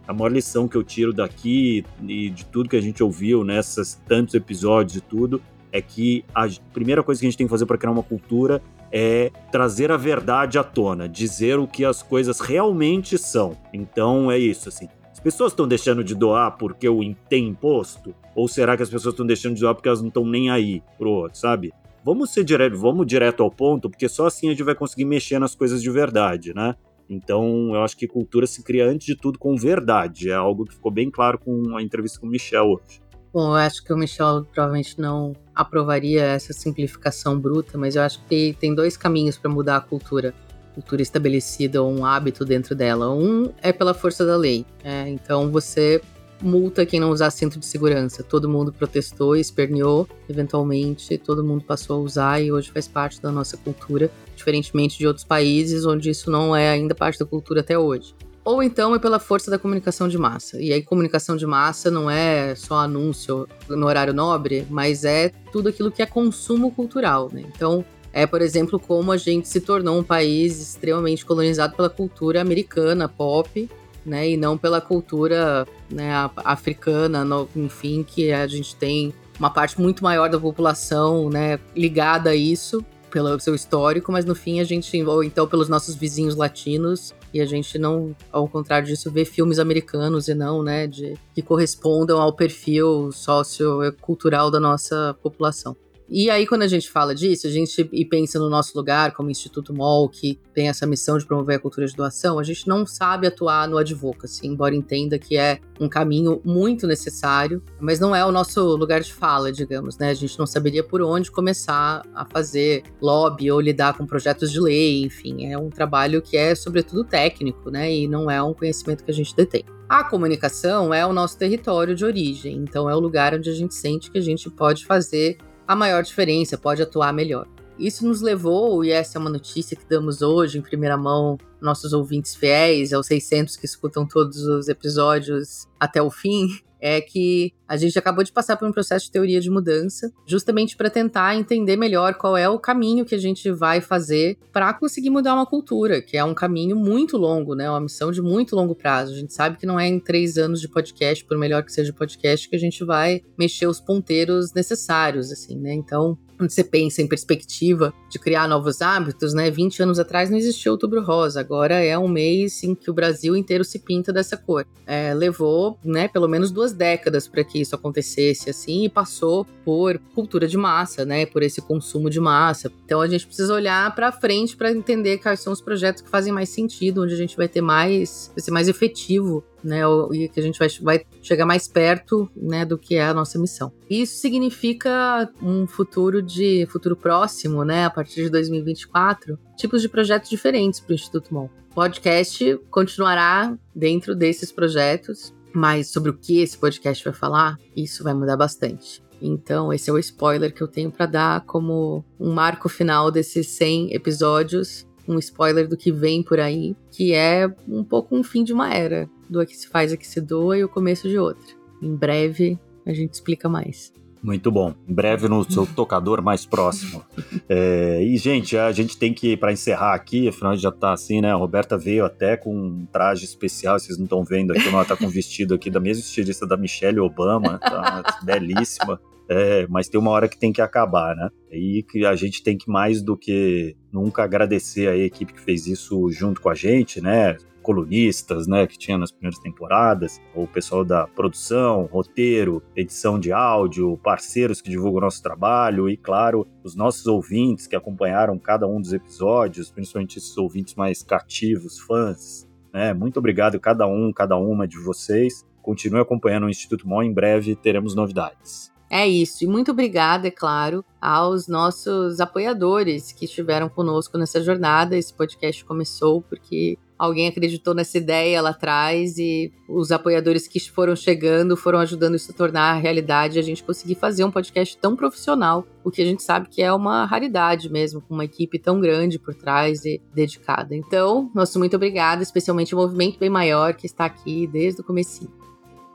A 0.06 0.14
maior 0.14 0.32
lição 0.32 0.68
que 0.68 0.76
eu 0.76 0.84
tiro 0.84 1.14
daqui 1.14 1.86
e 2.06 2.30
de 2.30 2.46
tudo 2.46 2.70
que 2.70 2.76
a 2.76 2.82
gente 2.82 3.02
ouviu 3.02 3.44
nessas 3.44 3.96
tantos 4.08 4.34
episódios 4.34 4.98
e 4.98 5.02
tudo 5.02 5.42
é 5.72 5.82
que 5.82 6.24
a 6.34 6.48
primeira 6.74 7.04
coisa 7.04 7.20
que 7.20 7.28
a 7.28 7.30
gente 7.30 7.38
tem 7.38 7.48
que 7.48 7.52
fazer 7.52 7.66
para 7.66 7.78
criar 7.78 7.92
uma 7.92 8.04
cultura 8.04 8.62
é 8.92 9.32
trazer 9.52 9.92
a 9.92 9.98
verdade 9.98 10.58
à 10.58 10.64
tona, 10.64 11.10
dizer 11.10 11.60
o 11.60 11.68
que 11.68 11.84
as 11.84 12.02
coisas 12.02 12.40
realmente 12.40 13.18
são. 13.18 13.58
Então 13.74 14.32
é 14.32 14.38
isso, 14.38 14.70
assim. 14.70 14.88
As 15.12 15.20
pessoas 15.20 15.52
estão 15.52 15.68
deixando 15.68 16.04
de 16.04 16.16
doar 16.16 16.58
porque 16.58 16.88
tem 17.28 17.48
imposto? 17.48 18.14
Ou 18.36 18.48
será 18.48 18.78
que 18.78 18.84
as 18.84 18.90
pessoas 18.90 19.14
estão 19.14 19.26
deixando 19.26 19.56
de 19.56 19.62
doar 19.62 19.76
porque 19.76 19.90
elas 19.90 20.00
não 20.00 20.08
estão 20.10 20.26
nem 20.26 20.50
aí 20.50 20.82
pro 20.98 21.10
outro, 21.10 21.38
sabe? 21.38 21.74
Vamos 22.08 22.30
ser 22.30 22.46
direto, 22.46 22.78
vamos 22.78 23.06
direto 23.06 23.44
ao 23.44 23.52
ponto, 23.52 23.90
porque 23.90 24.08
só 24.08 24.28
assim 24.28 24.48
a 24.48 24.52
gente 24.52 24.64
vai 24.64 24.74
conseguir 24.74 25.04
mexer 25.04 25.40
nas 25.40 25.54
coisas 25.54 25.82
de 25.82 25.92
verdade, 25.92 26.54
né? 26.54 26.74
Então, 27.10 27.76
eu 27.76 27.84
acho 27.84 27.98
que 27.98 28.08
cultura 28.08 28.48
se 28.48 28.64
cria 28.64 28.90
antes 28.90 29.06
de 29.06 29.14
tudo 29.14 29.38
com 29.38 29.58
verdade. 29.58 30.30
É 30.30 30.34
algo 30.34 30.64
que 30.64 30.74
ficou 30.74 30.90
bem 30.90 31.12
claro 31.12 31.38
com 31.38 31.76
a 31.76 31.84
entrevista 31.84 32.18
com 32.18 32.26
o 32.26 32.30
Michel 32.30 32.64
hoje. 32.64 33.02
Bom, 33.34 33.50
eu 33.50 33.56
acho 33.56 33.84
que 33.84 33.92
o 33.92 33.98
Michel 33.98 34.46
provavelmente 34.54 34.98
não 34.98 35.34
aprovaria 35.54 36.24
essa 36.24 36.54
simplificação 36.54 37.38
bruta, 37.38 37.78
mas 37.78 37.98
eu 37.98 38.02
acho 38.04 38.24
que 38.24 38.56
tem 38.58 38.74
dois 38.74 38.96
caminhos 38.96 39.38
para 39.38 39.52
mudar 39.52 39.76
a 39.76 39.82
cultura. 39.82 40.34
Cultura 40.76 41.02
estabelecida 41.02 41.84
ou 41.84 41.92
um 41.92 42.06
hábito 42.06 42.46
dentro 42.46 42.74
dela. 42.74 43.14
Um 43.14 43.52
é 43.62 43.74
pela 43.74 43.94
força 43.94 44.26
da 44.26 44.38
lei. 44.38 44.66
É, 44.82 45.10
então 45.10 45.52
você 45.52 46.02
multa 46.42 46.86
quem 46.86 47.00
não 47.00 47.12
usar 47.12 47.30
cinto 47.32 47.60
de 47.60 47.66
segurança. 47.66 48.24
Todo 48.24 48.50
mundo 48.50 48.72
protestou 48.72 49.36
esperneou, 49.36 50.08
eventualmente 50.30 51.18
todo 51.18 51.44
mundo 51.44 51.64
passou 51.64 51.98
a 51.98 52.00
usar 52.00 52.42
e 52.42 52.52
hoje 52.52 52.72
faz 52.72 52.88
parte 52.88 53.22
da 53.22 53.32
nossa 53.32 53.58
cultura, 53.58 54.12
diferentemente 54.36 54.98
de 54.98 55.08
outros 55.08 55.26
países 55.26 55.86
onde 55.86 56.10
isso 56.10 56.30
não 56.30 56.56
é 56.56 56.70
ainda 56.70 56.94
parte 56.96 57.20
da 57.20 57.26
cultura 57.26 57.62
até 57.62 57.78
hoje 57.78 58.14
ou 58.48 58.64
então 58.64 58.96
é 58.96 59.00
pela 59.00 59.20
força 59.20 59.52
da 59.52 59.60
comunicação 59.60 60.08
de 60.08 60.18
massa. 60.18 60.58
E 60.62 60.72
aí, 60.72 60.82
comunicação 60.82 61.36
de 61.36 61.46
massa 61.46 61.92
não 61.92 62.10
é 62.10 62.56
só 62.56 62.80
anúncio 62.80 63.46
no 63.68 63.86
horário 63.86 64.14
nobre, 64.14 64.66
mas 64.70 65.04
é 65.04 65.34
tudo 65.52 65.68
aquilo 65.68 65.92
que 65.92 66.02
é 66.02 66.06
consumo 66.06 66.72
cultural, 66.72 67.30
né? 67.30 67.44
Então, 67.54 67.84
é, 68.14 68.26
por 68.26 68.42
exemplo, 68.42 68.80
como 68.80 69.12
a 69.12 69.18
gente 69.18 69.50
se 69.50 69.60
tornou 69.60 70.00
um 70.00 70.04
país 70.04 70.62
extremamente 70.62 71.26
colonizado 71.26 71.76
pela 71.76 71.90
cultura 71.90 72.40
americana, 72.40 73.10
pop, 73.10 73.70
né? 74.08 74.30
E 74.30 74.38
não 74.38 74.58
pela 74.58 74.80
cultura 74.80 75.68
né, 75.92 76.12
africana, 76.38 77.26
no, 77.26 77.48
enfim, 77.56 78.04
que 78.04 78.32
a 78.32 78.48
gente 78.48 78.76
tem 78.76 79.14
uma 79.40 79.50
parte 79.50 79.80
muito 79.80 80.04
maior 80.04 80.30
da 80.30 80.40
população, 80.40 81.30
né, 81.30 81.60
ligada 81.76 82.32
a 82.32 82.36
isso 82.36 82.84
pelo 83.10 83.40
seu 83.40 83.56
histórico, 83.56 84.12
mas 84.12 84.26
no 84.26 84.36
fim 84.36 84.60
a 84.60 84.64
gente, 84.64 85.02
ou 85.04 85.24
então 85.24 85.48
pelos 85.48 85.70
nossos 85.70 85.96
vizinhos 85.96 86.36
latinos, 86.36 87.14
e 87.34 87.40
a 87.42 87.46
gente 87.46 87.78
não, 87.78 88.16
ao 88.32 88.48
contrário 88.48 88.88
disso, 88.88 89.10
vê 89.12 89.26
filmes 89.26 89.60
americanos 89.60 90.28
e 90.28 90.34
não, 90.34 90.62
né, 90.62 90.88
de, 90.88 91.16
que 91.34 91.42
correspondam 91.42 92.20
ao 92.22 92.34
perfil 92.34 93.12
sociocultural 93.12 94.52
da 94.52 94.60
nossa 94.60 95.16
população. 95.22 95.76
E 96.10 96.30
aí, 96.30 96.48
quando 96.48 96.62
a 96.62 96.68
gente 96.68 96.90
fala 96.90 97.14
disso, 97.14 97.48
a 97.48 97.50
gente 97.50 97.88
e 97.92 98.06
pensa 98.06 98.40
no 98.40 98.50
nosso 98.50 98.78
lugar 98.78 99.12
como 99.14 99.30
Instituto 99.30 99.74
MOL, 99.74 100.08
que 100.08 100.40
tem 100.54 100.70
essa 100.70 100.88
missão 100.88 101.18
de 101.18 101.26
promover 101.26 101.58
a 101.58 101.60
cultura 101.60 101.86
de 101.86 101.94
doação, 101.94 102.40
a 102.40 102.44
gente 102.44 102.66
não 102.66 102.86
sabe 102.86 103.28
atuar 103.28 103.68
no 103.68 103.78
advocacy, 103.78 104.48
embora 104.48 104.74
entenda 104.74 105.20
que 105.20 105.36
é 105.36 105.60
um 105.82 105.90
caminho 105.90 106.42
muito 106.46 106.88
necessário, 106.88 107.62
mas 107.80 108.00
não 108.00 108.16
é 108.16 108.26
o 108.26 108.32
nosso 108.32 108.76
lugar 108.78 109.02
de 109.02 109.14
fala, 109.14 109.52
digamos, 109.52 109.98
né? 109.98 110.12
A 110.12 110.14
gente 110.14 110.40
não 110.40 110.48
saberia 110.48 110.84
por 110.84 111.02
onde 111.02 111.30
começar 111.30 112.02
a 112.16 112.26
fazer 112.26 112.84
lobby 113.02 113.52
ou 113.52 113.60
lidar 113.60 113.98
com 113.98 114.06
projetos 114.06 114.50
de 114.50 114.62
lei, 114.62 115.04
enfim, 115.04 115.52
é 115.52 115.58
um 115.58 115.70
trabalho 115.70 116.22
que 116.22 116.38
é 116.38 116.56
sobretudo 116.56 117.04
técnico, 117.04 117.70
né? 117.70 117.94
E 117.94 118.08
não 118.08 118.32
é 118.32 118.42
um 118.42 118.54
conhecimento 118.54 119.04
que 119.04 119.12
a 119.12 119.14
gente 119.14 119.36
detém. 119.36 119.66
A 119.90 120.04
comunicação 120.04 120.94
é 120.94 121.06
o 121.06 121.14
nosso 121.14 121.38
território 121.38 121.96
de 121.96 122.04
origem, 122.04 122.58
então 122.58 122.90
é 122.90 122.96
o 122.96 123.00
lugar 123.00 123.34
onde 123.34 123.50
a 123.50 123.54
gente 123.54 123.74
sente 123.74 124.12
que 124.12 124.18
a 124.18 124.22
gente 124.22 124.50
pode 124.50 124.86
fazer 124.86 125.38
a 125.68 125.76
maior 125.76 126.04
diferença, 126.04 126.58
pode 126.58 126.82
atuar 126.82 127.12
melhor. 127.14 127.48
Isso 127.78 128.08
nos 128.08 128.22
levou, 128.22 128.84
e 128.84 128.92
essa 128.92 129.18
é 129.18 129.22
uma 129.22 129.30
notícia 129.30 129.78
que 129.78 129.88
damos 129.88 130.22
hoje 130.22 130.58
em 130.58 130.62
primeira 130.62 130.98
mão, 130.98 131.38
nossos 131.62 131.94
ouvintes 131.94 132.36
fiéis, 132.36 132.92
aos 132.92 133.06
600 133.06 133.56
que 133.56 133.66
escutam 133.66 134.08
todos 134.08 134.38
os 134.44 134.68
episódios 134.68 135.68
até 135.80 136.02
o 136.02 136.10
fim, 136.10 136.48
é 136.80 137.02
que 137.02 137.54
a 137.68 137.76
gente 137.76 137.98
acabou 138.00 138.24
de 138.24 138.32
passar 138.32 138.56
por 138.56 138.68
um 138.68 138.72
processo 138.72 139.06
de 139.06 139.12
teoria 139.12 139.42
de 139.42 139.50
mudança, 139.50 140.12
justamente 140.26 140.78
para 140.78 140.90
tentar 140.90 141.36
entender 141.36 141.76
melhor 141.76 142.14
qual 142.16 142.38
é 142.38 142.48
o 142.48 142.60
caminho 142.60 143.06
que 143.06 143.16
a 143.16 143.18
gente 143.18 143.52
vai 143.52 143.82
fazer 143.82 144.38
para 144.54 144.74
conseguir 144.74 145.10
mudar 145.10 145.36
uma 145.36 145.46
cultura, 145.46 146.02
que 146.02 146.16
é 146.16 146.24
um 146.24 146.34
caminho 146.34 146.76
muito 146.76 147.18
longo, 147.18 147.56
né? 147.56 147.70
Uma 147.70 147.82
missão 147.82 148.12
de 148.12 148.22
muito 148.22 148.56
longo 148.56 148.74
prazo. 148.74 149.14
A 149.14 149.18
gente 149.18 149.34
sabe 149.34 149.58
que 149.58 149.66
não 149.66 149.80
é 149.80 149.88
em 149.88 150.00
três 150.00 150.38
anos 150.38 150.62
de 150.62 150.70
podcast, 150.70 151.26
por 151.26 151.38
melhor 151.38 151.64
que 151.64 151.74
seja 151.74 151.92
o 151.92 151.96
podcast, 151.96 152.48
que 152.48 152.56
a 152.56 152.60
gente 152.60 152.84
vai 152.84 153.22
mexer 153.38 153.68
os 153.68 153.80
ponteiros 153.80 154.54
necessários, 154.54 155.32
assim, 155.32 155.58
né? 155.58 155.74
Então, 155.74 156.18
quando 156.38 156.52
você 156.52 156.64
pensa 156.64 157.02
em 157.02 157.08
perspectiva 157.08 157.94
de 158.10 158.20
criar 158.20 158.48
novos 158.48 158.82
hábitos, 158.82 159.34
né? 159.34 159.50
20 159.50 159.84
anos 159.84 160.00
atrás 160.00 160.30
não 160.30 160.38
existia 160.38 160.72
outubro 160.72 161.02
rosa, 161.02 161.40
agora 161.40 161.76
é 161.84 161.98
um 161.98 162.08
mês 162.08 162.64
em 162.64 162.76
que 162.76 162.90
o 162.90 162.94
Brasil 162.94 163.36
inteiro 163.36 163.64
se 163.64 163.80
pinta 163.80 164.14
dessa 164.14 164.38
cor. 164.38 164.66
É, 164.86 165.14
levou, 165.14 165.78
né, 165.84 166.08
pelo 166.08 166.28
menos 166.28 166.52
duas 166.52 166.72
décadas 166.72 167.28
para 167.28 167.44
que 167.44 167.60
isso 167.60 167.76
acontecesse 167.76 168.50
assim 168.50 168.86
e 168.86 168.90
passou 168.90 169.46
por 169.66 170.00
cultura 170.16 170.48
de 170.48 170.58
massa, 170.58 171.04
né, 171.04 171.26
por 171.26 171.44
esse 171.44 171.62
consumo 171.62 172.10
de 172.10 172.20
massa. 172.20 172.72
Então 172.86 173.02
a 173.02 173.08
gente 173.08 173.26
precisa 173.26 173.54
olhar 173.54 173.94
para 173.96 174.12
frente 174.12 174.56
para 174.56 174.72
entender 174.72 175.18
quais 175.18 175.40
são 175.40 175.52
os 175.52 175.62
projetos 175.62 176.02
que 176.02 176.10
fazem 176.10 176.32
mais 176.32 176.50
sentido, 176.50 177.04
onde 177.04 177.14
a 177.14 177.18
gente 177.18 177.36
vai 177.36 177.48
ter 177.48 177.62
mais, 177.62 178.32
vai 178.34 178.44
ser 178.44 178.52
mais 178.52 178.68
efetivo 178.68 179.44
né, 179.64 179.82
e 180.14 180.28
que 180.28 180.40
a 180.40 180.44
gente 180.44 180.60
vai, 180.60 180.68
vai 180.82 181.06
chegar 181.22 181.46
mais 181.46 181.68
perto, 181.68 182.30
né, 182.36 182.66
do 182.66 182.78
que 182.78 182.96
é 182.96 183.04
a 183.04 183.14
nossa 183.14 183.40
missão. 183.40 183.72
Isso 183.90 184.18
significa 184.18 185.30
um 185.42 185.68
futuro 185.68 186.22
de 186.22 186.66
futuro 186.68 186.96
próximo, 186.96 187.64
né, 187.64 187.86
a 187.86 187.90
partir 187.90 188.24
de 188.24 188.30
2024, 188.30 189.38
tipos 189.56 189.82
de 189.82 189.90
projetos 189.90 190.30
diferentes 190.30 190.80
para 190.80 190.92
o 190.92 190.96
Instituto 190.96 191.34
MOL. 191.34 191.50
O 191.72 191.76
podcast 191.76 192.60
continuará 192.72 193.58
dentro 193.76 194.16
desses 194.16 194.52
projetos, 194.52 195.34
mas 195.54 195.90
sobre 195.90 196.10
o 196.10 196.18
que 196.18 196.40
esse 196.40 196.58
podcast 196.58 197.04
vai 197.04 197.14
falar, 197.14 197.58
isso 197.76 198.04
vai 198.04 198.14
mudar 198.14 198.38
bastante. 198.38 199.04
Então, 199.22 199.74
esse 199.74 199.90
é 199.90 199.94
o 199.94 199.98
spoiler 199.98 200.54
que 200.54 200.62
eu 200.62 200.68
tenho 200.68 200.92
para 200.92 201.08
dar 201.08 201.42
como 201.42 202.06
um 202.20 202.32
marco 202.32 202.70
final 202.70 203.10
desses 203.10 203.48
100 203.48 203.94
episódios 203.94 204.88
um 205.08 205.18
spoiler 205.20 205.68
do 205.68 205.78
que 205.78 205.92
vem 205.92 206.22
por 206.22 206.40
aí, 206.40 206.76
que 206.92 207.14
é 207.14 207.48
um 207.68 207.84
pouco 207.84 208.16
um 208.16 208.24
fim 208.24 208.44
de 208.44 208.54
uma 208.54 208.74
era, 208.74 209.10
do 209.30 209.46
que 209.46 209.56
se 209.56 209.68
faz, 209.68 209.92
a 209.92 209.98
que 209.98 210.08
se 210.08 210.22
doa 210.22 210.58
e 210.58 210.64
o 210.64 210.70
começo 210.70 211.08
de 211.08 211.18
outra. 211.18 211.46
Em 211.82 211.96
breve 211.96 212.60
a 212.86 212.94
gente 212.94 213.14
explica 213.14 213.50
mais. 213.50 213.94
Muito 214.22 214.52
bom. 214.52 214.74
Em 214.88 214.94
breve 214.94 215.28
no 215.28 215.50
seu 215.50 215.66
tocador 215.76 216.22
mais 216.22 216.46
próximo. 216.46 217.04
É, 217.48 218.02
e, 218.04 218.18
gente, 218.18 218.58
a 218.58 218.72
gente 218.72 218.98
tem 218.98 219.14
que, 219.14 219.38
para 219.38 219.54
encerrar 219.54 219.94
aqui, 219.94 220.28
afinal 220.28 220.56
já 220.56 220.72
tá 220.72 220.94
assim, 220.94 221.22
né? 221.22 221.32
A 221.32 221.36
Roberta 221.36 221.78
veio 221.78 222.04
até 222.04 222.36
com 222.36 222.56
um 222.56 222.86
traje 222.92 223.26
especial, 223.26 223.80
vocês 223.80 223.98
não 223.98 224.06
estão 224.06 224.24
vendo 224.24 224.52
aqui, 224.52 224.68
ela 224.68 224.86
tá 224.86 224.96
com 224.96 225.06
um 225.06 225.10
vestido 225.10 225.54
aqui 225.54 225.70
da 225.70 225.80
mesma 225.80 226.02
estilista 226.02 226.48
da 226.48 226.58
Michelle 226.58 227.00
Obama, 227.00 227.60
tá 227.60 228.20
belíssima. 228.24 229.00
É, 229.30 229.68
mas 229.68 229.90
tem 229.90 230.00
uma 230.00 230.12
hora 230.12 230.28
que 230.28 230.38
tem 230.38 230.54
que 230.54 230.62
acabar, 230.62 231.16
né? 231.16 231.30
E 231.52 231.84
que 231.84 232.06
a 232.06 232.16
gente 232.16 232.42
tem 232.42 232.58
que 232.58 232.70
mais 232.70 233.02
do 233.02 233.18
que 233.18 233.76
nunca 233.92 234.24
agradecer 234.24 234.88
a 234.88 234.96
equipe 234.96 235.34
que 235.34 235.42
fez 235.42 235.68
isso 235.68 236.10
junto 236.12 236.40
com 236.42 236.50
a 236.50 236.56
gente, 236.56 237.02
né? 237.02 237.36
Colunistas, 237.68 238.48
né, 238.48 238.66
que 238.66 238.78
tinha 238.78 238.98
nas 238.98 239.12
primeiras 239.12 239.38
temporadas, 239.40 240.22
o 240.34 240.48
pessoal 240.48 240.86
da 240.86 241.06
produção, 241.06 241.84
roteiro, 241.92 242.64
edição 242.74 243.20
de 243.20 243.34
áudio, 243.34 244.00
parceiros 244.02 244.62
que 244.62 244.70
divulgam 244.70 245.00
o 245.00 245.02
nosso 245.02 245.22
trabalho 245.22 245.90
e, 245.90 245.98
claro, 245.98 246.48
os 246.64 246.78
nossos 246.78 247.06
ouvintes 247.08 247.68
que 247.68 247.76
acompanharam 247.76 248.40
cada 248.40 248.66
um 248.66 248.80
dos 248.80 248.94
episódios, 248.94 249.70
principalmente 249.70 250.18
esses 250.18 250.38
ouvintes 250.38 250.76
mais 250.76 251.04
cativos, 251.04 251.78
fãs, 251.78 252.48
né? 252.74 252.94
Muito 252.94 253.20
obrigado 253.20 253.60
cada 253.60 253.86
um, 253.86 254.14
cada 254.14 254.38
uma 254.38 254.66
de 254.66 254.80
vocês. 254.80 255.46
Continue 255.62 256.00
acompanhando 256.00 256.46
o 256.46 256.50
Instituto 256.50 256.88
Mó, 256.88 257.04
em 257.04 257.14
breve 257.14 257.54
teremos 257.54 257.94
novidades. 257.94 258.72
É 258.90 259.06
isso. 259.06 259.44
E 259.44 259.48
muito 259.48 259.72
obrigada, 259.72 260.30
é 260.30 260.32
claro, 260.32 260.86
aos 261.02 261.50
nossos 261.50 262.22
apoiadores 262.22 263.12
que 263.12 263.26
estiveram 263.26 263.68
conosco 263.68 264.18
nessa 264.18 264.42
jornada. 264.42 264.96
Esse 264.96 265.14
podcast 265.14 265.66
começou 265.66 266.22
porque 266.22 266.78
alguém 266.98 267.28
acreditou 267.28 267.74
nessa 267.74 267.98
ideia 267.98 268.42
lá 268.42 268.50
atrás 268.50 269.18
e 269.18 269.52
os 269.68 269.92
apoiadores 269.92 270.48
que 270.48 270.60
foram 270.60 270.96
chegando 270.96 271.56
foram 271.56 271.80
ajudando 271.80 272.16
isso 272.16 272.32
a 272.32 272.34
tornar 272.34 272.72
a 272.72 272.80
realidade, 272.80 273.40
a 273.40 273.42
gente 273.42 273.64
conseguir 273.64 273.96
fazer 273.96 274.24
um 274.24 274.32
podcast 274.32 274.78
tão 274.78 274.96
profissional, 274.96 275.66
o 275.84 275.92
que 275.92 276.02
a 276.02 276.06
gente 276.06 276.24
sabe 276.24 276.50
que 276.50 276.62
é 276.62 276.72
uma 276.74 277.06
raridade 277.06 277.70
mesmo, 277.70 278.02
com 278.02 278.14
uma 278.14 278.26
equipe 278.26 278.58
tão 278.60 278.80
grande 278.80 279.20
por 279.20 279.34
trás 279.34 279.86
e 279.86 280.02
dedicada. 280.14 280.76
Então, 280.76 281.30
nosso 281.34 281.60
muito 281.60 281.76
obrigado, 281.76 282.22
especialmente 282.22 282.74
o 282.74 282.78
Movimento 282.78 283.20
Bem 283.20 283.30
Maior, 283.30 283.74
que 283.74 283.86
está 283.86 284.06
aqui 284.06 284.48
desde 284.48 284.82
o 284.82 284.84
comecinho. 284.84 285.47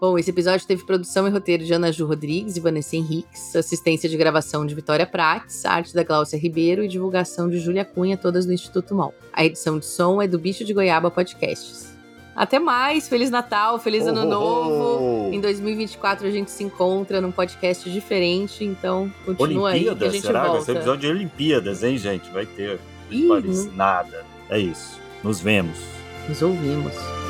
Bom, 0.03 0.19
esse 0.19 0.31
episódio 0.31 0.67
teve 0.67 0.83
produção 0.83 1.29
e 1.29 1.31
roteiro 1.31 1.65
de 1.65 1.73
Ana 1.73 1.93
Ju 1.93 2.05
Rodrigues 2.05 2.57
e 2.57 2.61
Vanessa 2.61 2.97
Henriques, 2.97 3.55
assistência 3.55 4.09
de 4.09 4.17
gravação 4.17 4.67
de 4.67 4.75
Vitória 4.75 5.07
Prates, 5.07 5.65
arte 5.65 5.95
da 5.95 6.03
Glaucia 6.03 6.37
Ribeiro 6.37 6.83
e 6.83 6.89
divulgação 6.89 7.49
de 7.49 7.61
Júlia 7.61 7.85
Cunha, 7.85 8.17
todas 8.17 8.45
no 8.45 8.53
Instituto 8.53 8.97
MOL. 8.97 9.15
A 9.33 9.45
edição 9.45 9.79
de 9.79 9.87
som 9.87 10.21
é 10.21 10.27
do 10.27 10.41
Bicho 10.41 10.65
de 10.65 10.75
Goiaba 10.75 11.09
Podcasts. 11.09 11.97
Até 12.35 12.59
mais, 12.59 13.09
Feliz 13.09 13.31
Natal, 13.31 13.79
Feliz 13.79 14.05
oh, 14.05 14.09
Ano 14.09 14.25
Novo. 14.25 15.29
Oh, 15.29 15.33
Em 15.33 15.41
2024 15.41 16.27
a 16.27 16.31
gente 16.33 16.51
se 16.51 16.65
encontra 16.65 17.21
num 17.21 17.31
podcast 17.31 17.89
diferente, 17.89 18.65
então 18.65 19.09
continua 19.25 19.71
Olimpíadas, 19.71 19.93
aí 19.93 19.99
que 19.99 20.05
a 20.05 20.11
gente 20.11 20.27
será? 20.27 20.41
volta. 20.41 20.57
Vai 20.57 20.65
ser 20.65 20.77
episódio 20.79 21.01
de 21.03 21.17
Olimpíadas, 21.17 21.85
hein, 21.85 21.97
gente? 21.97 22.29
Vai 22.33 22.45
ter. 22.45 22.81
Ih, 23.09 23.27
não 23.27 23.41
nada. 23.77 24.25
É 24.51 24.59
isso. 24.59 24.99
Nos 25.23 25.41
vemos. 25.41 25.79
Nos 26.29 26.43
ouvimos. 26.43 27.22